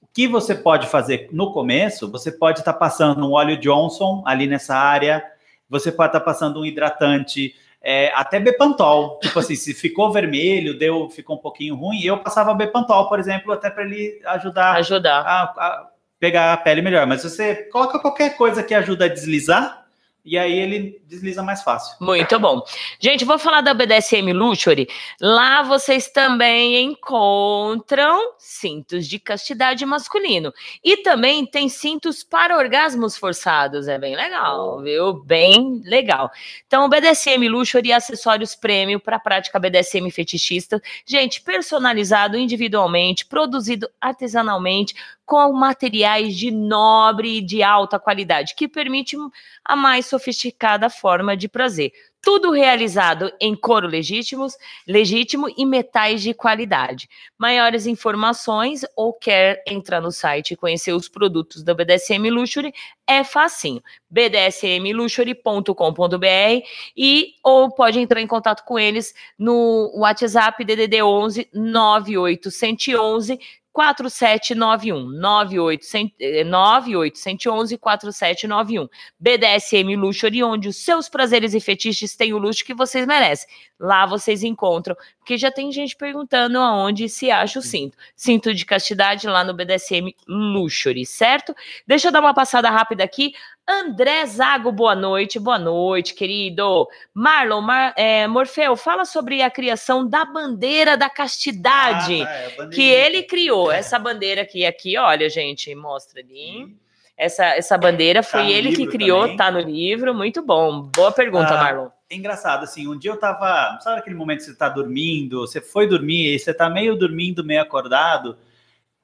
[0.00, 4.46] O que você pode fazer no começo, você pode estar passando um óleo Johnson ali
[4.46, 5.24] nessa área,
[5.68, 9.18] você pode estar passando um hidratante, é, até Bepantol.
[9.18, 13.52] Tipo assim, se ficou vermelho, deu, ficou um pouquinho ruim, eu passava Bepantol, por exemplo,
[13.52, 15.22] até para ele ajudar Ajudar.
[15.22, 15.93] a, a
[16.24, 17.06] pegar a pele melhor.
[17.06, 19.84] Mas você coloca qualquer coisa que ajuda a deslizar,
[20.24, 21.98] e aí ele desliza mais fácil.
[22.00, 22.62] Muito bom.
[22.98, 24.88] Gente, vou falar da BDSM Luxury.
[25.20, 30.50] Lá vocês também encontram cintos de castidade masculino.
[30.82, 33.86] E também tem cintos para orgasmos forçados.
[33.86, 35.12] É bem legal, viu?
[35.12, 36.30] Bem legal.
[36.66, 40.80] Então, BDSM Luxury e acessórios prêmio para prática BDSM fetichista.
[41.04, 44.94] Gente, personalizado individualmente, produzido artesanalmente,
[45.26, 49.16] com materiais de nobre e de alta qualidade, que permite
[49.64, 51.92] a mais sofisticada forma de prazer.
[52.24, 54.56] Tudo realizado em couro legítimos,
[54.88, 57.06] legítimo e metais de qualidade.
[57.36, 62.72] Maiores informações ou quer entrar no site e conhecer os produtos da BDSM Luxury,
[63.06, 63.82] é facinho.
[64.08, 73.38] bdsmluxury.com.br e ou pode entrar em contato com eles no WhatsApp DDD 11 98111
[73.74, 78.88] 4791 9811 4791
[79.18, 83.48] BDSM Luxury, onde os seus prazeres e fetiches têm o luxo que vocês merecem.
[83.80, 87.98] Lá vocês encontram, porque já tem gente perguntando aonde se acha o cinto.
[88.14, 91.52] Cinto de castidade lá no BDSM Luxury, certo?
[91.84, 93.32] Deixa eu dar uma passada rápida aqui.
[93.66, 96.86] André Zago, boa noite, boa noite, querido.
[97.14, 102.26] Marlon, Mar, é, Morfeu, fala sobre a criação da bandeira da castidade Ah,
[102.56, 103.72] tá, é, que ele criou.
[103.72, 106.76] Essa bandeira aqui, aqui, olha, gente, mostra ali.
[107.16, 109.36] Essa, essa bandeira foi no ele que criou, também.
[109.36, 110.82] tá no livro, muito bom.
[110.94, 111.88] Boa pergunta, Ah, Marlon.
[112.10, 113.78] É engraçado, assim, um dia eu tava.
[113.80, 117.42] Sabe aquele momento que você tá dormindo, você foi dormir e você tá meio dormindo,
[117.42, 118.36] meio acordado?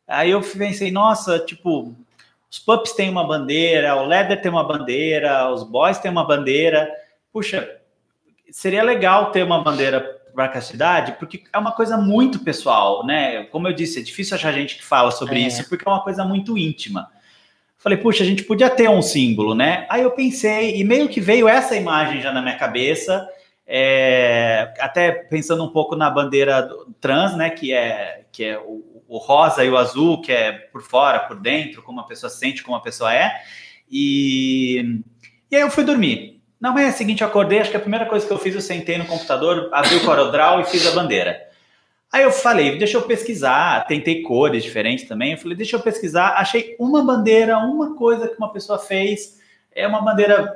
[0.06, 1.94] Aí eu pensei, nossa, tipo,
[2.50, 6.90] os pups têm uma bandeira, o Leather tem uma bandeira, os boys têm uma bandeira.
[7.32, 7.68] Puxa,
[8.50, 10.00] seria legal ter uma bandeira
[10.34, 13.44] para a castidade, porque é uma coisa muito pessoal, né?
[13.44, 15.46] Como eu disse, é difícil achar gente que fala sobre É.
[15.46, 17.08] isso, porque é uma coisa muito íntima.
[17.78, 19.86] Falei, puxa, a gente podia ter um símbolo, né?
[19.88, 23.28] Aí eu pensei, e meio que veio essa imagem já na minha cabeça,
[23.66, 26.68] é, até pensando um pouco na bandeira
[27.00, 27.48] trans, né?
[27.48, 31.36] Que é, que é o, o rosa e o azul, que é por fora, por
[31.40, 33.32] dentro, como a pessoa sente, como a pessoa é.
[33.90, 35.00] E,
[35.50, 36.40] e aí eu fui dormir.
[36.60, 38.96] Na manhã seguinte eu acordei, acho que a primeira coisa que eu fiz, eu sentei
[38.98, 41.40] no computador, abri o CorelDRAW e fiz a bandeira.
[42.12, 45.32] Aí eu falei, deixa eu pesquisar, tentei cores diferentes também.
[45.32, 46.34] Eu falei, deixa eu pesquisar.
[46.36, 49.40] Achei uma bandeira, uma coisa que uma pessoa fez.
[49.72, 50.52] É uma bandeira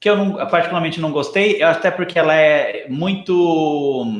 [0.00, 4.14] que eu não- particularmente não gostei, até porque ela é muito.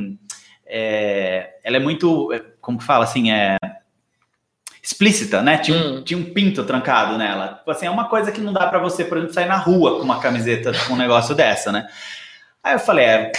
[0.66, 2.28] é, ela é muito.
[2.68, 3.30] Como que fala assim?
[3.32, 3.56] É
[4.82, 5.56] explícita, né?
[5.56, 6.02] Tinha, um- Hum.
[6.02, 7.54] tinha um pinto trancado nela.
[7.54, 9.96] Tipo assim, é uma coisa que não dá pra você, por exemplo, sair na rua
[9.96, 11.88] com uma camiseta com um negócio dessa, né?
[12.62, 13.32] Aí eu falei, é,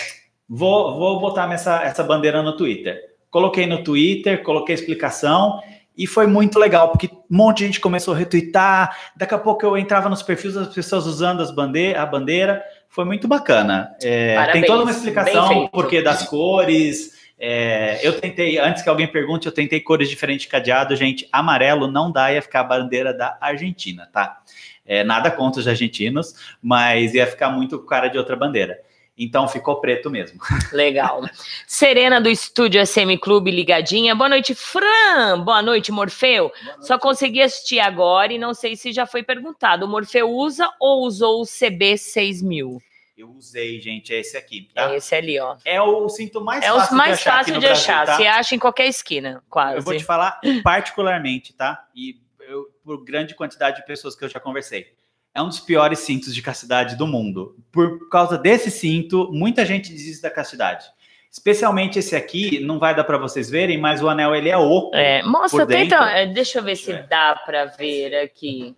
[0.49, 2.99] vou, vou botar essa, essa bandeira no Twitter.
[3.29, 5.61] Coloquei no Twitter, coloquei explicação
[5.95, 8.97] e foi muito legal, porque um monte de gente começou a retweetar.
[9.15, 12.63] Daqui a pouco eu entrava nos perfis das pessoas usando as bande a bandeira.
[12.89, 13.95] Foi muito bacana.
[14.01, 17.18] É, Parabéns, tem toda uma explicação, porquê das cores.
[17.39, 21.27] É, eu tentei, antes que alguém pergunte, eu tentei cores diferentes de cadeado, gente.
[21.31, 24.41] Amarelo não dá, ia ficar a bandeira da Argentina, tá?
[24.85, 28.79] É, nada contra os argentinos, mas ia ficar muito com cara de outra bandeira.
[29.17, 30.39] Então ficou preto mesmo.
[30.71, 31.21] Legal.
[31.67, 34.15] Serena do Estúdio SM Clube ligadinha.
[34.15, 35.41] Boa noite, Fran.
[35.41, 36.51] Boa noite, Morfeu.
[36.79, 39.85] Só consegui assistir agora e não sei se já foi perguntado.
[39.85, 42.79] O Morfeu usa ou usou o CB6000?
[43.19, 44.93] Eu usei, gente, é esse aqui, tá?
[44.93, 45.57] É esse ali, ó.
[45.65, 47.83] É o cinto mais É fácil o mais de achar aqui fácil no de Brasil,
[47.93, 48.05] achar.
[48.05, 48.15] tá?
[48.15, 49.75] Você acha em qualquer esquina, quase.
[49.75, 51.85] Eu vou te falar particularmente, tá?
[51.93, 54.93] E eu, por grande quantidade de pessoas que eu já conversei.
[55.35, 57.57] É um dos piores cintos de castidade do mundo.
[57.73, 60.85] Por causa desse cinto, muita gente desiste da castidade.
[61.29, 64.95] Especialmente esse aqui, não vai dar para vocês verem, mas o anel ele é oco.
[64.95, 65.95] É, mostra, tenta.
[66.09, 68.73] é, Deixa eu ver se dá pra ver aqui.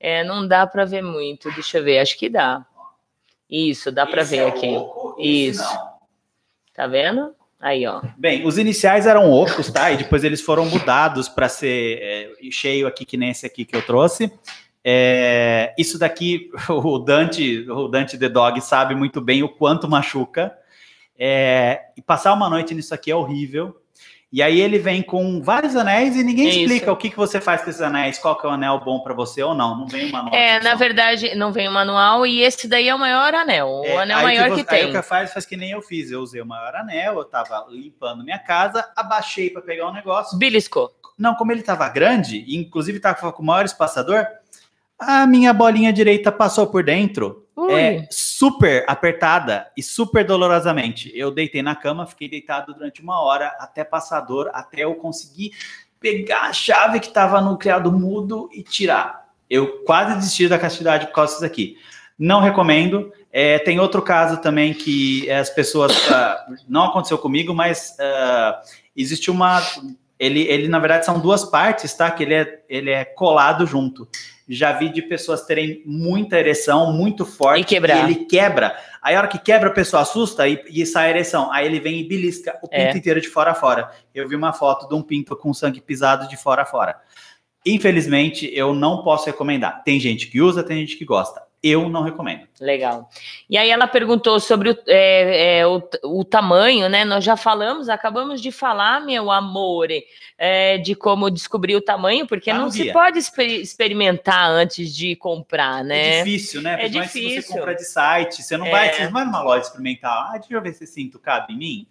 [0.00, 1.48] É, não dá pra ver muito.
[1.52, 2.66] Deixa eu ver, acho que dá.
[3.50, 4.68] Isso, dá Esse ver é aqui.
[4.68, 5.64] oco, Isso.
[6.74, 7.34] Tá vendo?
[7.60, 8.00] Aí, ó.
[8.16, 9.90] Bem, os iniciais eram ocos, tá?
[9.90, 13.76] E depois eles foram mudados para ser é, cheio aqui, que nem esse aqui que
[13.76, 14.32] eu trouxe.
[14.82, 20.56] É, isso daqui, o Dante, o Dante The Dog sabe muito bem o quanto machuca.
[21.18, 23.76] É, e passar uma noite nisso aqui é horrível.
[24.32, 26.58] E aí ele vem com vários anéis e ninguém Isso.
[26.60, 29.00] explica o que, que você faz com esses anéis, qual que é o anel bom
[29.00, 29.76] para você ou não.
[29.76, 30.36] Não vem uma nota.
[30.36, 33.66] É, na verdade, não vem o manual e esse daí é o maior anel.
[33.68, 34.90] O anel aí maior você- que, Aí tem.
[34.90, 36.12] o que faz, faz que nem eu fiz.
[36.12, 40.38] Eu usei o maior anel, eu tava limpando minha casa, abaixei para pegar um negócio.
[40.38, 40.92] Beliscou.
[41.18, 44.24] Não, como ele estava grande, inclusive estava com o maior espaçador,
[44.96, 47.46] a minha bolinha direita passou por dentro.
[47.60, 47.72] Ui.
[47.72, 51.12] É super apertada e super dolorosamente.
[51.14, 55.52] Eu deitei na cama, fiquei deitado durante uma hora até passar dor, até eu conseguir
[56.00, 59.28] pegar a chave que estava no criado mudo e tirar.
[59.48, 61.76] Eu quase desisti da castidade por causa disso aqui.
[62.18, 63.12] Não recomendo.
[63.30, 65.92] É, tem outro caso também que as pessoas.
[66.08, 68.58] Uh, não aconteceu comigo, mas uh,
[68.96, 69.62] existe uma.
[70.18, 72.10] Ele, ele, na verdade, são duas partes, tá?
[72.10, 74.08] Que ele é, ele é colado junto.
[74.52, 77.60] Já vi de pessoas terem muita ereção, muito forte.
[77.60, 77.98] E quebrar.
[77.98, 78.76] E ele quebra.
[79.00, 81.52] Aí, a hora que quebra, a pessoa assusta e, e sai a ereção.
[81.52, 82.96] Aí ele vem e belisca o pinto É.
[82.96, 83.90] inteiro de fora a fora.
[84.12, 86.96] Eu vi uma foto de um pinto com sangue pisado de fora a fora.
[87.64, 89.84] Infelizmente, eu não posso recomendar.
[89.84, 91.42] Tem gente que usa, tem gente que gosta.
[91.62, 92.48] Eu não recomendo.
[92.58, 93.10] Legal.
[93.48, 97.04] E aí ela perguntou sobre o, é, é, o, o tamanho, né?
[97.04, 99.88] Nós já falamos, acabamos de falar, meu amor,
[100.38, 105.14] é, de como descobrir o tamanho, porque no não se pode exper- experimentar antes de
[105.16, 106.24] comprar, É né?
[106.24, 106.78] difícil, né?
[106.80, 107.42] É se difícil.
[107.42, 108.70] você compra de site, você não É.
[108.70, 110.30] vai, você não vai numa loja experimentar.
[110.32, 111.86] Ah, deixa eu ver se esse cinto cabe em mim.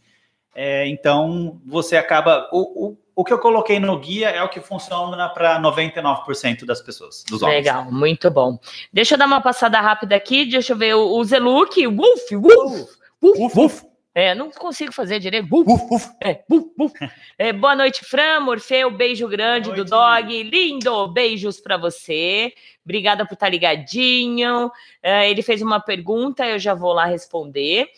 [0.56, 2.50] É, então, você acaba.
[2.52, 6.82] O, o, o que eu coloquei no guia é o que funciona para 99% das
[6.82, 7.66] pessoas, dos homens.
[7.66, 8.58] Legal, muito bom.
[8.94, 12.90] Deixa eu dar uma passada rápida aqui, deixa eu ver o, o Zeluk, Wolf, Wolf,
[13.22, 13.86] Wolf, Uf,
[14.16, 15.48] É, não consigo fazer direito.
[15.50, 16.94] Wolf, É, buf, buf.
[17.38, 20.30] É, boa noite, Fran, Morfeu, beijo grande Boa do noite.
[20.30, 22.54] Dog, lindo, beijos pra você.
[22.86, 24.72] Obrigada por estar ligadinho.
[25.04, 27.90] É, ele fez uma pergunta, eu já vou lá responder.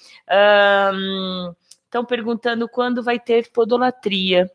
[1.91, 4.49] Estão perguntando quando vai ter podolatria.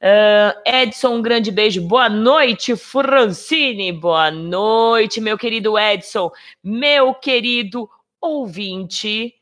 [0.00, 1.82] Ah, Edson, um grande beijo.
[1.82, 3.90] Boa noite, Francine.
[3.90, 6.30] Boa noite, meu querido Edson.
[6.62, 7.90] Meu querido
[8.20, 9.34] ouvinte.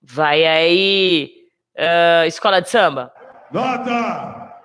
[0.00, 1.34] Vai aí,
[1.76, 3.12] ah, Escola de Samba.
[3.52, 4.62] Nota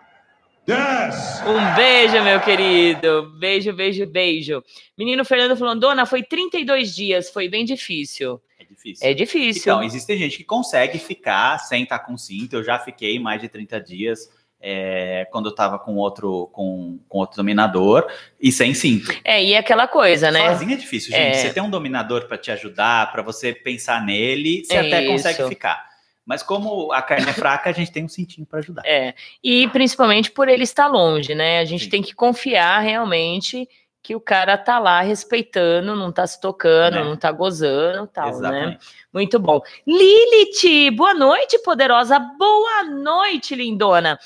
[0.65, 1.43] 10.
[1.47, 3.30] Um beijo, meu querido.
[3.38, 4.63] Beijo, beijo, beijo.
[4.97, 8.41] Menino Fernando falando, dona, foi 32 dias, foi bem difícil.
[8.70, 9.08] É difícil.
[9.08, 9.62] É difícil.
[9.62, 12.56] Então, existe gente que consegue ficar sem estar com cinto.
[12.56, 14.30] Eu já fiquei mais de 30 dias
[14.62, 18.08] é, quando eu tava com outro, com, com outro dominador
[18.40, 19.12] e sem cinto.
[19.24, 20.50] É, e aquela coisa, né?
[20.50, 21.38] Sozinho é difícil, gente.
[21.38, 21.41] É.
[21.41, 25.12] Você tem um dominador para te ajudar, para você pensar nele, você É até isso.
[25.12, 25.90] consegue ficar.
[26.26, 28.84] Mas como a carne é fraca, a gente tem um cintinho para ajudar.
[28.86, 31.60] É, e principalmente por ele estar longe, né?
[31.60, 31.90] A gente Sim.
[31.90, 33.68] tem que confiar realmente
[34.01, 37.03] que o cara tá lá respeitando, não tá se tocando, Né?
[37.03, 38.31] não tá gozando, tal, né?
[38.31, 38.88] Exatamente.
[39.13, 39.59] Muito bom.
[39.85, 42.17] Lilith, boa noite, poderosa.
[42.19, 44.17] Boa noite, lindona.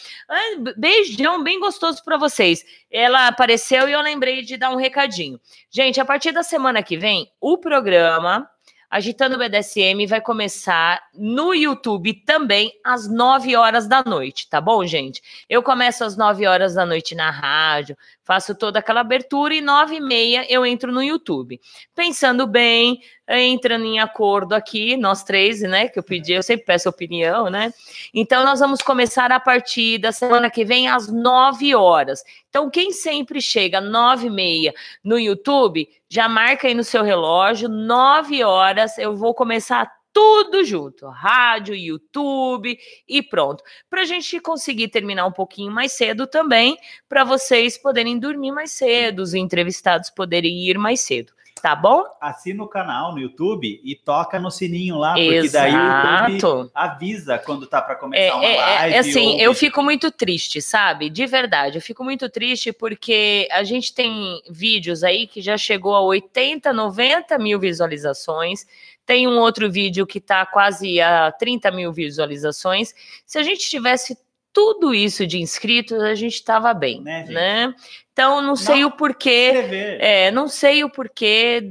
[0.60, 2.64] Be- Beijão bem gostoso para vocês.
[2.92, 5.40] Ela apareceu e eu lembrei de dar um recadinho.
[5.72, 8.48] Gente, a partir da semana que vem, o programa
[8.94, 14.86] Agitando o BDSM vai começar no YouTube também às 9 horas da noite, tá bom,
[14.86, 15.20] gente?
[15.50, 19.96] Eu começo às 9 horas da noite na rádio, faço toda aquela abertura e 9
[19.96, 21.60] e meia eu entro no YouTube.
[21.96, 25.88] Pensando bem, entrando em acordo aqui, nós três, né?
[25.88, 27.74] Que eu pedi, eu sempre peço opinião, né?
[28.14, 32.24] Então, nós vamos começar a partir da semana que vem às 9 horas.
[32.48, 37.02] Então, quem sempre chega às 9 e meia no YouTube, já marca aí no seu
[37.02, 42.78] relógio, 9 horas, eu vou começar tudo junto, rádio, YouTube
[43.10, 43.64] e pronto.
[43.90, 46.78] Para a gente conseguir terminar um pouquinho mais cedo também,
[47.10, 51.34] para vocês poderem dormir mais cedo, os entrevistados poderem ir mais cedo,
[51.64, 52.04] tá bom?
[52.20, 56.72] Assina o canal no YouTube e toca no sininho lá, porque daí o YouTube Exato.
[56.76, 58.94] avisa quando tá para É, começar uma é- é- live.
[58.96, 61.10] é assim, ou- eu fico muito triste, sabe?
[61.10, 65.96] De verdade, eu fico muito triste porque a gente tem vídeos aí que já chegou
[65.96, 68.66] a 80, 90 mil visualizações.
[69.06, 72.94] Tem um outro vídeo que tá quase a 30 mil visualizações.
[73.26, 74.18] Se a gente tivesse
[74.52, 77.74] tudo isso de inscritos, a gente tava bem, Né, né?
[78.14, 79.98] Então, não sei Não, o porquê.
[80.00, 81.62] É, não sei o porquê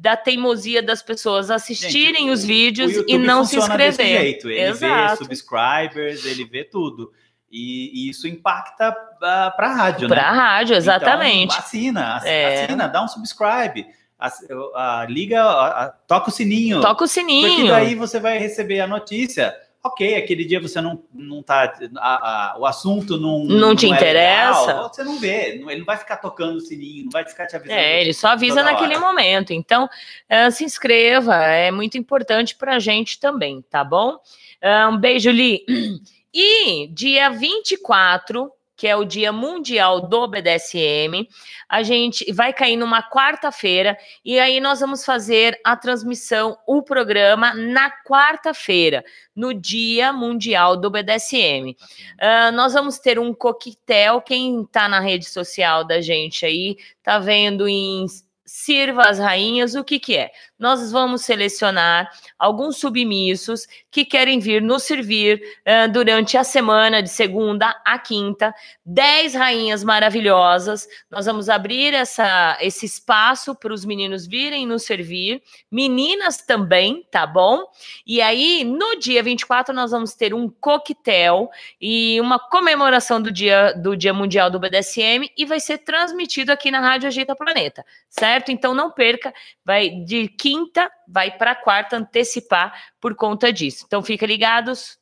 [0.00, 4.20] da teimosia das pessoas assistirem Gente, os vídeos e não se funciona desse inscrever.
[4.22, 4.48] jeito.
[4.48, 5.10] Ele Exato.
[5.10, 7.10] vê subscribers, ele vê tudo.
[7.50, 10.28] E, e isso impacta uh, para a rádio, Para né?
[10.28, 11.46] a rádio, exatamente.
[11.52, 12.64] Então, assina, ass- É.
[12.64, 13.84] assina, dá um subscribe.
[14.20, 16.80] ah, liga, ah, ah, toca o sininho.
[16.80, 17.68] Toca o Porque sininho.
[17.68, 19.52] daí você vai receber a notícia.
[19.82, 21.72] Ok, aquele dia você não, não tá.
[21.98, 23.44] a- a- o assunto não.
[23.44, 24.66] Não te é interessa.
[24.66, 25.56] legal, você não vê.
[25.60, 27.78] não- Ele não vai ficar tocando o sininho, não vai ficar te avisando.
[27.78, 29.06] É, ele só avisa naquele hora.
[29.06, 29.52] momento.
[29.52, 29.88] Então,
[30.28, 34.18] eh, se inscreva, é muito importante para a gente também, tá bom?
[34.60, 35.64] Ah, um beijo, Li.
[36.34, 41.28] E dia 24, que é o Dia Mundial do BDSM,
[41.68, 47.52] a gente vai cair numa quarta-feira e aí nós vamos fazer a transmissão, o programa
[47.54, 51.76] na quarta-feira, no Dia Mundial do BDSM.
[52.20, 54.22] Ah, nós vamos ter um coquetel.
[54.22, 58.06] Quem tá na rede social da gente aí, tá vendo em
[58.46, 60.30] Sirva as Rainhas, o que que é?
[60.58, 67.08] Nós vamos selecionar alguns submissos que querem vir nos servir uh, durante a semana, de
[67.08, 68.54] segunda a quinta.
[68.84, 70.88] Dez rainhas maravilhosas.
[71.10, 75.42] Nós vamos abrir essa, esse espaço para os meninos virem nos servir.
[75.70, 77.62] Meninas também, tá bom?
[78.06, 83.72] E aí, no dia 24, nós vamos ter um coquetel e uma comemoração do dia,
[83.72, 88.50] do dia Mundial do BDSM e vai ser transmitido aqui na Rádio Agita Planeta, certo?
[88.50, 89.32] Então não perca,
[89.64, 93.84] vai de quinta, vai para quarta antecipar por conta disso.
[93.86, 94.98] Então fica ligados,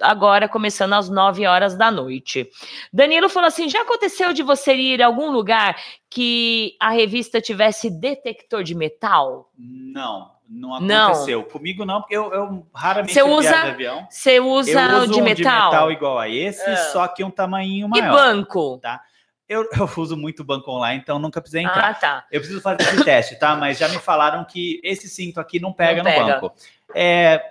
[0.00, 2.48] agora começando às 9 horas da noite.
[2.92, 5.76] Danilo falou assim: já aconteceu de você ir a algum lugar
[6.10, 9.50] que a revista tivesse detector de metal?
[9.56, 11.40] Não, não aconteceu.
[11.40, 11.48] Não.
[11.48, 14.06] Comigo não, porque eu, eu raramente você usa, de avião.
[14.10, 15.70] Você usa eu uso de um metal?
[15.70, 16.76] de metal igual a esse, é.
[16.76, 18.04] só que um tamanho maior.
[18.04, 18.78] E banco?
[18.78, 19.00] Tá?
[19.48, 21.90] Eu, eu, uso muito banco online, então nunca precisei entrar.
[21.90, 22.26] Ah, tá.
[22.30, 23.56] Eu preciso fazer esse teste, tá?
[23.56, 26.22] Mas já me falaram que esse cinto aqui não pega, não pega.
[26.22, 26.54] no banco.
[26.94, 27.42] É,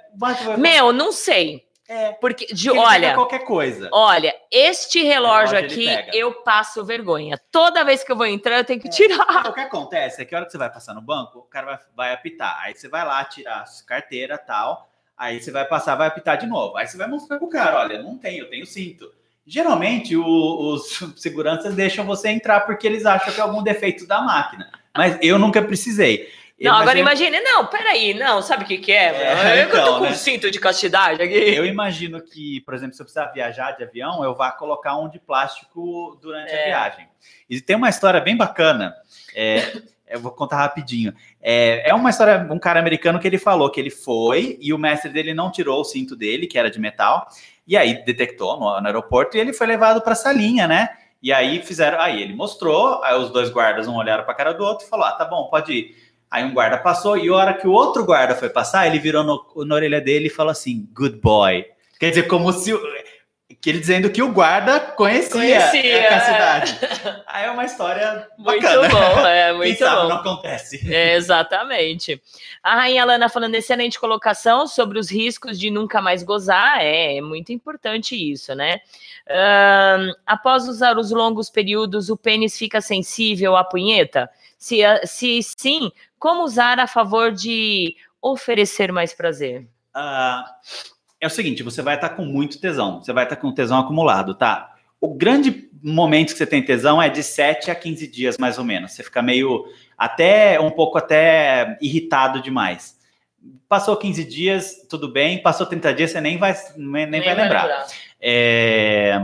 [0.58, 1.66] Meu, não sei.
[1.90, 3.88] É, porque de olha qualquer coisa.
[3.94, 7.40] Olha, este relógio, relógio aqui eu passo vergonha.
[7.50, 8.92] Toda vez que eu vou entrar eu tenho que é.
[8.92, 9.48] tirar.
[9.48, 11.66] O que acontece é que a hora que você vai passar no banco, o cara
[11.66, 12.60] vai, vai apitar.
[12.62, 14.90] Aí você vai lá tirar a carteira tal.
[15.18, 16.76] Aí você vai passar, vai apitar de novo.
[16.76, 19.10] Aí você vai mostrar pro cara, olha, não tenho, eu tenho cinto.
[19.48, 24.22] Geralmente o, os seguranças deixam você entrar porque eles acham que é algum defeito da
[24.22, 24.70] máquina.
[24.96, 26.28] Mas eu nunca precisei.
[26.60, 29.14] Não, agora imagine, não, peraí, não, sabe o que, que é?
[29.14, 30.10] é eu então, tô com né?
[30.10, 31.36] um cinto de castidade aqui.
[31.36, 35.08] Eu imagino que, por exemplo, se eu precisar viajar de avião, eu vá colocar um
[35.08, 36.64] de plástico durante é.
[36.64, 37.08] a viagem.
[37.48, 38.96] E tem uma história bem bacana.
[39.36, 39.72] É,
[40.10, 41.14] eu vou contar rapidinho.
[41.40, 44.80] É, é uma história, um cara americano que ele falou que ele foi e o
[44.80, 47.28] mestre dele não tirou o cinto dele, que era de metal,
[47.68, 50.90] e aí detectou no, no aeroporto e ele foi levado para a salinha, né?
[51.22, 54.54] E aí fizeram, aí ele mostrou, aí os dois guardas um olharam para a cara
[54.54, 55.96] do outro e falou: ah, tá bom, pode ir.
[56.30, 59.24] Aí um guarda passou, e a hora que o outro guarda foi passar, ele virou
[59.24, 61.66] no, na orelha dele e falou assim: good boy.
[62.00, 62.72] Quer dizer, como se.
[63.60, 66.16] Que ele dizendo que o guarda conhecia, conhecia.
[66.16, 66.80] a cidade.
[67.26, 68.88] Aí é uma história muito bacana.
[68.88, 70.08] bom, é muito Quem sabe bom.
[70.10, 70.94] não acontece.
[70.94, 72.22] É, exatamente.
[72.62, 76.82] A Rainha Lana falando excelente colocação sobre os riscos de nunca mais gozar.
[76.82, 78.80] É, é muito importante isso, né?
[79.30, 84.30] Um, após usar os longos períodos, o pênis fica sensível à punheta?
[84.58, 89.68] Se, se sim, como usar a favor de oferecer mais prazer?
[89.96, 90.44] Uh,
[91.20, 94.36] é o seguinte, você vai estar com muito tesão, você vai estar com tesão acumulado,
[94.36, 94.76] tá?
[95.00, 98.64] O grande momento que você tem tesão é de 7 a 15 dias, mais ou
[98.64, 98.92] menos.
[98.92, 99.66] Você fica meio,
[99.98, 102.98] até, um pouco até irritado demais.
[103.70, 105.42] Passou 15 dias, tudo bem.
[105.42, 107.64] Passou 30 dias, você nem vai, nem, nem vai, vai lembrar.
[107.64, 107.88] lembrar.
[108.20, 109.20] É,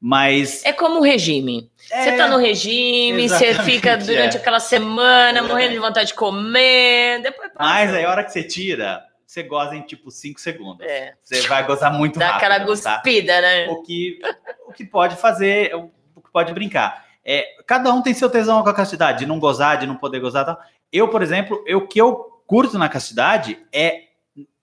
[0.00, 0.64] mas...
[0.64, 1.70] É como o regime.
[1.90, 4.40] É, você tá no regime, você fica durante é.
[4.40, 7.70] aquela semana morrendo de vontade de comer, depois passa.
[7.70, 9.02] Mas aí a hora que você tira,
[9.34, 10.86] você goza em tipo 5 segundos.
[10.86, 11.14] É.
[11.20, 12.48] Você vai gozar muito Dá rápido.
[12.48, 13.40] Dá aquela cuspida, tá?
[13.40, 13.68] né?
[13.68, 14.20] O que,
[14.68, 17.04] o que pode fazer, o que pode brincar.
[17.24, 20.20] É, cada um tem seu tesão com a castidade, de não gozar, de não poder
[20.20, 20.44] gozar.
[20.44, 20.60] Tal.
[20.92, 22.14] Eu, por exemplo, eu, o que eu
[22.46, 24.04] curto na castidade é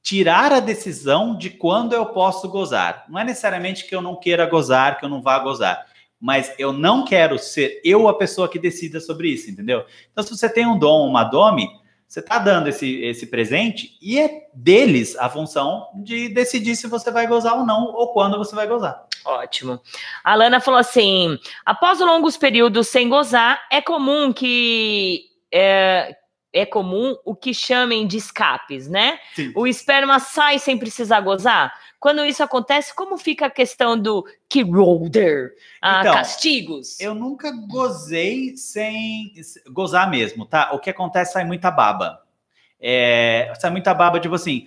[0.02, 3.06] tirar a decisão de quando eu posso gozar.
[3.10, 5.86] Não é necessariamente que eu não queira gozar, que eu não vá gozar
[6.24, 9.84] mas eu não quero ser eu a pessoa que decida sobre isso, entendeu?
[10.12, 11.68] Então, se você tem um dom, uma dome,
[12.12, 17.10] você está dando esse, esse presente e é deles a função de decidir se você
[17.10, 19.06] vai gozar ou não, ou quando você vai gozar.
[19.24, 19.80] Ótimo.
[20.22, 25.22] A Lana falou assim: após longos períodos sem gozar, é comum que.
[25.54, 26.18] É,
[26.52, 29.18] é comum o que chamem de escapes, né?
[29.34, 29.54] Sim.
[29.56, 31.74] O esperma sai sem precisar gozar.
[32.02, 37.00] Quando isso acontece, como fica a questão do key roller, ah, então, castigos?
[37.00, 39.32] Eu nunca gozei sem
[39.70, 40.72] gozar mesmo, tá?
[40.74, 42.24] O que acontece sai muita baba.
[42.80, 44.66] É, sai muita baba, tipo assim,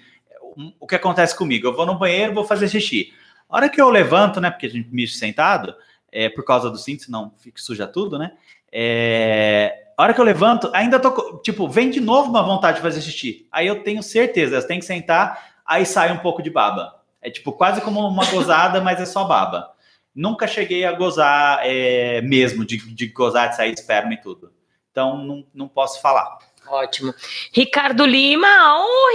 [0.78, 1.66] o que acontece comigo?
[1.66, 3.12] Eu vou no banheiro, vou fazer xixi.
[3.48, 4.48] A hora que eu levanto, né?
[4.48, 5.74] Porque a gente mixa sentado,
[6.12, 8.30] é, por causa do cinto, senão fica suja tudo, né?
[8.70, 12.82] É, a hora que eu levanto, ainda tô, tipo, vem de novo uma vontade de
[12.82, 13.48] fazer xixi.
[13.50, 17.02] Aí eu tenho certeza, eu tenho que sentar, aí sai um pouco de baba.
[17.24, 19.72] É tipo quase como uma gozada, mas é só baba.
[20.14, 24.52] Nunca cheguei a gozar é, mesmo, de, de gozar, de sair esperma e tudo.
[24.92, 26.38] Então, não, não posso falar.
[26.68, 27.14] Ótimo.
[27.50, 28.46] Ricardo Lima,
[28.78, 29.08] oh!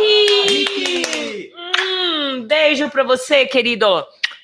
[1.56, 3.86] Hum, beijo para você, querido.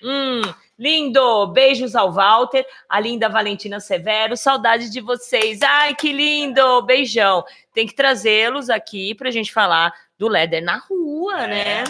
[0.02, 0.42] Hum,
[0.78, 1.48] lindo.
[1.48, 4.38] Beijos ao Walter, a linda Valentina Severo.
[4.38, 5.62] Saudade de vocês.
[5.64, 6.84] Ai, que lindo.
[6.84, 7.44] Beijão.
[7.74, 11.48] Tem que trazê-los aqui para a gente falar do Leder na rua, é.
[11.48, 11.84] né?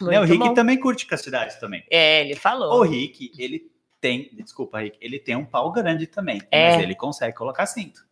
[0.00, 0.54] Né, o Rick bom.
[0.54, 1.84] também curte castidade também.
[1.90, 2.80] É, ele falou.
[2.80, 6.72] O Rick, ele tem, desculpa, Rick, ele tem um pau grande também, é.
[6.72, 8.04] mas ele consegue colocar cinto.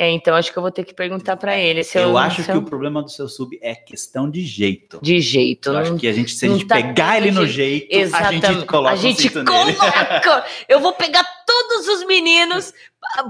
[0.00, 1.82] É, então acho que eu vou ter que perguntar para ele.
[1.82, 5.00] Se eu, eu, acho que o problema do seu sub é questão de jeito.
[5.02, 5.70] De jeito.
[5.70, 7.92] Eu não- acho que a gente, se a gente tá pegar ele no jeito.
[7.92, 10.46] jeito, a gente coloca a gente um coloca.
[10.68, 12.72] Eu vou pegar todos os meninos,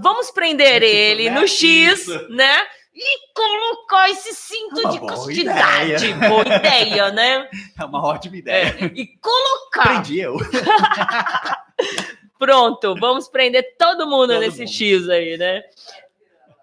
[0.02, 2.28] vamos prender ele no X, Isso.
[2.28, 2.60] né?
[3.00, 6.06] E colocar esse cinto Uma de boa castidade.
[6.10, 6.16] ideia.
[6.28, 7.48] Boa ideia, né?
[7.78, 8.76] É uma ótima ideia.
[8.80, 9.82] É, E colocar.
[9.82, 10.36] Aprendi eu.
[12.38, 14.70] Pronto, vamos prender todo mundo Todo nesse mundo.
[14.72, 15.62] X aí, né?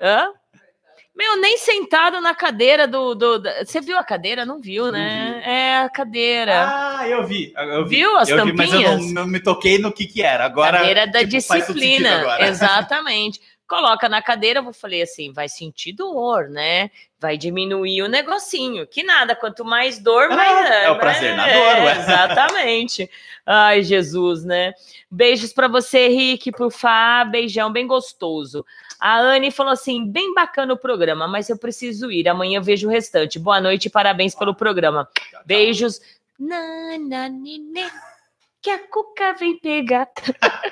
[0.01, 0.29] Hã?
[1.15, 4.45] Meu, nem sentado na cadeira do, do- Você viu a cadeira?
[4.45, 5.41] Não viu, né?
[5.45, 6.65] É a cadeira.
[6.99, 7.53] Ah, eu vi.
[7.55, 7.95] Eu vi.
[7.95, 9.13] Viu as eu vi, mas eu não, tampinhas?
[9.13, 10.43] não me toquei no que que era.
[10.45, 12.37] Agora, cadeira da tipo, disciplina.
[12.41, 13.39] Exatamente.
[13.67, 16.91] Coloca na cadeira, eu falei assim, vai sentir dor, né?
[17.19, 18.85] Vai diminuir o negocinho.
[18.85, 20.69] Que nada, quanto mais dor, Ah, mais.
[20.69, 20.99] é o né?
[20.99, 21.97] prazer na dor, É, ué.
[21.99, 23.09] Exatamente.
[23.45, 24.73] Ai, Jesus, né?
[25.09, 28.63] Beijos pra você, Rick, pro Fá, beijão bem gostoso.
[28.99, 32.27] A Anne falou assim: bem bacana o programa, mas eu preciso ir.
[32.29, 33.39] Amanhã eu vejo o restante.
[33.39, 35.09] Boa noite e parabéns pelo programa.
[35.45, 35.99] Beijos.
[36.37, 37.85] Nananine,
[38.65, 40.09] que a cuca vem pegar.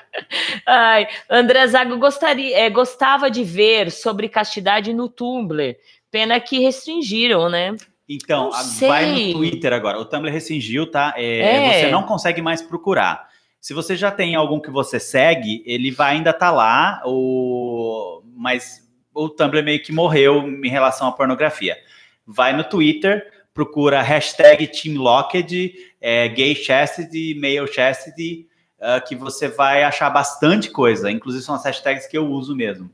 [0.65, 5.75] Ai, André Zago gostaria, é, gostava de ver sobre castidade no Tumblr.
[6.09, 7.75] Pena que restringiram, né?
[8.09, 9.99] Então, a- vai no Twitter agora.
[9.99, 11.13] O Tumblr rescingiu, tá?
[11.15, 11.81] É, É.
[11.85, 13.27] Você não consegue mais procurar.
[13.61, 18.23] Se você já tem algum que você segue, ele vai ainda estar lá, o...
[18.35, 18.81] mas
[19.13, 21.77] o Tumblr meio que morreu em relação à pornografia.
[22.25, 25.73] Vai no Twitter, procura hashtag TeamLocked,
[26.05, 28.45] é, Gay Chastity, Male Chastity,
[28.81, 31.09] ah, que você vai achar bastante coisa.
[31.09, 32.91] Inclusive são as hashtags que eu uso mesmo.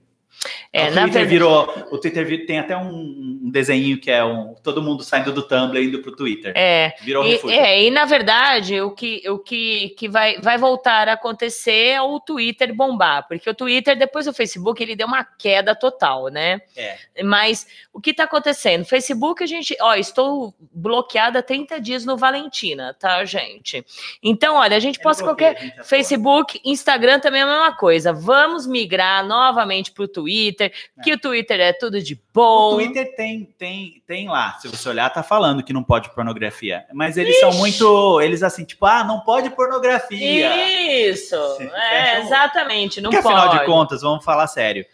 [0.71, 1.87] É, o na Twitter verdade- virou.
[1.91, 6.01] O Twitter tem até um, desenho que é um, todo mundo saindo do Tumblr indo
[6.01, 6.53] pro Twitter.
[6.55, 7.59] É, Virou e, refúgio.
[7.59, 12.01] é, e na verdade, o que, o que, que vai, vai voltar a acontecer é
[12.01, 16.61] o Twitter bombar, porque o Twitter, depois do Facebook, ele deu uma queda total, né?
[16.77, 16.97] É.
[17.23, 18.85] Mas o que está acontecendo?
[18.85, 23.85] Facebook, a gente, ó, estou bloqueada há 30 dias no Valentina, tá, gente?
[24.21, 25.59] Então, olha, a gente posta qualquer.
[25.59, 28.13] gente Facebook, Instagram também é a mesma coisa.
[28.13, 30.28] Vamos migrar novamente para o Twitter,
[31.03, 32.73] que o Twitter é tudo de bom.
[32.73, 36.85] O Twitter tem, tem, tem lá, se você olhar, tá falando que não pode pornografia.
[36.93, 38.21] Mas eles são muito.
[38.21, 41.09] Eles assim, tipo, ah, não pode pornografia.
[41.09, 43.35] Isso, é, exatamente, não Porque pode.
[43.35, 44.85] afinal de contas, vamos falar sério.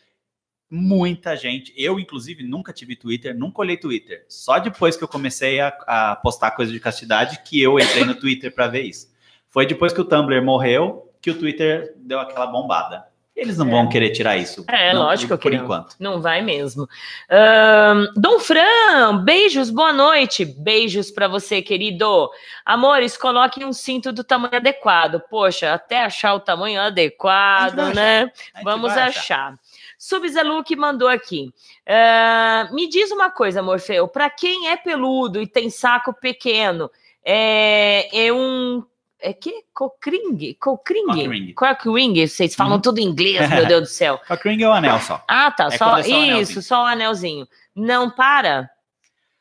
[0.69, 4.25] Muita gente, eu inclusive nunca tive Twitter, nunca olhei Twitter.
[4.27, 8.15] Só depois que eu comecei a, a postar coisa de castidade que eu entrei no
[8.19, 9.13] Twitter para ver isso.
[9.49, 13.05] Foi depois que o Tumblr morreu que o Twitter deu aquela bombada.
[13.35, 13.71] Eles não É.
[13.71, 14.63] vão querer tirar isso.
[14.67, 15.63] É, não, lógico por que não.
[15.65, 15.95] enquanto.
[15.99, 16.87] Não vai mesmo.
[17.29, 20.45] Ahn, Dom Fran, beijos, boa noite.
[20.45, 22.29] Beijos para você, querido.
[22.65, 25.21] Amores, coloquem um cinto do tamanho adequado.
[25.29, 28.31] Poxa, até achar o tamanho adequado, né?
[28.63, 29.53] Vamos vai achar.
[29.99, 31.51] Subzelu que mandou aqui.
[31.85, 34.07] Ah, me diz uma coisa, Morfeu.
[34.07, 36.89] Para quem é peludo e tem saco pequeno,
[37.23, 38.81] é, é um.
[39.25, 39.63] É que?
[39.73, 40.53] Cockring?
[40.59, 41.05] Cockring?
[41.07, 41.53] Cockring.
[41.53, 42.27] Cockring.
[42.27, 42.81] Vocês falam Uhum.
[42.81, 44.21] tudo em inglês, meu Deus do céu.
[44.27, 45.23] Cockring é o anel só.
[45.27, 45.65] Ah, tá.
[45.65, 47.47] É só, é só isso, só o anelzinho.
[47.75, 48.69] Não para?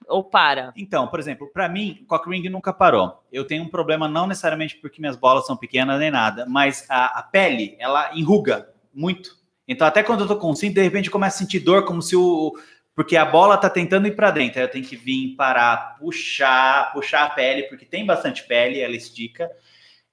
[0.08, 0.72] Ou para?
[0.74, 3.22] Então, por exemplo, para mim, cock ring nunca parou.
[3.30, 7.18] Eu tenho um problema não necessariamente porque minhas bolas são pequenas nem nada, mas a,
[7.18, 9.36] a pele, ela enruga muito.
[9.68, 12.00] Então, até quando eu tô com cinto, de repente eu começo a sentir dor como
[12.00, 12.54] se o
[12.94, 14.60] porque a bola tá tentando ir para dentro.
[14.60, 18.94] Aí eu tenho que vir parar, puxar, puxar a pele, porque tem bastante pele, ela
[18.94, 19.50] estica.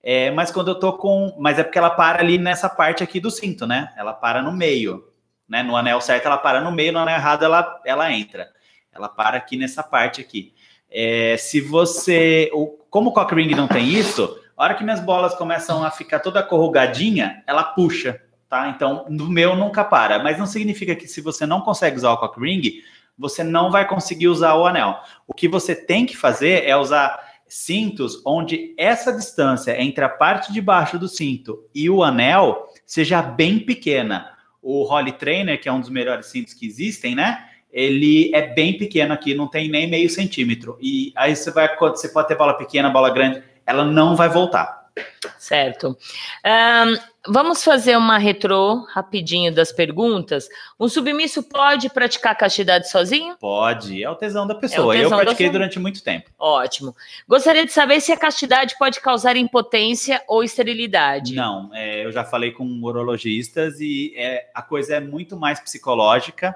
[0.04, 3.20] É, mas quando eu tô com, mas é porque ela para ali nessa parte aqui
[3.20, 3.94] do cinto, né?
[3.96, 5.08] Ela para no meio,
[5.48, 5.62] né?
[5.62, 8.50] No anel certo ela para no meio, no anel errado ela ela entra.
[8.92, 10.54] Ela para aqui nessa parte aqui.
[10.90, 12.52] É, se você.
[12.90, 16.20] Como o cock ring não tem isso, a hora que minhas bolas começam a ficar
[16.20, 18.68] toda corrugadinha, ela puxa, tá?
[18.68, 20.20] Então, no meu nunca para.
[20.20, 22.84] Mas não significa que se você não consegue usar o cock ring,
[23.18, 25.00] você não vai conseguir usar o anel.
[25.26, 30.54] O que você tem que fazer é usar cintos onde essa distância entre a parte
[30.54, 34.32] de baixo do cinto e o anel seja bem pequena.
[34.62, 37.46] O Holly Trainer, que é um dos melhores cintos que existem, né?
[37.70, 40.78] Ele é bem pequeno aqui, não tem nem meio centímetro.
[40.82, 44.90] E aí você vai, você pode ter bola pequena, bola grande, ela não vai voltar.
[45.38, 45.98] Certo.
[46.46, 46.98] Ahn,
[47.28, 50.48] vamos fazer uma retrô rapidinho das perguntas.
[50.80, 53.36] Um submisso pode praticar castidade sozinho?
[53.40, 54.96] Pode, é o tesão da pessoa.
[54.96, 56.32] tesão Eu pratiquei durante muito tempo.
[56.38, 56.96] Ótimo.
[57.28, 61.36] Gostaria de saber se a castidade pode causar impotência ou esterilidade.
[61.36, 66.56] Não, é, eu já falei com urologistas e é, a coisa é muito mais psicológica.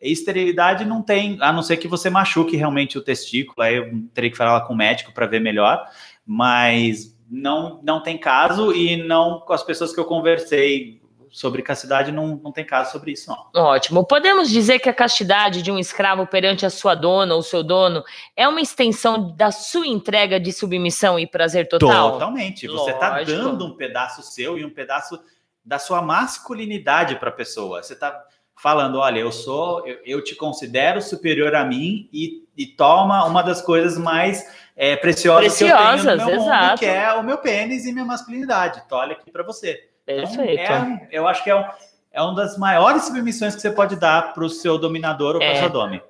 [0.00, 4.30] Esterilidade não tem, a não ser que você machuque realmente o testículo, aí eu teria
[4.30, 5.86] que falar com o médico para ver melhor,
[6.26, 11.00] mas não, não tem caso e não com as pessoas que eu conversei
[11.30, 13.46] sobre castidade não, não tem caso sobre isso, não.
[13.54, 14.04] Ótimo.
[14.04, 18.02] Podemos dizer que a castidade de um escravo perante a sua dona ou seu dono
[18.36, 22.12] é uma extensão da sua entrega de submissão e prazer total?
[22.12, 22.66] Totalmente.
[22.66, 25.20] Você está dando um pedaço seu e um pedaço
[25.64, 27.80] da sua masculinidade para a pessoa.
[27.80, 28.24] Você está
[28.60, 33.40] falando, olha, eu sou, eu, eu te considero superior a mim e, e toma uma
[33.40, 34.44] das coisas mais
[34.82, 36.78] é, preciosas, que eu Preciosas, tenho no meu mundo, exato.
[36.78, 38.82] que é o meu pênis e minha masculinidade.
[38.86, 39.86] Então, olha aqui para você.
[40.08, 40.72] Então, Perfeito.
[40.72, 41.64] é um- eu acho que é, um,
[42.10, 45.48] é uma das maiores submissões que você pode dar para o seu dominador ou para
[45.50, 45.56] É.
[45.60, 46.00] sua dome.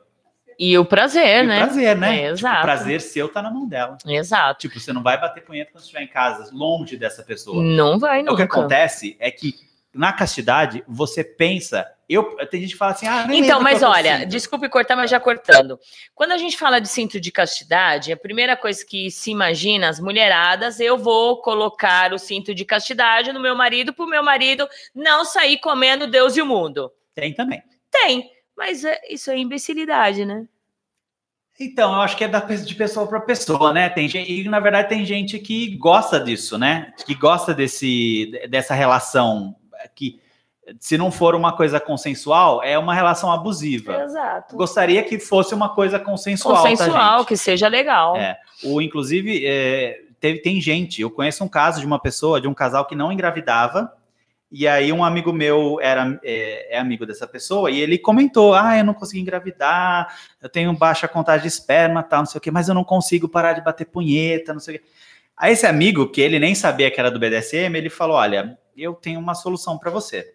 [0.56, 1.64] E o prazer, E o né?
[1.64, 2.08] prazer, né?
[2.14, 2.58] É, Tipo, exato.
[2.58, 3.96] o prazer seu tá na mão dela.
[4.06, 4.60] Exato.
[4.60, 7.62] Tipo, você não vai bater punheta quando estiver em casa, longe dessa pessoa.
[7.62, 8.36] Não vai O nunca.
[8.36, 9.54] que acontece é que
[9.92, 11.86] na castidade você pensa.
[12.12, 15.20] Eu, tem gente que fala assim, ah, Então, mas eu olha, desculpe cortar, mas já
[15.20, 15.78] cortando.
[16.12, 20.00] Quando a gente fala de cinto de castidade, a primeira coisa que se imagina, as
[20.00, 24.68] mulheradas, eu vou colocar o cinto de castidade no meu marido para o meu marido
[24.92, 26.90] não sair comendo Deus e o mundo.
[27.14, 27.62] Tem também.
[27.88, 30.46] Tem, mas é- isso é imbecilidade, né?
[31.60, 33.88] Então, eu acho que é da, de pessoa para pessoa, né?
[33.88, 36.92] Tem gente, e na verdade tem gente que gosta disso, né?
[37.06, 39.54] Que gosta desse, dessa relação
[39.94, 40.18] que,
[40.78, 44.02] se não for uma coisa consensual, é uma relação abusiva.
[44.02, 44.56] Exato.
[44.56, 46.62] Gostaria que fosse uma coisa consensual.
[46.62, 47.28] tá, Consensual, gente?
[47.28, 48.16] que seja legal.
[48.16, 48.38] É.
[48.62, 52.54] O, inclusive, é, teve, tem gente, eu conheço um caso de uma pessoa, de um
[52.54, 53.92] casal que não engravidava,
[54.52, 58.76] e aí um amigo meu era é, é amigo dessa pessoa, e ele comentou, ah,
[58.76, 62.50] eu não consegui engravidar, eu tenho baixa contagem de esperma, tal, não sei o quê,
[62.50, 64.84] mas eu não consigo parar de bater punheta, não sei o quê.
[65.36, 68.92] Aí esse amigo, que ele nem sabia que era do BDSM, ele falou, olha, eu
[68.92, 70.34] tenho uma solução para você.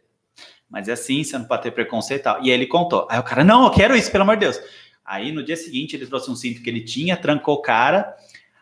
[0.76, 2.38] Mas é assim, você não pode ter preconceito e tal.
[2.44, 3.08] E aí ele contou.
[3.10, 4.60] Aí o cara, não, eu quero isso, pelo amor de Deus.
[5.06, 8.14] Aí no dia seguinte ele trouxe um cinto que ele tinha, trancou o cara.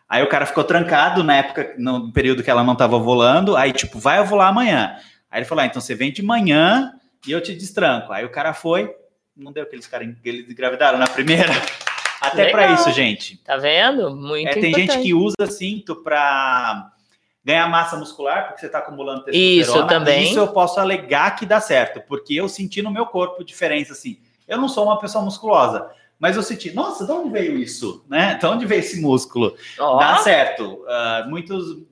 [0.08, 3.56] Aí o cara ficou trancado na época, no período que ela não estava ovulando.
[3.56, 4.94] Aí, tipo, vai ovular amanhã.
[5.28, 6.92] Aí ele falou: ah, então você vem de manhã
[7.26, 8.12] e eu te destranco.
[8.12, 8.94] Aí o cara foi,
[9.36, 11.50] não deu que eles, cara, que eles engravidaram na primeira.
[12.20, 13.38] Até para isso, gente.
[13.38, 14.14] Tá vendo?
[14.14, 14.92] Muito É, tem importante.
[14.92, 16.92] gente que usa cinto para
[17.44, 19.60] ganhar massa muscular, porque você está acumulando testosterona.
[19.60, 20.24] Isso também.
[20.24, 24.18] Isso eu posso alegar que dá certo, porque eu senti no meu corpo diferença, assim.
[24.48, 28.04] Eu não sou uma pessoa musculosa, mas eu senti, nossa, de onde veio isso?
[28.08, 28.36] Né?
[28.36, 29.54] De onde veio esse músculo?
[29.78, 30.84] Ó, Dá certo.
[30.88, 31.82] Ah, muitos.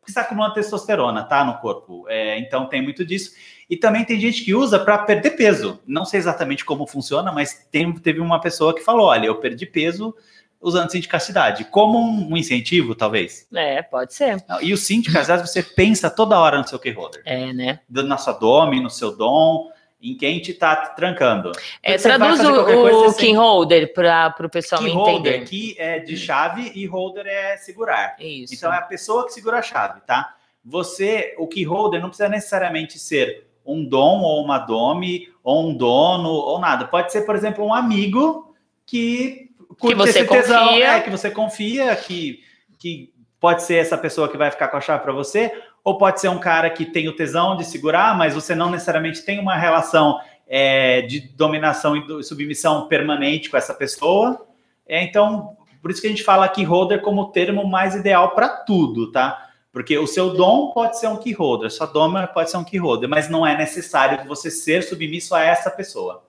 [0.00, 1.44] Porque está acumulando testosterona, tá?
[1.44, 2.06] No corpo.
[2.08, 3.32] É, então tem muito disso.
[3.68, 5.80] E também tem gente que usa para perder peso.
[5.86, 9.66] Não sei exatamente como funciona, mas tem, teve uma pessoa que falou: olha, eu perdi
[9.66, 10.14] peso
[10.60, 11.64] usando cinto de castidade.
[11.64, 13.46] Como um, incentivo, talvez.
[13.54, 14.44] É, pode ser.
[14.60, 17.22] E o cinto de castidade, você pensa toda hora no seu keyholder.
[17.24, 17.80] É, né?
[17.88, 19.70] Na sua dome, no seu dom,
[20.00, 21.52] em quem te tá trancando.
[21.82, 25.46] É, traduz o, o você key holder para o pessoal Key holder, entender.
[25.46, 28.16] key é de chave e holder é segurar.
[28.18, 28.54] Isso.
[28.54, 30.34] Então é a pessoa que segura a chave, tá?
[30.64, 35.74] Você, o key holder não precisa necessariamente ser um dom ou uma dome ou um
[35.74, 36.86] dono ou nada.
[36.86, 38.54] Pode ser, por exemplo, um amigo
[38.84, 39.45] que
[39.78, 40.86] curte você tesão, confia.
[40.88, 42.40] é, que você confia, que,
[42.78, 45.52] que pode ser essa pessoa que vai ficar com a chave para você,
[45.84, 49.22] ou pode ser um cara que tem o tesão de segurar, mas você não necessariamente
[49.22, 54.46] tem uma relação é, de dominação e submissão permanente com essa pessoa.
[54.86, 58.30] É, então, por isso que a gente fala key holder como o termo mais ideal
[58.34, 59.46] para tudo, tá?
[59.72, 62.78] Porque o seu dom pode ser um key holder, sua doma pode ser um key
[62.78, 66.24] holder, mas não é necessário você ser submisso a essa pessoa.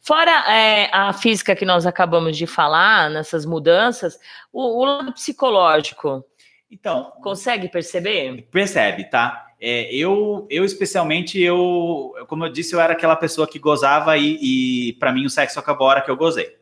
[0.00, 4.18] Fora é, a física que nós acabamos de falar, nessas mudanças,
[4.52, 6.24] o, o lado psicológico,
[6.70, 8.48] Então, consegue perceber?
[8.50, 9.46] percebe, tá?
[9.60, 14.88] É, eu, eu especialmente, eu, como eu disse, eu era aquela pessoa que gozava e,
[14.88, 16.54] e para mim o sexo acabou a hora que eu gozei.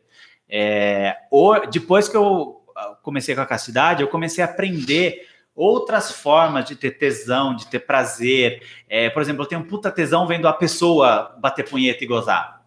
[0.47, 6.11] É, o- depois que eu ah, comecei com a castidade, eu comecei a aprender outras
[6.11, 8.61] formas de ter tesão, de ter prazer.
[8.87, 12.62] É, por exemplo, eu tenho um puta tesão vendo a pessoa bater punheta e gozar.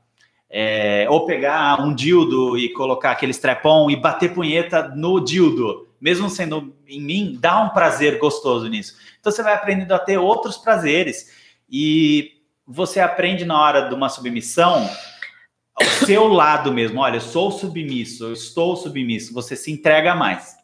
[0.59, 6.31] É, ou pegar um dildo e colocar aquele strap-on e bater punheta no dildo, mesmo
[6.31, 8.97] sendo em mim, dá um prazer gostoso nisso.
[9.20, 11.31] Então você vai aprendendo a ter outros prazeres
[11.70, 14.89] e você aprende na hora de uma submissão
[15.78, 17.01] o seu lado mesmo.
[17.01, 19.35] Olha, eu sou submisso, eu estou submisso.
[19.35, 20.57] Você se entrega mais.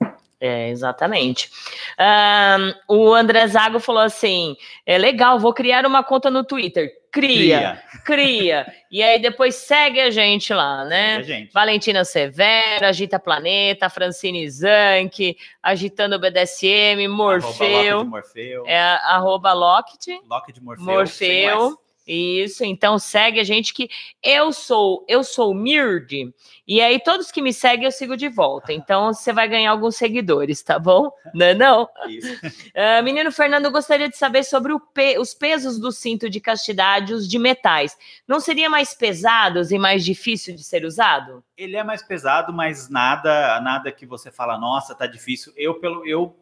[0.44, 1.48] É, exatamente.
[1.97, 6.90] Ahn, o André Zago falou assim: é legal, vou criar uma conta no Twitter.
[7.12, 8.66] Cria, cria.
[8.90, 11.23] E aí depois segue a gente lá, né?
[11.23, 11.51] Gente.
[11.52, 18.64] Valentina Severo, Agita Planeta, Francine Zanck, Agitando o BDSM, Arroba Locked Morfeu, Morfeu.
[18.66, 20.85] é arroba Locked, Locked Morfeu.
[20.85, 21.81] Morfeu.
[22.06, 23.88] Isso, então segue a gente que
[24.22, 26.34] eu sou, eu sou Mird,
[26.66, 28.72] e aí todos que me seguem eu sigo de volta.
[28.82, 31.10] Então você vai ganhar alguns seguidores, tá bom?
[31.32, 31.84] Não é não?
[31.84, 37.28] Uh, menino Fernando, gostaria de saber sobre pe os pesos do cinto de castidade, os
[37.28, 37.96] de metais.
[38.26, 41.44] Não seria mais pesados e mais difícil de ser usado?
[41.56, 45.52] Ele é mais pesado, mas nada, nada que você fala, nossa, tá difícil.
[45.56, 46.34] Eu pelo eu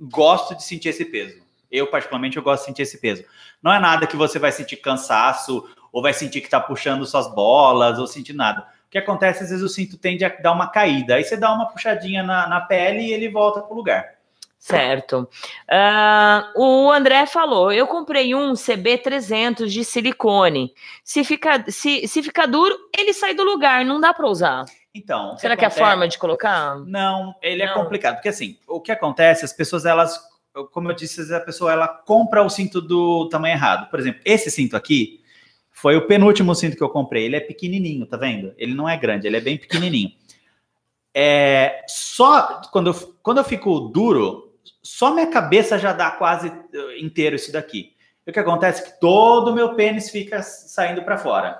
[0.00, 1.47] gosto de sentir esse peso.
[1.70, 3.24] Eu, particularmente, eu gosto de sentir esse peso.
[3.62, 7.32] Não é nada que você vai sentir cansaço, ou vai sentir que está puxando suas
[7.34, 8.66] bolas, ou sentir nada.
[8.86, 11.16] O que acontece, às vezes, o cinto tende a dar uma caída.
[11.16, 14.18] Aí você dá uma puxadinha na, na pele e ele volta para o lugar.
[14.58, 15.28] Certo.
[15.70, 20.74] Uh, o André falou: eu comprei um CB300 de silicone.
[21.04, 24.64] Se ficar, se, se ficar duro, ele sai do lugar, não dá para usar.
[24.92, 25.38] Então.
[25.38, 26.76] Será que, é a forma de colocar?
[26.80, 27.72] Não, ele é não.
[27.72, 30.20] é complicado, porque assim, o que acontece, as pessoas elas
[30.66, 33.90] como eu disse, a pessoa ela compra o cinto do tamanho errado.
[33.90, 35.20] Por exemplo, esse cinto aqui
[35.70, 37.24] foi o penúltimo cinto que eu comprei.
[37.24, 38.52] Ele é pequenininho, tá vendo?
[38.56, 40.12] Ele não é grande, ele é bem pequenininho.
[41.14, 47.00] É, só quando eu, quando eu fico duro, só minha cabeça já dá quase eh,
[47.00, 47.92] inteiro isso daqui.
[48.26, 51.58] E o que acontece é que todo o meu pênis fica saindo para fora.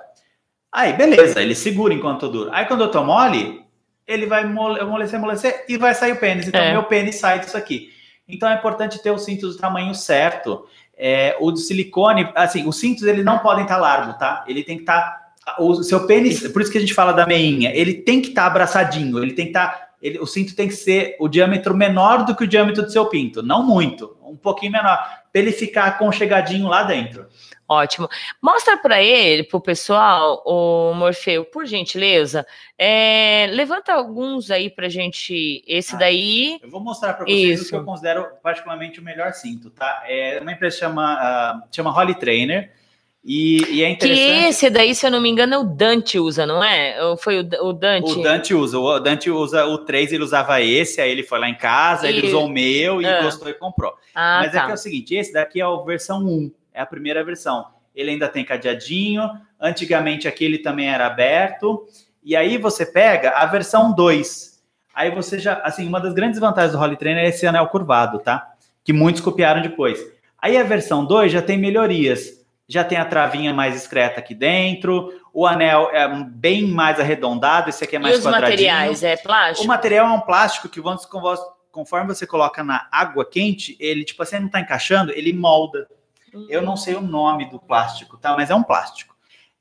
[0.71, 2.49] Aí, beleza, ele segura enquanto eu duro.
[2.53, 3.65] Aí, quando eu tô mole,
[4.05, 6.47] ele vai amolecer, amolecer e vai sair o pênis.
[6.47, 6.71] Então, é.
[6.71, 7.91] meu pênis sai disso aqui.
[8.29, 10.65] Então é importante ter o cinto do tamanho certo.
[10.97, 14.43] É, o de silicone, assim, os cintos eles não podem estar tá largos, tá?
[14.47, 15.01] Ele tem que estar
[15.45, 18.29] tá, o seu pênis, por isso que a gente fala da meinha, ele tem que
[18.29, 21.29] estar tá abraçadinho, ele tem que estar, tá, ele, o cinto tem que ser o
[21.29, 24.97] diâmetro menor do que o diâmetro do seu pinto, não muito, um pouquinho menor,
[25.31, 27.27] para ele ficar aconchegadinho lá dentro.
[27.69, 28.09] Ótimo.
[28.41, 32.43] Mostra para ele, para o pessoal, o Morfeu, por gentileza.
[32.75, 35.63] É, levanta alguns aí para gente.
[35.67, 36.59] Esse ah, daí.
[36.63, 40.03] Eu vou mostrar para vocês o que eu considero particularmente o melhor cinto, tá?
[40.07, 42.73] É uma empresa chama uh, chama Holly Trainer.
[43.23, 44.39] E, e, é interessante.
[44.41, 47.03] Que esse daí, se eu não me engano, é o Dante usa, não é?
[47.03, 48.11] Ou foi o, o Dante?
[48.13, 48.79] O Dante usa.
[48.79, 52.17] O Dante usa o 3, ele usava esse, aí ele foi lá em casa, e...
[52.17, 53.21] ele usou o meu e ah.
[53.21, 53.93] gostou e comprou.
[54.15, 54.63] Ah, Mas é tá.
[54.63, 57.67] é que é o seguinte: esse daqui é a versão 1 é a primeira versão.
[57.93, 59.29] Ele ainda tem cadeadinho,
[59.59, 61.85] antigamente aquele também era aberto,
[62.23, 64.63] e aí você pega a versão 2.
[64.95, 68.19] Aí você já, assim, uma das grandes vantagens do Holly Trainer é esse anel curvado,
[68.19, 68.53] tá?
[68.83, 69.99] Que muitos copiaram depois.
[70.41, 72.39] Aí a versão 2 já tem melhorias.
[72.65, 77.83] Já tem a travinha mais discreta aqui dentro, o anel é bem mais arredondado, esse
[77.83, 78.51] aqui é mais e os quadradinho.
[78.51, 79.65] materiais, é plástico?
[79.65, 80.79] O material é um plástico que,
[81.71, 85.87] conforme você coloca na água quente, ele, tipo assim, não está encaixando, ele molda.
[86.49, 88.35] Eu não sei o nome do plástico, tá?
[88.35, 89.09] Mas é um plástico.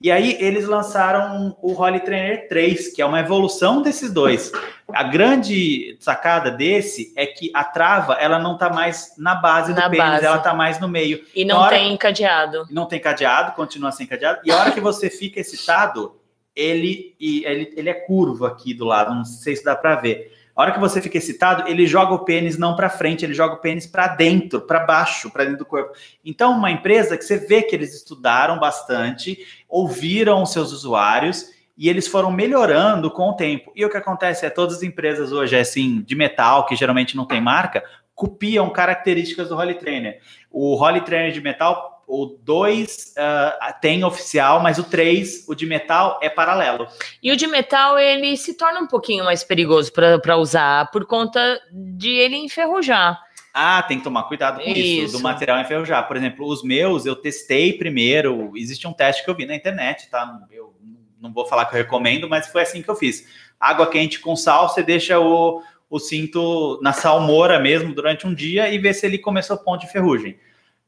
[0.01, 4.53] E aí eles lançaram o Holly Trainer 3, que é uma evolução desses dois.
[4.93, 9.89] A grande sacada desse é que a trava, ela não tá mais na base na
[9.89, 10.25] do pênis, base.
[10.25, 11.25] ela tá mais no meio.
[11.35, 12.65] E não hora, tem cadeado.
[12.71, 14.41] Não tem cadeado, continua sem cadeado.
[14.45, 16.15] E a hora que você fica excitado,
[16.55, 20.33] ele, ele, ele é curvo aqui do lado, não sei se dá para ver.
[20.59, 23.55] A hora que você fica excitado, ele joga o pênis não para frente, ele joga
[23.55, 25.93] o pênis para dentro, para baixo, para dentro do corpo.
[26.25, 32.09] Então, uma empresa que você vê que eles estudaram bastante, ouviram seus usuários e eles
[32.09, 33.71] foram melhorando com o tempo.
[33.73, 37.25] E o que acontece é todas as empresas hoje assim de metal, que geralmente não
[37.25, 40.19] tem marca, copiam características do Holy Trainer.
[40.51, 43.21] O Holy Trainer de metal o 2 uh,
[43.61, 46.89] ah, tem oficial, mas o 3, o de metal, é paralelo.
[47.23, 51.61] E o de metal, ele se torna um pouquinho mais perigoso para usar, por conta
[51.71, 53.21] de ele enferrujar.
[53.53, 54.79] Ah, tem que tomar cuidado com isso.
[54.79, 56.07] isso, do material enferrujar.
[56.09, 60.09] Por exemplo, os meus, eu testei primeiro, existe um teste que eu vi na internet,
[60.09, 60.41] tá?
[60.51, 60.75] Eu
[61.21, 63.27] não vou falar que eu recomendo, mas foi assim que eu fiz.
[63.61, 68.71] Água quente com sal, você deixa o, o cinto na salmoura mesmo durante um dia
[68.71, 70.39] e vê se ele começou a ponto de ferrugem.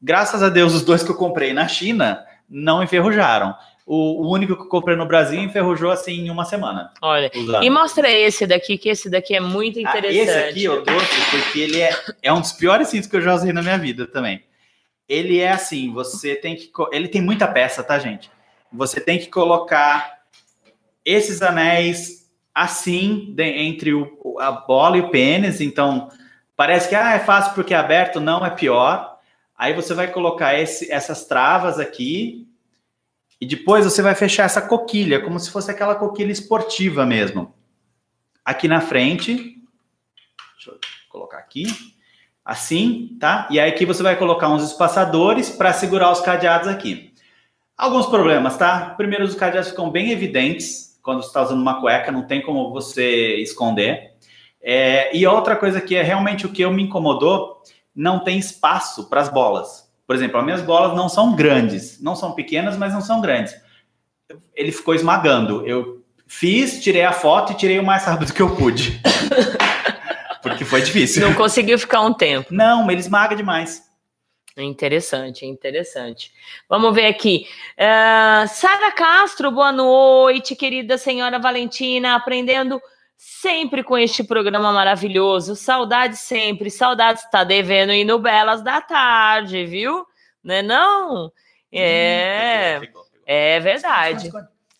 [0.01, 3.55] Graças a Deus, os dois que eu comprei na China não enferrujaram.
[3.85, 6.91] O, o único que eu comprei no Brasil enferrujou assim em uma semana.
[7.01, 7.63] Olha, usando.
[7.63, 10.29] e mostra esse daqui, que esse daqui é muito interessante.
[10.29, 13.21] Ah, esse aqui eu trouxe porque ele é, é um dos piores cintos que eu
[13.21, 14.43] já usei na minha vida também.
[15.07, 16.71] Ele é assim, você tem que.
[16.91, 18.31] Ele tem muita peça, tá, gente?
[18.71, 20.19] Você tem que colocar
[21.03, 25.59] esses anéis assim de, entre o, a bola e o pênis.
[25.59, 26.07] Então,
[26.55, 28.19] parece que ah, é fácil porque é aberto.
[28.21, 29.10] Não, é pior
[29.61, 32.47] Aí você vai colocar esse, essas travas aqui
[33.39, 37.53] e depois você vai fechar essa coquilha, como se fosse aquela coquilha esportiva mesmo.
[38.43, 39.35] Aqui na frente,
[40.55, 41.67] deixa eu colocar aqui,
[42.43, 43.47] assim, tá?
[43.51, 47.13] E aí aqui você vai colocar uns espaçadores para segurar os cadeados aqui.
[47.77, 48.95] Alguns problemas, tá?
[48.97, 52.71] Primeiro, os cadeados ficam bem evidentes quando você está usando uma cueca, não tem como
[52.71, 54.15] você esconder.
[54.59, 57.61] É, e outra coisa que é realmente o que eu me incomodou
[57.95, 59.89] não tem espaço para as bolas.
[60.07, 63.55] Por exemplo, as minhas bolas não são grandes, não são pequenas, mas não são grandes.
[64.55, 65.65] Ele ficou esmagando.
[65.65, 69.01] Eu fiz, tirei a foto e tirei o mais rápido que eu pude.
[70.41, 71.21] Porque foi difícil.
[71.21, 72.53] Não conseguiu ficar um tempo.
[72.53, 73.83] Não, ele esmaga demais.
[74.57, 76.31] Interessante, interessante.
[76.67, 77.47] Vamos ver aqui.
[77.77, 82.81] Uh, Sara Castro, boa noite, querida senhora Valentina, aprendendo
[83.23, 85.55] sempre com este programa maravilhoso.
[85.55, 87.23] Saudades sempre, saudades.
[87.29, 90.03] Tá devendo ir no Belas da Tarde, viu?
[90.43, 91.31] Não é não?
[91.71, 92.81] É,
[93.23, 94.31] é verdade.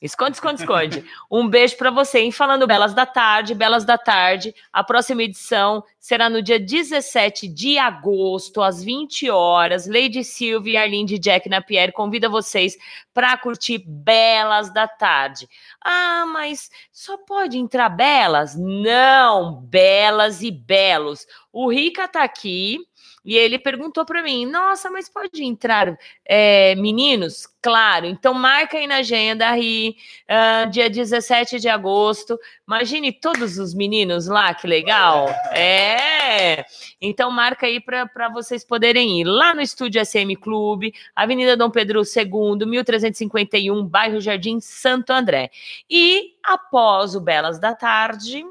[0.01, 1.05] Esconde, esconde, esconde.
[1.29, 2.31] Um beijo para você, hein?
[2.31, 4.51] Falando Belas da Tarde, Belas da Tarde.
[4.73, 9.87] A próxima edição será no dia 17 de agosto, às 20 horas.
[9.87, 12.75] Lady Silvia e Arlinde Jack Napier convida vocês
[13.13, 15.47] para curtir Belas da Tarde.
[15.79, 18.55] Ah, mas só pode entrar belas?
[18.57, 21.27] Não, belas e belos.
[21.53, 22.79] O Rica tá aqui
[23.23, 27.47] e ele perguntou para mim: Nossa, mas pode entrar é, meninos?
[27.61, 29.95] Claro, então marca aí na agenda, Ri,
[30.27, 32.39] uh, dia 17 de agosto.
[32.67, 35.27] Imagine todos os meninos lá, que legal!
[35.51, 36.65] É!
[36.99, 42.01] Então marca aí para vocês poderem ir lá no Estúdio SM Clube, Avenida Dom Pedro
[42.01, 45.51] II, 1351, bairro Jardim Santo André.
[45.87, 48.43] E após o Belas da Tarde,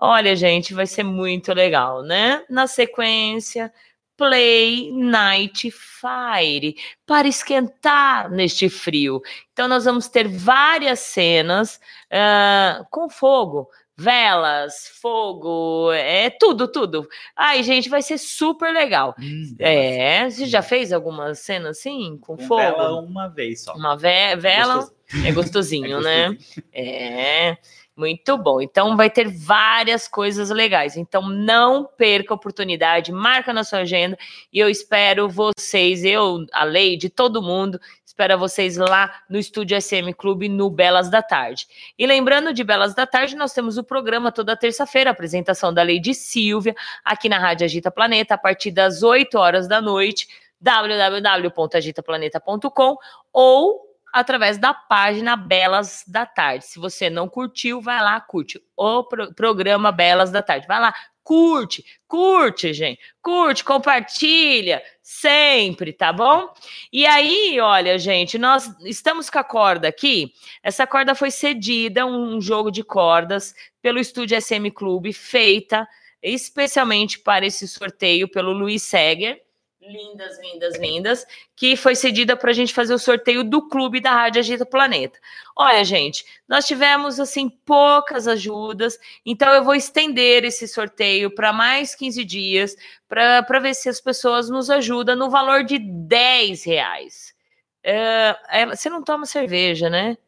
[0.00, 2.44] Olha, gente, vai ser muito legal, né?
[2.48, 3.72] Na sequência,
[4.16, 9.20] Play Night Fire para esquentar neste frio.
[9.52, 11.80] Então, nós vamos ter várias cenas
[12.12, 17.08] uh, com fogo, velas, fogo, é tudo, tudo.
[17.34, 19.16] Ai, gente, vai ser super legal.
[19.20, 22.60] Hum, é, você já fez alguma cena assim com, com fogo?
[22.60, 23.74] Vela uma vez só.
[23.74, 25.26] Uma ve vela Gostoso.
[25.26, 26.38] é gostosinho, é né?
[26.72, 27.56] É.
[27.98, 28.60] Muito bom.
[28.60, 30.96] Então vai ter várias coisas legais.
[30.96, 34.16] Então não perca a oportunidade, marca na sua agenda
[34.52, 40.12] e eu espero vocês, eu, a Leide, todo mundo, espero vocês lá no Estúdio SM
[40.16, 41.66] Clube no Belas da Tarde.
[41.98, 46.14] E lembrando de Belas da Tarde, nós temos o programa toda terça-feira, apresentação da Leide
[46.14, 50.28] Silvia, aqui na Rádio Agita Planeta, a partir das 8 horas da noite
[50.60, 52.96] www.agitaplaneta.com
[53.32, 56.66] ou através da página Belas da Tarde.
[56.66, 60.66] Se você não curtiu, vai lá, curte o pro programa Belas da Tarde.
[60.66, 63.00] Vai lá, curte, curte, gente.
[63.20, 66.52] Curte, compartilha, sempre, tá bom?
[66.92, 70.32] E aí, olha, gente, nós estamos com a corda aqui.
[70.62, 75.86] Essa corda foi cedida, um jogo de cordas, pelo Estúdio SM Clube, feita
[76.22, 79.40] especialmente para esse sorteio pelo Luiz Seger
[79.88, 84.12] lindas, lindas, lindas, que foi cedida para a gente fazer o sorteio do clube da
[84.12, 85.18] Rádio Agita Planeta.
[85.56, 91.94] Olha, gente, nós tivemos assim poucas ajudas, então eu vou estender esse sorteio para mais
[91.94, 92.76] 15 dias
[93.08, 97.34] para ver se as pessoas nos ajudam no valor de 10 reais.
[97.82, 100.18] É, você não toma cerveja, né?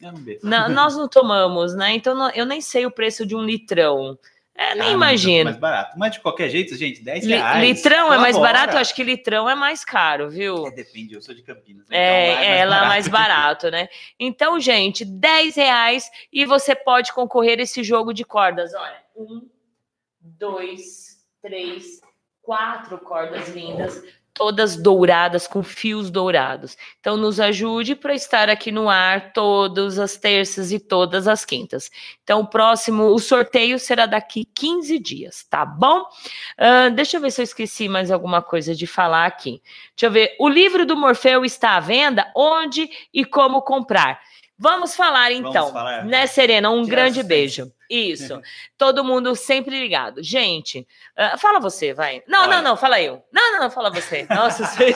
[0.42, 1.92] Não, nós não tomamos, né?
[1.92, 4.18] Então eu nem sei o preço de um litrão.
[4.54, 5.44] É, nem ah, imagino.
[5.44, 5.98] mais barato.
[5.98, 7.66] Mas de qualquer jeito, gente, 10 reais.
[7.66, 8.74] Litrão é mais barato?
[8.74, 10.66] Eu acho que litrão é mais caro, viu?
[10.66, 11.88] É, depende, eu sou de Campinas.
[11.88, 11.96] Né?
[11.96, 13.88] É, então é, é ela é mais barato, né?
[14.18, 18.74] Então, gente, 10 reais e você pode concorrer a esse jogo de cordas.
[18.74, 19.48] Olha, um,
[20.20, 22.00] dois, três,
[22.42, 24.02] quatro cordas lindas
[24.40, 26.74] todas douradas, com fios dourados.
[26.98, 31.90] Então, nos ajude para estar aqui no ar todas as terças e todas as quintas.
[32.24, 36.04] Então, o próximo, o sorteio será daqui 15 dias, tá bom?
[36.58, 39.60] Uh, deixa eu ver se eu esqueci mais alguma coisa de falar aqui.
[39.94, 40.34] Deixa eu ver.
[40.40, 42.32] O livro do Morfeu está à venda?
[42.34, 44.22] Onde e como comprar?
[44.62, 46.04] Vamos falar então, Vamos falar.
[46.04, 46.68] né, Serena?
[46.68, 47.72] Um grande beijo.
[47.88, 48.38] Isso.
[48.76, 50.22] Todo mundo sempre ligado.
[50.22, 50.86] Gente,
[51.18, 52.22] uh, fala você, vai.
[52.28, 52.56] Não, Olha.
[52.56, 53.24] não, não, fala eu.
[53.32, 54.26] Não, não, não, fala você.
[54.28, 54.94] Nossa, vocês.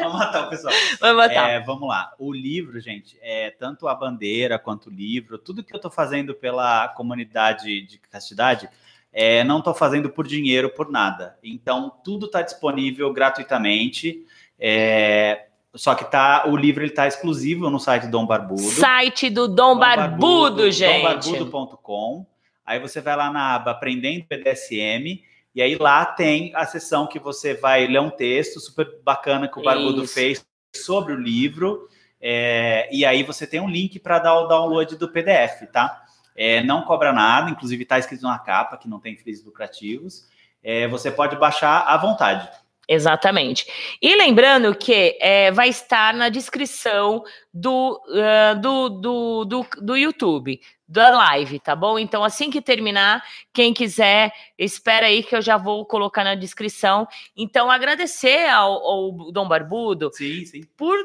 [0.00, 0.72] vamos matar o pessoal.
[0.98, 1.50] Vamos matar.
[1.50, 2.14] É, vamos lá.
[2.18, 6.34] O livro, gente, é tanto a bandeira quanto o livro, tudo que eu estou fazendo
[6.34, 8.66] pela comunidade de castidade,
[9.12, 11.38] é, não estou fazendo por dinheiro, por nada.
[11.42, 14.24] Então, tudo está disponível gratuitamente.
[14.58, 18.62] É, só que tá, o livro ele tá exclusivo no site Dom Barbudo.
[18.62, 21.02] Site do Dom, Dom Barbudo, Barbudo, gente.
[21.02, 22.26] dombarbudo.com.
[22.64, 25.22] Aí você vai lá na aba Aprendendo BDSM
[25.54, 29.58] e aí lá tem a sessão que você vai ler um texto super bacana que
[29.58, 30.14] o Barbudo Isso.
[30.14, 30.44] fez
[30.74, 31.88] sobre o livro.
[32.20, 36.02] É, e aí você tem um link para dar o download do PDF, tá?
[36.36, 40.26] É, não cobra nada, inclusive está escrito na capa que não tem fins lucrativos.
[40.62, 42.48] É, você pode baixar à vontade.
[42.88, 43.66] Exatamente.
[44.00, 50.60] E lembrando que é, vai estar na descrição do, uh, do, do, do, do, YouTube.
[50.86, 51.98] da live, tá bom?
[51.98, 53.20] Então, assim que terminar,
[53.52, 57.08] quem quiser, espera aí que eu já vou colocar na descrição.
[57.36, 60.60] Então, agradecer ao, ao Dom Barbudo Sim, sim.
[60.76, 60.96] por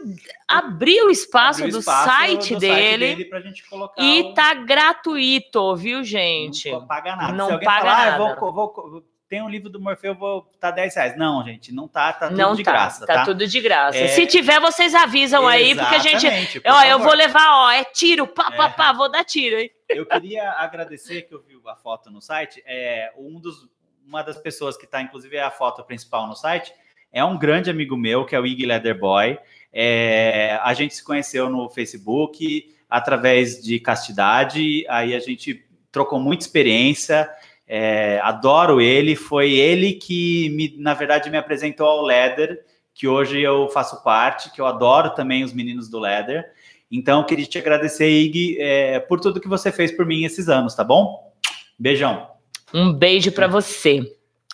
[0.48, 3.16] abrir o espaço Abriu do espaço site do dele.
[3.16, 6.70] dele gente colocar E o- tá gratuito, viu, gente?
[6.72, 7.34] Não paga nada.
[7.34, 8.36] Não paga falar, ah, nada.
[8.40, 11.18] vou, vou- tem um livro do Morfeu, eu vou tá 10 reais.
[11.18, 13.24] Não, gente, não tá, tá tudo Não de tá, graça, tá, tá?
[13.24, 13.98] tudo de graça.
[13.98, 14.08] É.
[14.10, 16.60] Se tiver, vocês avisam aí, porque a gente.
[16.60, 18.70] Por Ó, eu vou levar, ó, é tiro, pá, pá, É.
[18.74, 19.72] pá, vou dar tiro, hein?
[19.88, 22.62] Eu queria agradecer que eu vi a foto no site.
[22.66, 23.70] É, um dos,
[24.06, 26.74] uma das pessoas que está, inclusive, é a foto principal no site,
[27.10, 29.40] é um grande amigo meu, que é o Iggy Leatherboy.
[29.72, 36.44] É, a gente se conheceu no Facebook através de Castidade, aí a gente trocou muita
[36.44, 37.30] experiência.
[37.74, 42.60] É, adoro ele, foi ele que, me, na verdade, me apresentou ao Leather,
[42.94, 46.44] que hoje eu faço parte, que eu adoro também os meninos do Leather.
[46.92, 50.76] Então, queria te agradecer, Ig, é, por tudo que você fez por mim esses anos,
[50.76, 51.34] tá bom?
[51.80, 52.28] Beijão.
[52.74, 54.02] Um beijo pra você.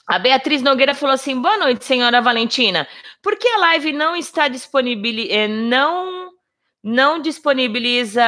[0.07, 2.88] A Beatriz Nogueira falou assim: boa noite, senhora Valentina.
[3.23, 5.26] Por que a live não está disponível?
[5.27, 6.30] eh, não,
[6.84, 8.23] não disponibiliza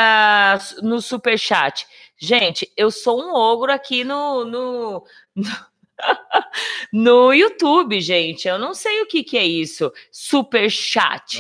[0.82, 1.86] no superchat?
[2.20, 5.06] Gente, eu sou um ogro aqui no, no,
[6.92, 8.46] no YouTube, gente.
[8.46, 9.90] Eu não sei o que, que é isso.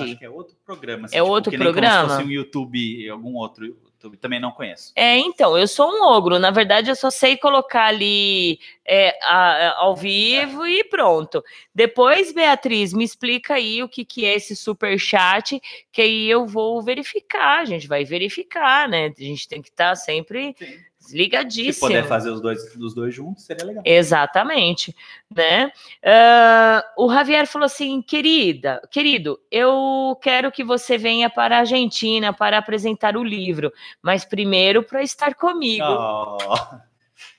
[0.03, 1.09] Acho que é outro programa.
[1.11, 2.09] É outro que nem como programa?
[2.09, 4.93] se fosse um YouTube, algum outro YouTube, também não conheço.
[4.95, 6.39] É, então, eu sou um ogro.
[6.39, 11.43] Na verdade, eu só sei colocar ali é, a- a- ao vivo e pronto.
[11.75, 15.61] Depois, Beatriz, me explica aí o que, que é esse super chat,
[15.91, 17.59] que aí eu vou verificar.
[17.59, 19.11] A gente vai verificar, né?
[19.15, 20.79] A gente tem que estar sempre Sim.
[21.11, 21.73] Ligadíssimo.
[21.73, 23.83] Se puder fazer os dois, os dois juntos, seria legal.
[23.85, 24.95] Exatamente,
[25.33, 25.71] né?
[26.03, 32.33] Ah, o Javier falou assim, querida, querido, eu quero que você venha para a Argentina
[32.33, 33.71] para apresentar o livro,
[34.01, 35.85] mas primeiro para estar comigo.
[35.85, 36.37] Oh.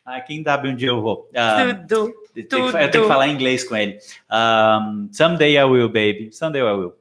[0.05, 1.28] Ah, quem sabe um dia eu vou.
[1.36, 2.14] Ah, Tudo.
[2.34, 3.02] eu, tenho que, eu tenho tudo.
[3.02, 3.98] que falar inglês com ele.
[4.30, 6.30] Um, someday I will, baby.
[6.32, 6.94] Someday I will.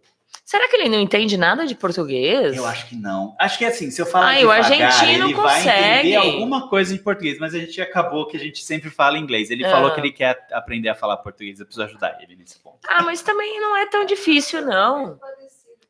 [0.49, 2.57] Será que ele não entende nada de português?
[2.57, 3.35] Eu acho que não.
[3.39, 5.97] Acho que assim, se eu falar Ai, o devagar, argentino ele vai consegue.
[6.09, 9.51] entender alguma coisa em português, mas a gente acabou que a gente sempre fala inglês.
[9.51, 9.69] Ele Ah.
[9.69, 12.79] falou que ele quer aprender a falar português, eu preciso ajudar ele nesse ponto.
[12.87, 15.19] Ah, mas também não é tão difícil, não.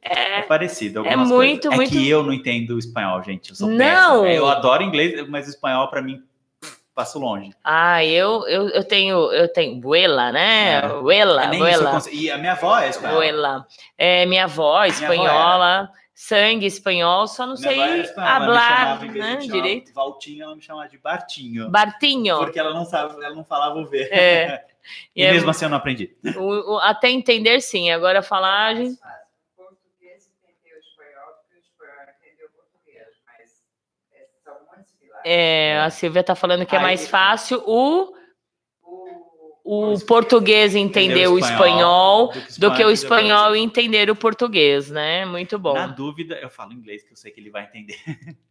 [0.02, 1.30] É É, parecido É muito,
[1.69, 1.76] coisas.
[1.77, 3.52] muito- É que eu não entendo espanhol, gente.
[3.52, 3.77] Eu sou Não.
[3.77, 4.26] péssimo.
[4.26, 6.22] Eu adoro inglês, mas espanhol pra mim
[6.99, 7.51] passo longe.
[7.63, 10.80] ah, eu, eu, eu tenho, eu tenho buela, né?
[10.80, 10.88] É.
[10.88, 11.91] Buela, eu buela.
[11.91, 12.15] consigo.
[12.15, 13.15] E a minha avó é espanhola.
[13.17, 13.67] Buela.
[13.97, 19.93] É, minha avó, espanhola, sangue espanhol, só não Minha sei espanhola, me hablar, né, direito.
[19.93, 21.69] Valtinho, ela me chamava de Bartinho.
[21.69, 22.38] Bartinho.
[22.38, 24.03] Porque ela não sabe, ela não falava o V.
[24.11, 24.65] É.
[25.15, 26.15] e E é- mesmo assim eu não aprendi.
[26.38, 27.89] O- o- até entender, sim.
[27.91, 28.99] Agora falar, gente-
[29.55, 33.63] português entendeu o espanhol, porque o espanhol entendeu o português, mas
[34.13, 35.09] é, são muito similares.
[35.26, 38.14] É, a Silvia tá falando que é Aí- mais fácil o,
[39.64, 45.26] O, o português entender o espanhol do que o espanhol entender o português, né?
[45.26, 45.74] Muito bom.
[45.76, 47.98] Na dúvida, eu falo inglês, que eu sei que ele vai entender.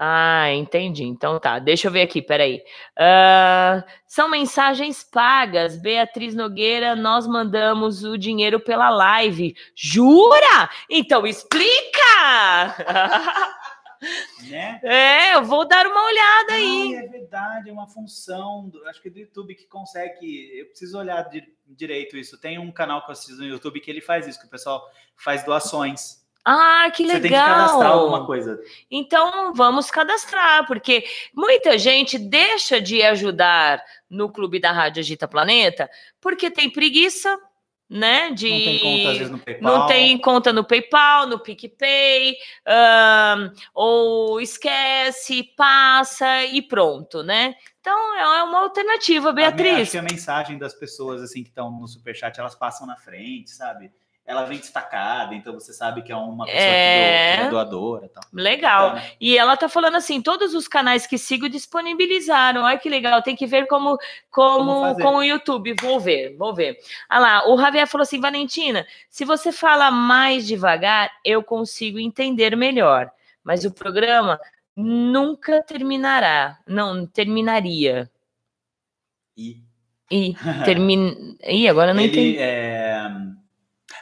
[0.00, 1.02] Ah, entendi.
[1.02, 2.62] Então tá, deixa eu ver aqui, peraí.
[2.96, 5.76] Ah, são mensagens pagas.
[5.76, 9.56] Beatriz Nogueira, nós mandamos o dinheiro pela live.
[9.74, 10.70] Jura?
[10.88, 12.76] Então explica!
[14.48, 14.80] Né?
[14.82, 16.94] É, eu vou dar uma olhada Ai, aí.
[16.94, 20.58] é verdade, é uma função, do- acho que do YouTube que consegue.
[20.58, 22.38] Eu preciso olhar di- direito isso.
[22.40, 24.82] Tem um canal que eu assisto no YouTube que ele faz isso, que o pessoal
[25.16, 26.18] faz doações.
[26.44, 27.98] Ah, que Você tem que cadastrar legal.
[27.98, 28.58] alguma coisa.
[28.90, 31.04] Então vamos cadastrar, porque
[31.34, 37.38] muita gente deixa de ajudar no Clube da Rádio Agita Planeta porque tem preguiça,
[37.88, 38.30] né?
[38.32, 39.72] De Não tem conta, às vezes, no PayPal.
[39.78, 42.36] Não tem conta no PayPal, no PicPay,
[42.66, 47.54] ahn, ou esquece, passa e pronto, né?
[47.80, 49.80] Então é uma alternativa, Beatriz.
[49.82, 53.50] Acho que a mensagem das pessoas assim que estão no superchat, elas passam na frente,
[53.50, 53.90] sabe?
[54.30, 57.30] Ela vem destacada, então você sabe que é uma pessoa É.
[57.30, 58.22] que, do, que é doadora e tal.
[58.30, 58.88] Legal.
[58.98, 62.62] Então, E ela tá falando assim, todos os canais que sigo disponibilizaram.
[62.62, 63.98] Olha que legal, tem que ver como
[64.30, 65.74] Como como o YouTube.
[65.80, 66.76] Vou ver, vou ver.
[67.08, 72.54] Ah lá, o Javier falou assim, Valentina, se você fala mais devagar, eu consigo entender
[72.54, 73.10] melhor.
[73.42, 74.38] Mas o programa
[74.76, 76.58] nunca terminará.
[76.66, 78.10] Não, terminaria.
[79.34, 79.62] E
[80.10, 80.34] E
[80.66, 81.14] termina.
[81.44, 82.38] Ih, agora não ele entendi.
[82.38, 83.08] é...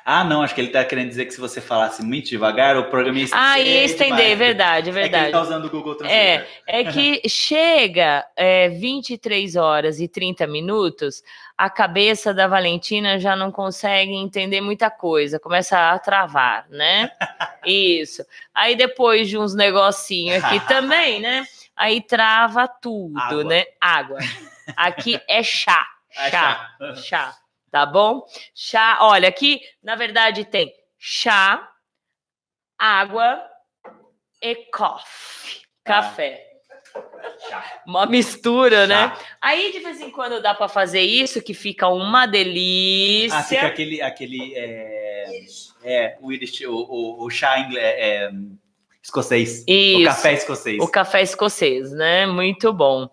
[0.08, 2.84] Ah, não, acho que ele tá querendo dizer que se você falasse muito devagar, o
[2.84, 4.38] programa ia Ah, estender ia estender, demais.
[4.38, 5.32] verdade, É que ele verdade.
[5.32, 6.62] tá usando o Google É, Translate.
[6.68, 11.24] é que chega é, 23 horas e 30 minutos,
[11.58, 17.10] a cabeça da Valentina já não consegue entender muita coisa, começa a travar, né?
[17.66, 18.24] Isso.
[18.54, 21.44] Aí depois de uns negocinhos aqui também, né?
[21.76, 23.42] Aí trava tudo, Água.
[23.44, 23.64] né?
[23.80, 24.18] Água.
[24.76, 25.84] Aqui é chá.
[26.16, 26.70] É Chá.
[27.02, 27.34] chá.
[27.66, 27.70] Chá.
[27.70, 28.26] Tá bom?
[28.54, 28.98] Chá.
[29.00, 31.68] Olha, aqui, na verdade, tem chá,
[32.78, 33.42] água
[34.40, 35.62] e coffee.
[35.84, 36.44] Café.
[37.86, 39.12] Uma mistura, né?
[39.40, 43.38] Aí, de vez em quando, dá para fazer isso, que fica uma delícia.
[43.38, 45.44] Ah, fica aquele, aquele é,
[45.84, 48.30] é, o, Irish, o, o, o chá inglês, é,
[49.06, 49.64] escocês.
[49.66, 50.04] O Isso.
[50.04, 50.82] café escocês.
[50.82, 52.26] O café escocês, né?
[52.26, 53.08] Muito bom.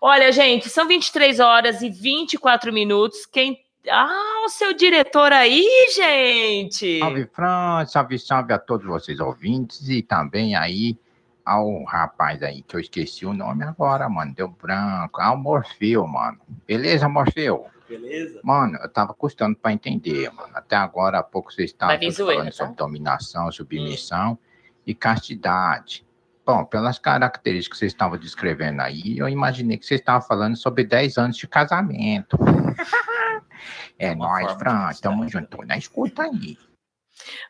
[0.00, 3.26] Olha, gente, são 23 horas e 24 minutos.
[3.26, 3.64] Quem.
[3.88, 5.64] Ah, o seu diretor aí,
[5.94, 6.98] gente!
[6.98, 10.98] Salve, Fran, salve, salve a todos vocês ouvintes e também aí
[11.44, 16.40] ao rapaz aí, que eu esqueci o nome agora, mano, deu branco, ao Morfeu, mano.
[16.66, 17.66] Beleza, Morfeu?
[17.88, 18.40] Beleza?
[18.42, 20.50] Mano, eu tava custando pra entender, mano.
[20.54, 22.56] Até agora, há pouco vocês estavam zoeira, falando tá?
[22.56, 24.36] sobre dominação, submissão
[24.84, 26.05] e castidade.
[26.46, 30.84] Bom, pelas características que vocês estavam descrevendo aí, eu imaginei que vocês estavam falando sobre
[30.84, 32.38] 10 anos de casamento.
[33.98, 35.66] é nóis, Fran, tamo junto.
[35.66, 36.56] Na escuta aí.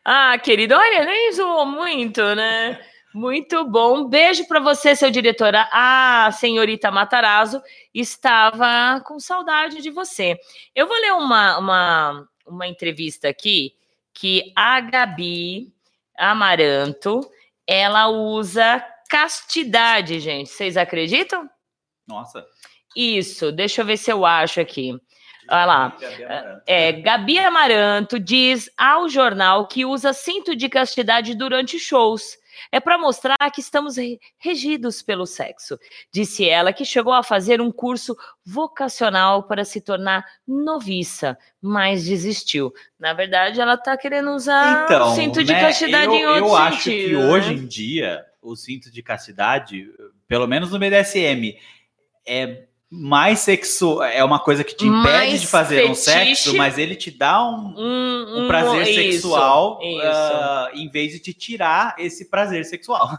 [0.03, 2.81] Ah, querido, olha, nem zoou muito, né?
[3.13, 4.09] Muito bom.
[4.09, 5.53] Beijo para você, seu diretor.
[5.55, 7.61] A senhorita Matarazzo
[7.93, 10.39] estava com saudade de você.
[10.73, 13.75] Eu vou ler uma, uma, uma entrevista aqui
[14.11, 15.71] que a Gabi
[16.17, 17.21] Amaranto,
[17.67, 20.49] ela usa castidade, gente.
[20.49, 21.49] Vocês acreditam?
[22.07, 22.45] Nossa.
[22.95, 24.93] Isso, deixa eu ver se eu acho aqui.
[25.49, 25.97] Olha lá.
[26.65, 32.37] É, Gabi Amaranto diz ao jornal que usa cinto de castidade durante shows.
[32.71, 35.77] É para mostrar que estamos re- regidos pelo sexo.
[36.11, 38.15] Disse ela que chegou a fazer um curso
[38.45, 42.73] vocacional para se tornar noviça, mas desistiu.
[42.99, 46.45] Na verdade, ela está querendo usar Então, o cinto de né, castidade eu, em outro
[46.47, 47.25] eu acho sentido, que né?
[47.31, 49.89] hoje em dia o cinto de castidade,
[50.27, 51.57] pelo menos no BDSM,
[52.25, 56.35] é mais sexo, é uma coisa que te impede Mais de fazer um fetiche.
[56.35, 60.01] sexo, mas ele te dá um, um, um prazer sexual isso.
[60.05, 63.17] ah, em vez de te tirar esse prazer sexual.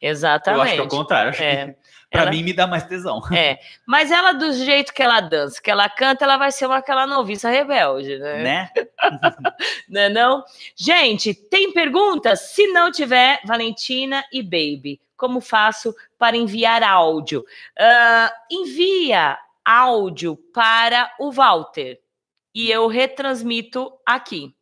[0.00, 0.58] Exatamente.
[0.58, 1.42] Eu acho que é o contrário.
[1.42, 1.74] É.
[2.10, 3.20] pra Ela- mim me dá mais tesão.
[3.32, 6.78] É, mas ela, do jeito que ela dança, que ela canta, ela vai ser uma
[6.78, 8.42] aquela noviça rebelde, né?
[8.42, 8.70] Né?
[9.88, 10.44] Não é não?
[10.76, 12.40] Gente, tem perguntas?
[12.52, 17.44] Se não tiver, Valentina e Baby, como faço para enviar áudio?
[17.78, 21.98] Ah, envia áudio para o Walter
[22.54, 24.54] e eu retransmito aqui.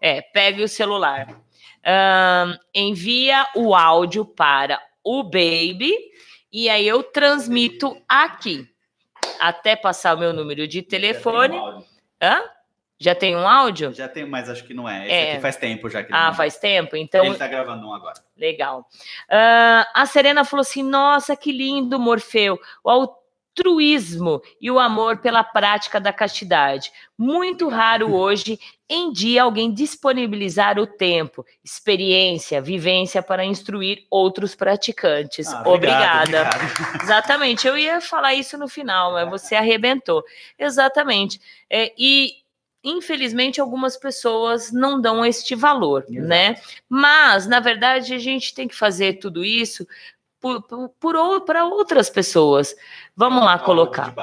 [0.00, 1.40] É, pegue o celular.
[1.84, 5.94] Ahn, envia o áudio para o Baby
[6.52, 8.66] e aí eu transmito aqui.
[9.40, 11.56] Até passar o meu número de telefone.
[12.20, 12.42] Hã?
[13.00, 13.92] Já tem um áudio?
[13.94, 15.04] Já tem, mas acho que não é.
[15.06, 15.32] Esse É.
[15.32, 16.34] aqui faz tempo já que Ah, mandou.
[16.34, 16.96] faz tempo?
[16.96, 17.24] Então.
[17.24, 18.14] Ele tá gravando um agora.
[18.36, 18.88] Legal.
[19.30, 22.58] Ah, a Serena falou assim: nossa, que lindo, Morfeu.
[22.82, 22.90] O
[23.58, 26.92] altruísmo e o amor pela prática da castidade.
[27.16, 28.58] Muito raro hoje
[28.88, 35.48] em dia alguém disponibilizar o tempo, experiência, vivência para instruir outros praticantes.
[35.48, 36.56] Ah, obrigado, Obrigada.
[36.56, 37.02] obrigado.
[37.02, 37.66] Exatamente.
[37.66, 40.22] Eu ia falar isso no final, mas você arrebentou.
[40.58, 41.40] Exatamente.
[41.68, 42.32] É, e
[42.82, 46.54] infelizmente algumas pessoas não dão este valor, né?
[46.88, 49.86] Mas na verdade a gente tem que fazer tudo isso
[50.40, 52.74] por, por, por para outras pessoas.
[53.16, 54.14] Vamos lá colocar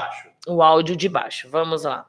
[0.48, 1.50] o áudio de baixo.
[1.50, 2.06] Vamos lá.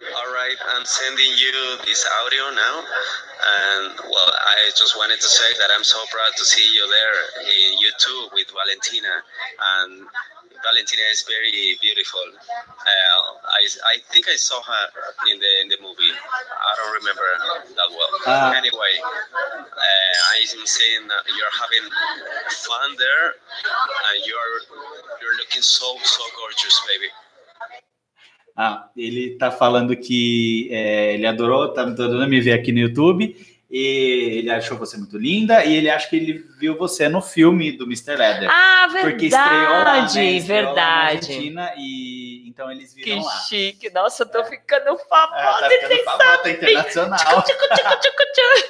[0.00, 1.52] All right, I'm sending you
[1.84, 2.78] this audio now.
[2.78, 7.18] And well, I just wanted to say that I'm so proud to see you there
[7.42, 9.10] in YouTube with Valentina.
[9.60, 10.06] And
[10.62, 12.26] Valentina is very beautiful.
[12.34, 13.62] Uh, I,
[13.92, 14.84] I think I saw her
[15.30, 16.14] in the in the movie.
[16.14, 17.28] I don't remember
[17.78, 18.12] that well.
[18.26, 18.52] Ah.
[18.54, 20.66] Anyway, uh, I'm
[21.08, 21.86] that you're having
[22.66, 23.28] fun there,
[24.08, 24.56] and you're
[25.22, 27.10] you're looking so so gorgeous, baby.
[28.60, 33.36] Ah, ele tá falando que é, ele adorou, tá adorando me ver aqui no YouTube.
[33.70, 37.70] E ele achou você muito linda e ele acha que ele viu você no filme
[37.70, 38.16] do Mr.
[38.16, 38.48] Leather.
[38.50, 40.00] Ah, Porque estreou lá, né?
[40.08, 41.16] verdade, Estreou lá na verdade.
[41.26, 43.32] Argentina e então eles Que viram lá.
[43.40, 43.90] chique.
[43.90, 45.66] Nossa, eu tô ficando famosa.
[45.66, 47.44] É, tá ficando famosa, tá internacional.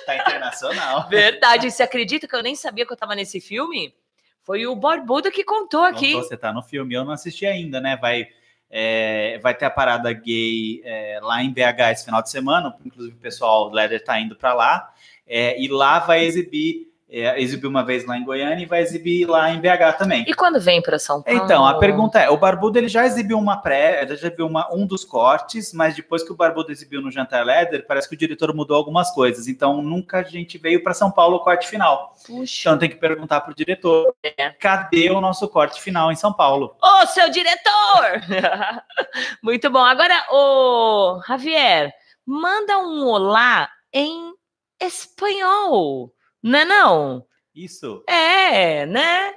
[0.04, 1.08] Tá internacional.
[1.08, 1.70] Verdade.
[1.70, 3.94] Você acredita que eu nem sabia que eu tava nesse filme?
[4.42, 6.14] Foi o Barbudo que contou aqui.
[6.14, 7.96] Você tá no filme, eu não assisti ainda, né?
[8.00, 8.28] Vai,
[8.70, 13.16] é, vai ter a parada gay é, lá em BH esse final de semana, inclusive
[13.16, 14.92] o pessoal do Leather tá indo para lá,
[15.26, 19.26] é, e lá vai exibir é, exibiu uma vez lá em Goiânia e vai exibir
[19.26, 20.24] lá em BH também.
[20.28, 21.40] E quando vem para São Paulo?
[21.42, 24.86] Então, a pergunta é: o Barbudo ele já exibiu uma pré, já exibiu uma, um
[24.86, 28.54] dos cortes, mas depois que o Barbudo exibiu no Jantar Leather, parece que o diretor
[28.54, 29.48] mudou algumas coisas.
[29.48, 32.14] Então, nunca a gente veio para São Paulo o corte final.
[32.26, 32.60] Puxa.
[32.60, 34.50] Então, tem que perguntar pro diretor: É.
[34.50, 36.76] cadê o nosso corte final em São Paulo?
[36.82, 38.20] Ô, seu diretor!
[39.42, 39.82] Muito bom.
[39.82, 41.90] Agora, ô, Javier,
[42.26, 44.34] manda um olá em
[44.78, 46.12] espanhol.
[46.42, 47.24] Não é não?
[47.54, 48.02] Isso.
[48.06, 49.34] É, né?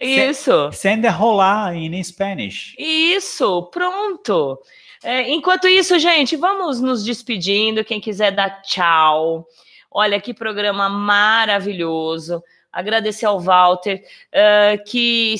[0.00, 0.72] Isso.
[0.72, 2.74] Send a rolar in Spanish.
[2.78, 4.58] Isso, pronto.
[5.02, 7.84] É, enquanto isso, gente, vamos nos despedindo.
[7.84, 9.46] Quem quiser dar tchau.
[9.90, 12.42] Olha que programa maravilhoso.
[12.72, 14.00] Agradecer ao Walter,
[14.32, 15.34] ah, que,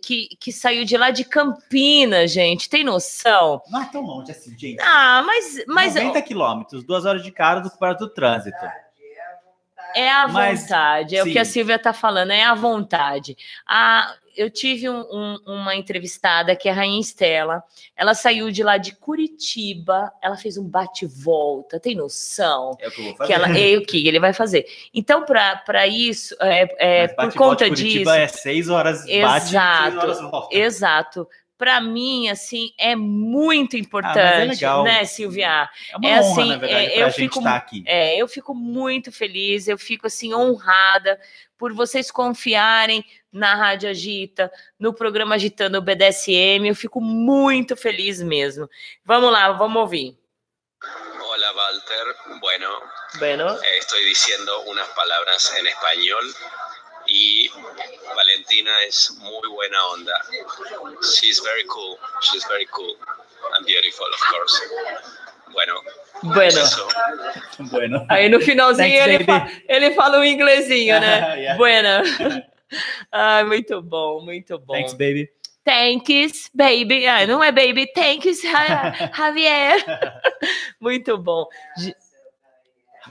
[0.00, 2.70] que, que saiu de lá de Campinas, gente.
[2.70, 3.60] Tem noção?
[3.68, 4.80] Não é tão longe assim, gente.
[4.80, 5.64] Ah, mas.
[5.66, 8.56] mas 90 quilômetros, duas horas de carro do para do trânsito.
[9.94, 11.44] É a Mas, vontade, é o que a.
[11.44, 13.36] Silvia está falando, é a vontade.
[13.66, 17.62] A, eu tive um- um- uma entrevistada que é a Rainha Estela,
[17.96, 22.76] ela saiu de lá de Curitiba, ela fez um bate-volta, tem noção?
[22.80, 23.32] É o que eu vou Que fazer.
[23.32, 24.66] ela, é o que ele vai fazer.
[24.92, 27.82] Então, para isso, é, é, por conta disso.
[27.84, 29.06] Curitiba é seis horas bate,
[29.40, 30.56] seis Exato, horas volta.
[30.56, 31.28] exato.
[31.58, 34.84] Para mim, assim, é muito importante, Ah, legal.
[34.84, 35.68] né, Silvia?
[35.90, 37.82] É uma honra, na verdade, é, pra eu gente fico, estar aqui.
[37.86, 41.18] É, eu fico muito feliz, eu fico assim honrada
[41.56, 43.02] por vocês confiarem
[43.32, 46.68] na Rádio Agita, no programa Agitando o BDSM.
[46.68, 48.68] Eu fico muito feliz mesmo.
[49.04, 50.14] Vamos lá, vamos ouvir.
[51.28, 52.68] Hola Walter, bueno,
[53.18, 53.58] Bueno.
[53.62, 56.24] eh, estoy diciendo unas palabras en español
[57.08, 57.48] y
[58.14, 60.12] Valentina es muy buena onda.
[61.02, 62.96] She's very cool, she's very cool
[63.56, 64.60] and beautiful, of course.
[65.52, 65.74] Bueno,
[66.22, 66.60] Bueno.
[67.70, 68.06] Bueno.
[68.08, 71.36] Aí no finalzinho Thanks, ele, fa- ele fala um inglesinho, né?
[71.40, 71.56] Yeah.
[71.56, 72.02] Buena.
[73.12, 74.74] Ai, muito bom, muito bom.
[74.74, 75.28] Thanks, baby.
[75.64, 77.06] Thanks, baby.
[77.06, 79.84] Ah, não é baby, thanks, Ja- Javier.
[80.80, 81.46] Muito bom.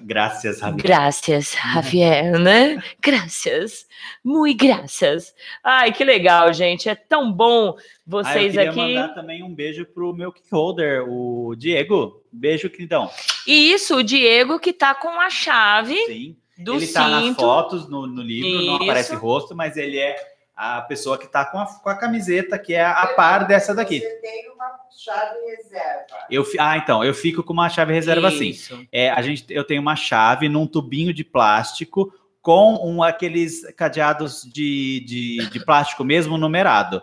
[0.02, 0.82] Graças, Rabi.
[0.84, 2.82] Graças, Javier, né?
[3.02, 3.86] Graças.
[4.24, 5.34] Muito graças.
[5.64, 6.90] Ai, que legal, gente.
[6.90, 8.80] É tão bom Ah, eu vocês queria aqui.
[8.80, 12.22] mandar também um beijo pro meu holder, o Diego.
[12.32, 13.10] Beijo, queridão.
[13.48, 16.36] E isso, o Diego que tá com a chave Sim.
[16.58, 17.40] do ele tá nas cinto.
[17.42, 18.84] fotos no, no livro, não Isso.
[18.84, 20.16] aparece rosto, mas ele é
[20.56, 24.00] a pessoa que tá com a, com a camiseta, que é a par dessa daqui.
[24.00, 24.70] Você tem uma
[25.06, 26.26] chave reserva.
[26.30, 28.50] Eu, fi- ah, então, eu fico com uma chave reserva assim.
[28.50, 28.86] Isso.
[28.92, 32.12] É, a gente, eu tenho uma chave num tubinho de plástico
[32.42, 37.02] com um, aqueles cadeados de, de, de plástico mesmo numerado.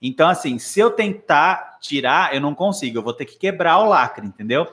[0.00, 3.88] Então, assim, se eu tentar tirar, eu não consigo, eu vou ter que quebrar o
[3.88, 4.66] lacre, entendeu?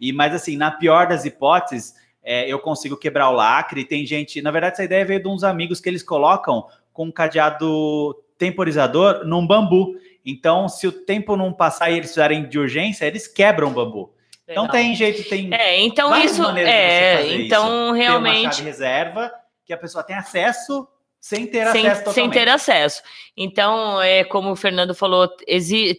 [0.00, 3.84] E, mas, assim, na pior das hipóteses, é, eu consigo quebrar o lacre.
[3.84, 7.12] Tem gente, na verdade, essa ideia veio de uns amigos que eles colocam com um
[7.12, 9.94] cadeado temporizador num bambu.
[10.30, 14.14] Então, se o tempo não passar e eles precisarem de urgência, eles quebram o bambu.
[14.46, 14.76] Então Legal.
[14.80, 17.72] tem jeito, tem É, então isso maneiras de você é, fazer então isso.
[17.72, 19.32] Tem uma realmente chave reserva
[19.64, 20.88] que a pessoa tem acesso
[21.20, 22.32] sem ter sem, acesso sem totalmente.
[22.32, 23.02] ter acesso.
[23.36, 25.28] Então, é como o Fernando falou,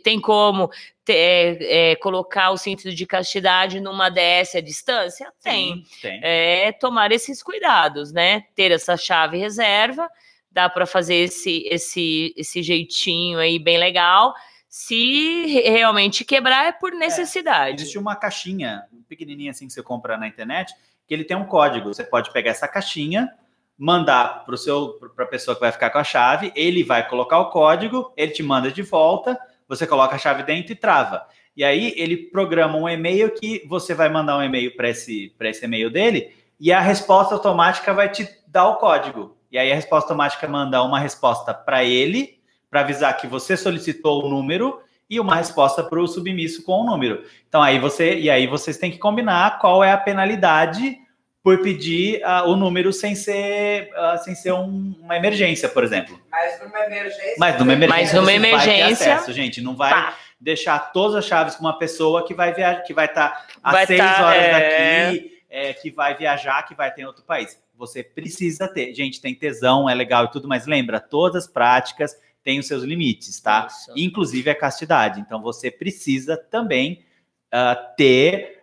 [0.03, 0.69] tem como
[1.05, 1.13] ter-
[1.61, 5.31] é, é, colocar o cinto de castidade numa DS à distância?
[5.43, 5.75] Tem.
[5.75, 6.19] Sim, tem.
[6.23, 8.45] É tomar esses cuidados, né?
[8.55, 10.09] Ter essa chave reserva,
[10.51, 14.33] dá para fazer esse, esse, esse jeitinho aí bem legal.
[14.67, 17.81] Se re- realmente quebrar, é por necessidade.
[17.81, 20.73] Existe uma caixinha pequenininha assim que você compra na internet,
[21.07, 21.93] que ele tem um código.
[21.93, 23.31] Você pode pegar essa caixinha,
[23.77, 27.39] mandar para seu para a pessoa que vai ficar com a chave, ele vai colocar
[27.39, 31.25] o código, ele te manda de volta, você coloca a chave dentro e trava.
[31.57, 35.49] E aí ele programa um e-mail que você vai mandar um e-mail para esse para
[35.49, 39.35] esse e-mail dele e a resposta automática vai te dar o código.
[39.51, 42.39] E aí a resposta automática manda uma resposta para ele
[42.69, 46.85] para avisar que você solicitou o número e uma resposta para o submisso com o
[46.85, 47.23] número.
[47.47, 50.97] Então aí você e aí vocês têm que combinar qual é a penalidade
[51.41, 56.19] por pedir ah, o número sem ser ah, sem ser um- uma emergência, por exemplo.
[56.29, 57.35] Mas numa emergência.
[57.39, 60.13] Mas numa emergência, Mas numa você vai ter emergência- acesso, gente, não vai Tá.
[60.39, 63.87] deixar todas as chaves com uma pessoa que vai viajar, que vai estar a Vai
[63.87, 64.51] seis tá, horas é.
[64.51, 67.57] daqui, é, que vai viajar, que vai ter em outro país.
[67.79, 72.13] Você precisa ter, gente, tem tesão, é legal e tudo, mas lembra, todas as práticas
[72.43, 73.67] têm os seus limites, tá?
[73.67, 73.93] Isso.
[73.95, 75.21] Inclusive a castidade.
[75.21, 77.03] Então você precisa também
[77.51, 78.59] ah, ter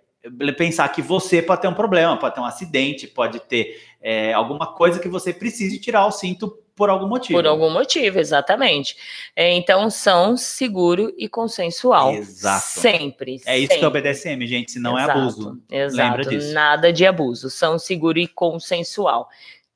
[0.56, 4.74] pensar que você pode ter um problema, pode ter um acidente, pode ter é, alguma
[4.74, 7.38] coisa que você precise tirar o cinto por algum motivo.
[7.38, 8.96] Por algum motivo, exatamente.
[9.34, 12.12] É, então, são seguro e consensual.
[12.12, 12.66] Exato.
[12.66, 13.40] Sempre.
[13.46, 14.02] É isso que é o sempre.
[14.02, 15.62] BDSM, gente, se não Exato, é abuso.
[15.70, 15.96] Exato.
[15.96, 16.52] Lembra disso.
[16.52, 17.48] Nada de abuso.
[17.48, 19.28] São seguro e consensual.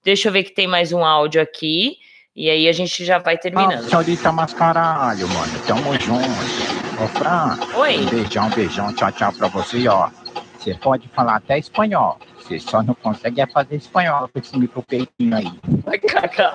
[0.04, 1.96] Deixa eu ver que tem mais um áudio aqui.
[2.36, 3.88] E aí a gente já vai Ah, terminando.
[3.88, 5.52] senhorita Mascaralho, mano.
[5.66, 7.02] Tamo junto.
[7.02, 7.58] Ô, Fran.
[7.76, 7.98] Oi.
[7.98, 8.92] Um beijão, beijão.
[8.94, 10.08] Tchau, tchau pra você, ó.
[10.60, 12.18] Você pode falar até espanhol.
[12.36, 15.50] Você só não consegue é fazer espanhol com esse micropeitinho aí.
[15.84, 16.54] Vai cagar.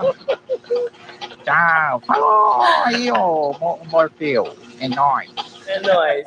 [1.43, 2.01] Tchau.
[2.05, 4.55] Falou aí, ô Mo- Morfeu.
[4.79, 5.31] É nóis.
[5.65, 6.23] É nóis.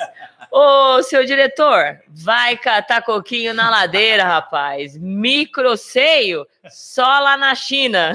[0.50, 4.96] Ô, seu diretor, vai catar coquinho na ladeira, rapaz.
[4.96, 8.12] Microseio só lá na China.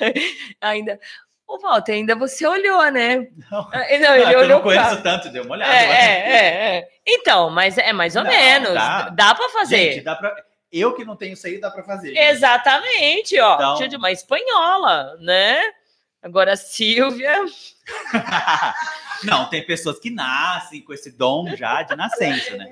[0.62, 0.98] ainda.
[1.46, 3.28] Ô, Walter, ainda você olhou, né?
[3.50, 5.72] Não, Ah, ele que eu olhou não conheço tanto, deu uma olhada.
[5.72, 6.88] É, é, é, é.
[7.06, 8.72] Então, mas é mais ou Não, menos.
[8.74, 9.10] dá.
[9.10, 9.92] Dá, pra fazer.
[9.92, 10.34] Gente, dá pra...
[10.72, 12.16] Eu que não tenho seio, dá pra fazer.
[12.16, 13.54] Exatamente, ó.
[13.54, 15.60] Então- Tinha de uma espanhola, né?
[16.24, 17.44] Agora, a Silvia.
[19.22, 22.66] Não, tem pessoas que nascem com esse dom já de nascença, né?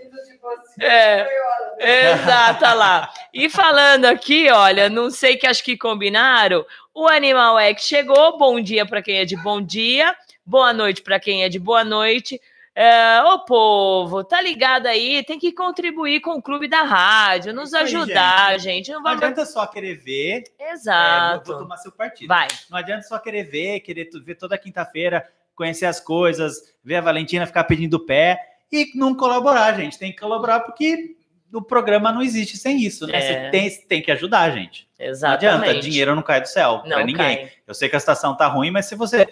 [0.80, 3.14] É, exato, olha lá.
[3.32, 6.64] E falando aqui, olha, não sei que acho que combinaram.
[6.94, 8.38] O Animal X chegou.
[8.38, 10.16] Bom dia para quem é de bom dia.
[10.44, 12.40] Boa noite para quem é de boa noite.
[12.74, 15.22] É, ô povo, tá ligado aí?
[15.24, 18.88] Tem que contribuir com o clube da rádio, nos aí, ajudar, gente.
[18.88, 20.44] Não Não vai adianta só querer ver.
[20.58, 21.42] Exato.
[21.42, 22.28] É, vou, vou tomar seu partido.
[22.28, 22.48] Vai.
[22.70, 27.46] Não adianta só querer ver, querer ver toda quinta-feira, conhecer as coisas, ver a Valentina
[27.46, 28.38] ficar pedindo pé
[28.72, 29.98] e não colaborar, gente.
[29.98, 31.16] Tem que colaborar porque
[31.52, 33.18] o programa não existe sem isso, né?
[33.18, 33.20] É.
[33.20, 34.88] Você tem, tem que ajudar, gente.
[34.98, 35.44] Exatamente.
[35.44, 37.36] Não adianta, dinheiro não cai do céu Não para ninguém.
[37.36, 37.52] cai.
[37.66, 39.28] Eu sei que a situação tá ruim, mas se você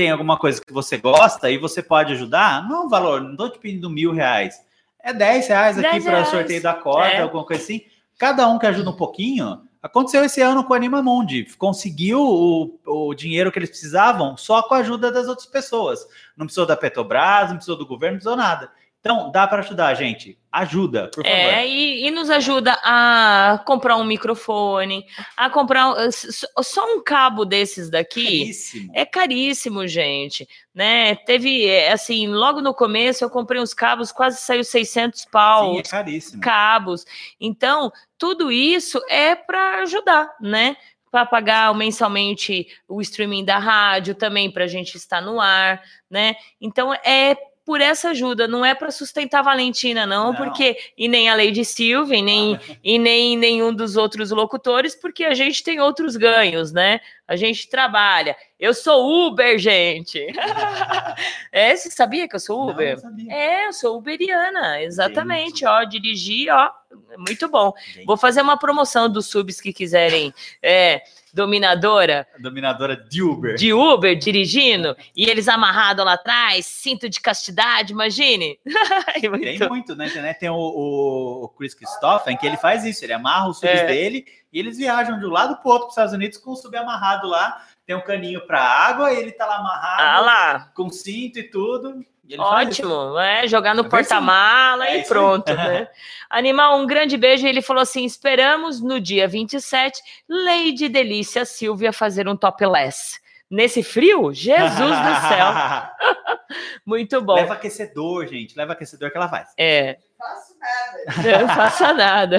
[0.00, 3.36] tem alguma coisa que você gosta e você pode ajudar, não é um valor, não
[3.36, 4.58] tô te pedindo mil reais.
[4.98, 7.20] É 10 reais aqui 10 para sorteio da corda, É.
[7.20, 7.82] alguma coisa assim.
[8.18, 9.60] Cada um que ajuda um pouquinho.
[9.82, 11.46] Aconteceu esse ano com o Animamundi.
[11.58, 16.06] Conseguiu o, o dinheiro que eles precisavam só com a ajuda das outras pessoas.
[16.34, 18.70] Não precisou da Petrobras, não precisou do governo, não precisou nada.
[19.00, 20.38] Então, dá para ajudar, gente.
[20.52, 21.38] Ajuda, por favor.
[21.38, 27.88] É, e, e nos ajuda a comprar um microfone, a comprar só um cabo desses
[27.88, 28.40] daqui.
[28.40, 28.92] Caríssimo.
[28.94, 31.14] É caríssimo, gente, né?
[31.14, 35.72] Teve, é, assim, logo no começo eu comprei uns cabos, quase saiu 600 pau.
[35.72, 36.42] Sim, é caríssimo.
[36.42, 37.06] Cabos.
[37.40, 40.76] Então, tudo isso é para ajudar, né?
[41.10, 46.34] Para pagar mensalmente o streaming da rádio, também para a gente estar no ar, né?
[46.60, 47.34] Então, é
[47.70, 50.34] por essa ajuda, não é para sustentar a Valentina, não, Não.
[50.34, 55.22] porque e nem a Lady Silva, e nem, e nem nenhum dos outros locutores, porque
[55.22, 56.98] a gente tem outros ganhos, né?
[57.28, 58.34] A gente trabalha.
[58.58, 60.18] Eu sou Uber, gente.
[61.52, 62.98] é, você sabia que eu sou Uber?
[63.04, 63.32] não.
[63.32, 66.70] É, eu sou uberiana, exatamente, ó, dirigi, ó,
[67.18, 67.72] muito bom.
[68.06, 70.32] Vou fazer uma promoção dos subs que quiserem,
[70.62, 73.54] é, dominadora Dominadora de Uber.
[73.54, 78.58] de Uber dirigindo, e eles amarrados lá atrás, cinto de castidade, imagine.
[79.30, 80.38] Muito- Tem muito na internet.
[80.40, 83.04] Tem o, o, o Chris Christoffen, que ele faz isso.
[83.04, 83.86] Ele amarra os subs É.
[83.86, 86.56] dele e eles viajam de um lado pro outro para os Estados Unidos com o
[86.56, 87.64] sub amarrado lá.
[87.86, 90.70] Tem um caninho para água, ele tá lá amarrado, Ah lá.
[90.74, 92.04] com cinto e tudo.
[92.38, 95.88] Ótimo, é, jogar no É porta-mala É e pronto, né?
[96.30, 97.46] Animal, um grande beijo.
[97.46, 103.18] Ele falou assim: esperamos no dia 27, Lady Delícia Silvia fazer um topless.
[103.50, 104.32] Nesse frio?
[104.32, 105.46] Jesus do céu.
[106.84, 107.34] Muito bom.
[107.34, 108.56] Leva aquecedor, gente.
[108.56, 109.52] Leva aquecedor que ela faz.
[109.58, 109.98] É.
[110.20, 111.28] Faço nada.
[111.40, 112.38] Eu Não faça nada.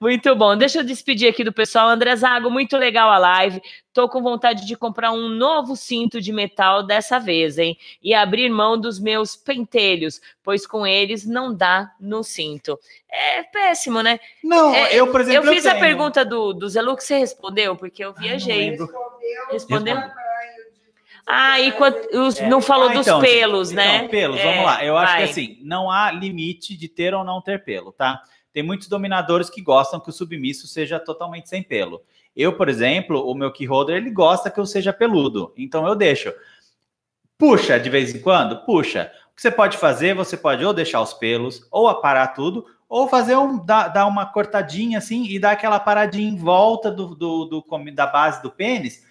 [0.00, 0.56] Muito bom.
[0.56, 1.88] Deixa eu despedir aqui do pessoal.
[1.88, 3.60] André Zago, muito legal a live.
[3.92, 7.76] Tô com vontade de comprar um novo cinto de metal dessa vez, hein?
[8.02, 12.78] E abrir mão dos meus pentelhos, pois com eles não dá no cinto.
[13.10, 14.20] É péssimo, né?
[14.44, 15.82] Não, É, eu, por exemplo, eu fiz a tenho.
[15.84, 18.70] pergunta do, do Zelu que você respondeu, porque eu viajei.
[18.70, 18.88] lembro.
[19.50, 19.96] Respondeu?
[19.96, 20.20] Respondi.
[21.32, 22.48] Ah, e quant- os- É.
[22.48, 24.08] não falou Ah, dos então, pelos, então, né?
[24.08, 24.84] pelos, É, vamos lá.
[24.84, 25.24] Eu acho vai.
[25.24, 28.20] que assim, não há limite de ter ou não ter pelo, tá?
[28.52, 32.02] Tem muitos dominadores que gostam que o submisso seja totalmente sem pelo.
[32.34, 35.52] Eu, por exemplo, o meu keyholder, ele gosta que eu seja peludo.
[35.56, 36.32] Então eu deixo.
[37.38, 38.64] Puxa de vez em quando?
[38.64, 39.10] Puxa.
[39.32, 40.14] O que você pode fazer?
[40.14, 44.26] Você pode ou deixar os pelos, ou aparar tudo, ou fazer um, dar, dar uma
[44.26, 49.06] cortadinha assim e dar aquela paradinha em volta do, do, do da base do pênis,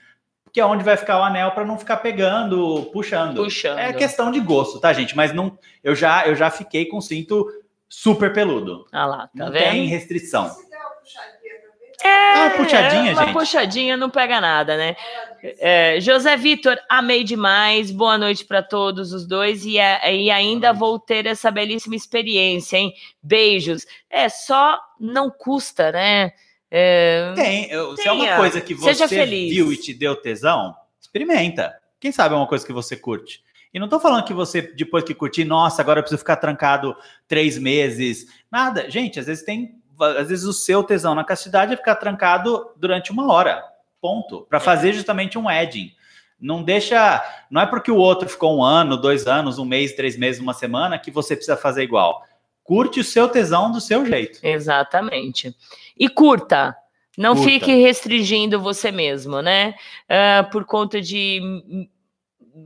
[0.51, 3.43] que é onde vai ficar o anel para não ficar pegando, puxando.
[3.43, 3.77] Puxando.
[3.79, 5.15] É questão de gosto, tá, gente?
[5.15, 7.47] Mas não, eu já, eu já fiquei com cinto
[7.87, 8.85] super peludo.
[8.91, 9.63] Ah lá, tá não vendo?
[9.63, 10.49] tem restrição.
[10.49, 11.89] Se der uma puxadinha também.
[12.01, 13.33] É, Ah, puxadinha, uma gente.
[13.33, 14.95] puxadinha não pega nada, né?
[15.41, 17.91] É, José Vitor, amei demais.
[17.91, 22.77] Boa noite para todos os dois e, a- e ainda vou ter essa belíssima experiência,
[22.77, 22.93] hein?
[23.23, 23.85] Beijos.
[24.09, 26.31] É só não custa, né?
[26.71, 27.69] É, Tem.
[27.69, 28.37] eu- se é uma Tenha.
[28.37, 31.73] coisa que você viu e te deu tesão, experimenta.
[31.99, 33.43] Quem sabe é uma coisa que você curte.
[33.73, 36.95] E não tô falando que você, depois que curtir, nossa, agora eu preciso ficar trancado
[37.27, 38.25] três meses.
[38.51, 38.89] Nada.
[38.89, 39.75] Gente, às vezes tem
[40.17, 43.61] às vezes o seu tesão na castidade é ficar trancado durante uma hora,
[43.99, 45.91] ponto, para fazer justamente um edging.
[46.39, 47.21] Não deixa,
[47.51, 50.53] não é porque o outro ficou um ano, dois anos, um mês, três meses, uma
[50.53, 52.23] semana que você precisa fazer igual.
[52.69, 54.37] Curte o seu tesão do seu jeito.
[54.43, 55.55] Exatamente.
[55.97, 56.77] E curta.
[57.17, 57.49] Não Curta.
[57.49, 59.73] fique restringindo você mesmo, né?
[60.07, 61.41] Ah, por conta de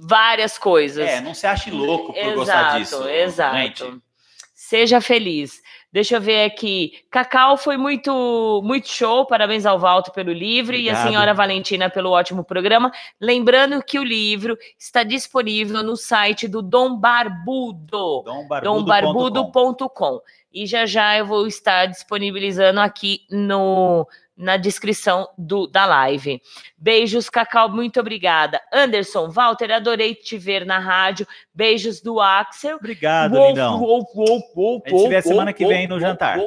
[0.02, 1.08] várias coisas.
[1.08, 3.08] É, não se ache louco por exato, gostar disso.
[3.08, 3.56] Exato.
[3.56, 4.02] gente.
[4.54, 5.62] Seja feliz.
[5.94, 6.94] Deixa eu ver aqui.
[7.12, 9.28] Cacau foi muito muito show.
[9.28, 11.08] Parabéns ao Valto pelo livro e a Obrigado.
[11.08, 12.92] senhora Valentina pelo ótimo programa.
[13.22, 18.24] Lembrando que o livro está disponível no site do Dom Barbudo.
[18.24, 18.84] Dombarbudo.com.
[19.30, 20.22] dombarbudo.com.
[20.52, 26.42] E já já eu vou estar disponibilizando aqui no na descrição do, da live.
[26.78, 28.62] Beijos, Cacau, muito obrigada.
[28.74, 31.28] Anderson, Walter, adorei te ver na rádio.
[31.54, 32.78] Beijos do Axel.
[32.78, 33.82] Obrigado, Uou, lindão.
[33.82, 36.40] uou, uou, uou, A gente vê semana que vem no uou, jantar.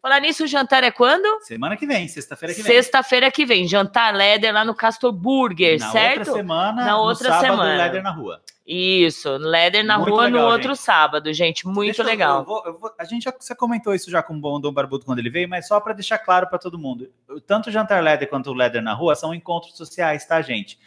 [0.00, 1.40] Falar nisso, o jantar é quando?
[1.44, 2.72] Semana que vem, sexta-feira que vem.
[2.72, 3.66] Sexta-feira que vem.
[3.66, 6.18] Jantar Leder lá no Castor Burger, Na certo?
[6.28, 7.76] outra semana, Na no outra sábado, semana.
[7.84, 8.42] Leder na rua.
[8.64, 10.78] Isso, Leder na Muito rua legal, no outro gente.
[10.84, 11.66] sábado, gente.
[11.66, 12.38] Muito Deixa eu- legal.
[12.38, 14.72] eu vou- eu vou- a gente já você comentou isso já com o Bom Dom
[14.72, 17.10] Barbudo quando ele veio, mas só para deixar claro para todo mundo.
[17.44, 20.78] Tanto o Jantar Leder quanto o Leder na rua são encontros sociais, tá, gente?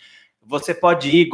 [0.42, 1.30] Você pode ir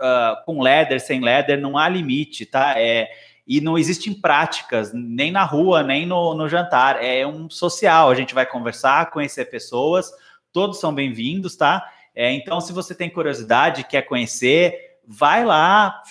[0.00, 2.74] ah, com Leder, sem Leder, não há limite, tá?
[2.80, 3.10] É,
[3.46, 7.04] e não existem práticas, nem na rua, nem no, no jantar.
[7.04, 10.10] É um social, a gente vai conversar, conhecer pessoas,
[10.52, 11.84] todos são bem-vindos, tá?
[12.14, 16.02] É, então, se você tem curiosidade, quer conhecer, vai lá,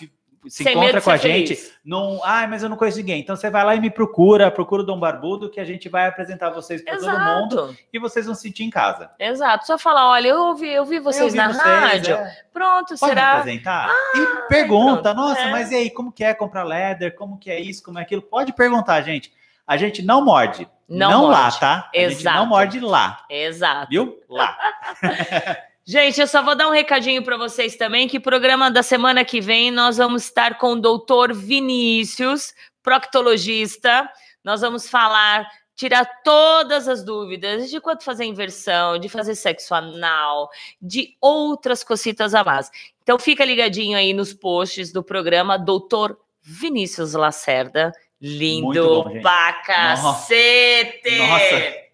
[0.48, 1.56] se Sem encontra com a ser gente.
[1.56, 1.74] feliz.
[1.86, 3.22] Não, ah, mas eu não conheço ninguém.
[3.22, 6.08] Então você vai lá e me procura, procura o Dom Barbudo, que a gente vai
[6.08, 7.78] apresentar vocês para todo mundo Exato.
[7.94, 9.12] e vocês vão se sentir em casa.
[9.20, 9.68] Exato.
[9.68, 12.16] Só falar, olha, eu ouvi, eu vi vocês vi na vocês, rádio.
[12.16, 12.44] é.
[12.52, 13.34] Pronto, Pode será?
[13.36, 13.90] me apresentar?
[14.16, 15.52] e pergunta, pronto, nossa, é.
[15.52, 17.16] mas e aí, como que é comprar leather?
[17.16, 18.22] Como que é isso, como é aquilo?
[18.24, 19.32] Pode perguntar, gente.
[19.68, 20.68] A gente não morde.
[20.90, 21.60] Não lá, morde.
[21.60, 21.90] tá?
[21.94, 22.38] A gente Exato.
[22.38, 23.88] não morde lá, Exato.
[23.90, 24.20] viu?
[24.28, 24.58] Lá.
[25.92, 29.42] Gente, eu só vou dar um recadinho para vocês também, que programa da semana que
[29.42, 34.10] vem nós vamos estar com o doutor Vinícius, proctologista.
[34.42, 35.46] Nós vamos falar,
[35.76, 40.50] tirar todas as dúvidas de quanto fazer inversão, de fazer sexo anal,
[40.82, 42.72] de outras cositas a mais.
[43.04, 47.92] Então fica ligadinho aí nos posts do programa Doutor Vinícius Lacerda.
[48.22, 51.18] Lindo bom, pra cacete!
[51.18, 51.91] Nossa.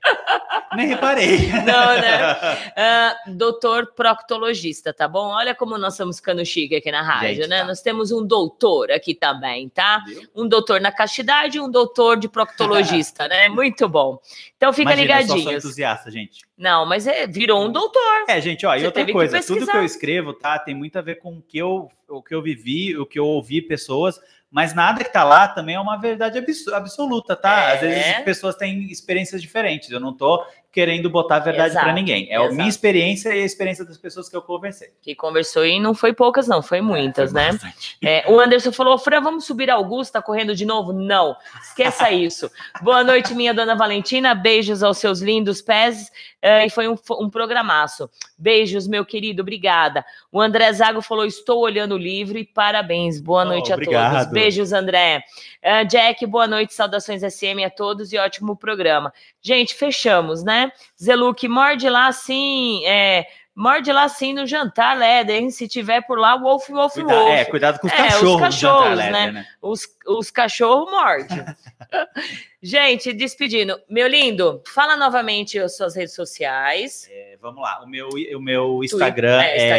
[0.76, 1.48] Nem reparei.
[1.66, 2.38] Não, né?
[2.76, 5.30] Ah, doutor proctologista, tá bom?
[5.30, 7.60] Olha como nós estamos ficando chique aqui na rádio, Gente, né?
[7.62, 7.66] tá.
[7.66, 10.04] Nós temos um doutor aqui também, tá?
[10.36, 13.50] Um doutor na castidade e um doutor de proctologista, né?
[13.50, 14.20] Muito bom.
[14.56, 16.46] Então fica Imagina, eu sou entusiasta, gente.
[16.58, 18.26] Não, mas é, virou um doutor.
[18.28, 21.02] É, gente, ó, e outra que coisa, tudo que eu escrevo, tá, tem muito a
[21.02, 24.20] ver com o que eu, o que eu vivi, o que eu ouvi pessoas,
[24.50, 27.74] mas nada que tá lá também é uma verdade abs- absoluta, tá?
[27.74, 27.88] Às É.
[27.88, 29.90] vezes as pessoas têm experiências diferentes.
[29.92, 30.46] Eu não tô
[30.78, 32.28] querendo botar a verdade Exato, para ninguém.
[32.30, 32.70] É a minha exato.
[32.70, 34.90] experiência e a experiência das pessoas que eu conversei.
[35.02, 37.58] Que conversou e não foi poucas, não, foi muitas, né?
[38.00, 40.94] É, o Anderson falou: Fran, vamos subir Augusto, tá correndo de novo?
[40.94, 42.48] Não, esqueça isso.
[42.84, 44.36] Boa noite, minha dona Valentina.
[44.36, 46.12] Beijos aos seus lindos pés.
[46.40, 48.08] É, e foi um, um programaço.
[48.38, 50.06] Beijos, meu querido, obrigada.
[50.32, 53.20] O André Zago falou: Estou olhando o livro e parabéns.
[53.20, 54.12] Boa Oh, noite a obrigado.
[54.20, 54.32] todos.
[54.32, 55.24] Beijos, André.
[55.60, 59.12] É, Jack, boa noite, saudações SM a todos e ótimo programa.
[59.48, 60.70] Gente, fechamos, né?
[61.02, 63.26] Zeluk, morde lá sim, é,
[63.56, 65.50] morde lá sim no jantar, Leder, hein?
[65.52, 67.32] Se tiver por lá, Wolf, Wolf, Cuida- Wolf.
[67.32, 69.20] é, cuidado com os É, cachorros Os cachorros, jantar né?
[69.20, 69.48] Leder, né?
[69.62, 71.46] Os, os cachorros mordem.
[72.62, 73.80] Gente, despedindo.
[73.90, 77.08] Meu lindo, fala novamente as suas redes sociais.
[77.10, 79.70] É, vamos lá, o meu, o meu Instagram é,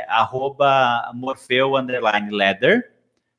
[0.00, 2.92] é, arroba morfeu underline leather,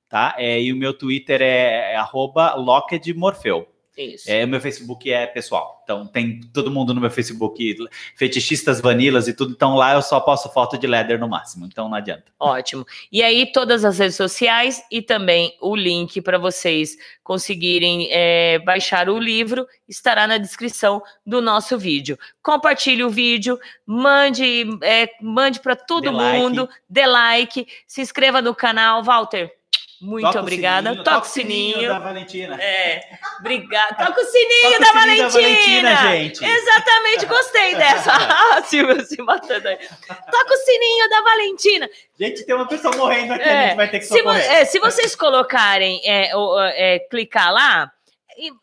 [0.10, 0.34] tá?
[0.40, 3.68] É, e o meu Twitter é, arroba locked morfeu.
[3.98, 4.30] Isso.
[4.30, 5.82] É, o meu Facebook é pessoal.
[5.84, 7.76] Então tem todo mundo no meu Facebook,
[8.16, 9.54] fetichistas, vanilas e tudo.
[9.54, 11.66] Então lá eu só posto foto de leather no máximo.
[11.66, 12.26] Então não adianta.
[12.40, 12.86] Ótimo.
[13.12, 19.10] E aí, todas as redes sociais e também o link para vocês conseguirem é, baixar
[19.10, 22.20] o livro estará na descrição do nosso vídeo.
[22.44, 26.38] Compartilhe o vídeo, mande, é, mande para todo Dê like.
[26.38, 29.04] mundo, dê like, se inscreva no canal.
[29.04, 29.57] Walter,
[30.02, 30.90] muito Toca o obrigada.
[30.90, 31.90] sininho, Toca o o sininho sininho.
[31.90, 32.56] da Valentina.
[32.62, 33.02] É,
[33.40, 33.96] obrigada.
[34.06, 35.96] Toca o sininho, Toca o da, sininho da Valentina.
[35.96, 36.46] Valentina, gente.
[36.46, 38.12] Exatamente, gostei dessa.
[38.58, 39.78] Ah, Silvio se matando aí.
[39.78, 41.90] Toca o sininho da Valentina.
[42.20, 44.52] Gente, tem uma pessoa morrendo aqui, a É, gente vai ter que se, vo- socorrer.
[44.52, 47.92] é, se vocês colocarem, é, o- é, clicar lá,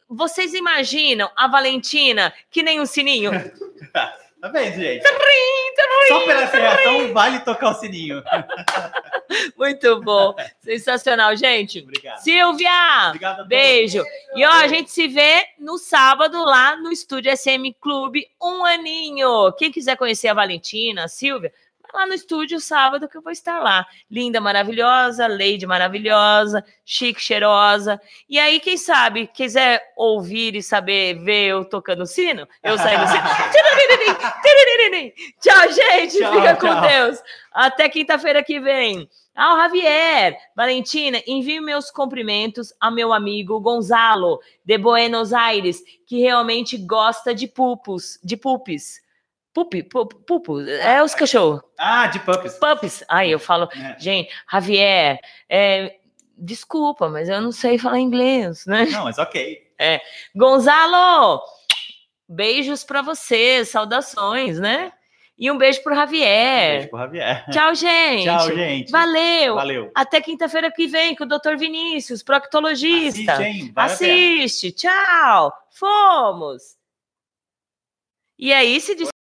[0.08, 3.32] vocês imaginam a Valentina que nem um sininho?
[4.44, 5.02] Tá vendo, gente?
[5.02, 5.14] Trim,
[5.74, 8.22] trim, Só pela reação vale tocar o sininho.
[9.56, 10.34] Muito bom.
[10.60, 11.80] Sensacional, gente.
[11.80, 12.18] Obrigado.
[12.18, 14.04] Silvia, Obrigado beijo.
[14.34, 19.52] E ó, a gente se vê no sábado lá no Estúdio SM Clube, um aninho.
[19.52, 21.52] Quem quiser conhecer a Valentina, a Silvia,
[21.94, 23.86] lá no estúdio sábado que eu vou estar lá.
[24.10, 28.00] Linda, maravilhosa, Lady maravilhosa, chique, cheirosa.
[28.28, 33.06] E aí, quem sabe, quiser ouvir e saber ver eu tocando sino, eu saio no
[33.06, 33.22] sino.
[35.40, 36.18] Tchau, gente.
[36.18, 36.80] Tchau, Fica com tchau.
[36.80, 37.22] Deus.
[37.52, 39.08] Até quinta-feira que vem.
[39.34, 46.76] Ao Javier, Valentina, envie meus cumprimentos ao meu amigo Gonzalo, de Buenos Aires, que realmente
[46.78, 49.03] gosta de pupos, de pupis.
[49.54, 51.62] Pupi, pu- pupo, é os cachorros.
[51.78, 52.54] Ah, de puppies.
[52.58, 53.04] Puppies.
[53.08, 53.96] Aí eu falo, É.
[54.00, 55.96] gente, Javier, é,
[56.36, 58.84] desculpa, mas eu não sei falar inglês, né?
[58.86, 59.62] Não, mas ok.
[59.78, 60.00] É.
[60.34, 61.40] Gonzalo,
[62.28, 64.92] beijos pra você, saudações, né?
[65.38, 66.72] E um beijo pro Javier.
[66.78, 67.44] Beijo pro Javier.
[67.50, 68.24] Tchau, gente.
[68.24, 68.90] Tchau, gente.
[68.90, 69.54] Valeu.
[69.56, 69.90] Valeu.
[69.94, 71.56] Até quinta-feira que vem com o Dr.
[71.56, 73.32] Vinícius, proctologista.
[73.34, 73.72] Assiste, hein?
[73.74, 73.92] Vale.
[73.92, 74.72] Assiste.
[74.72, 75.52] Tchau.
[75.70, 76.76] Fomos.
[78.38, 78.94] E aí se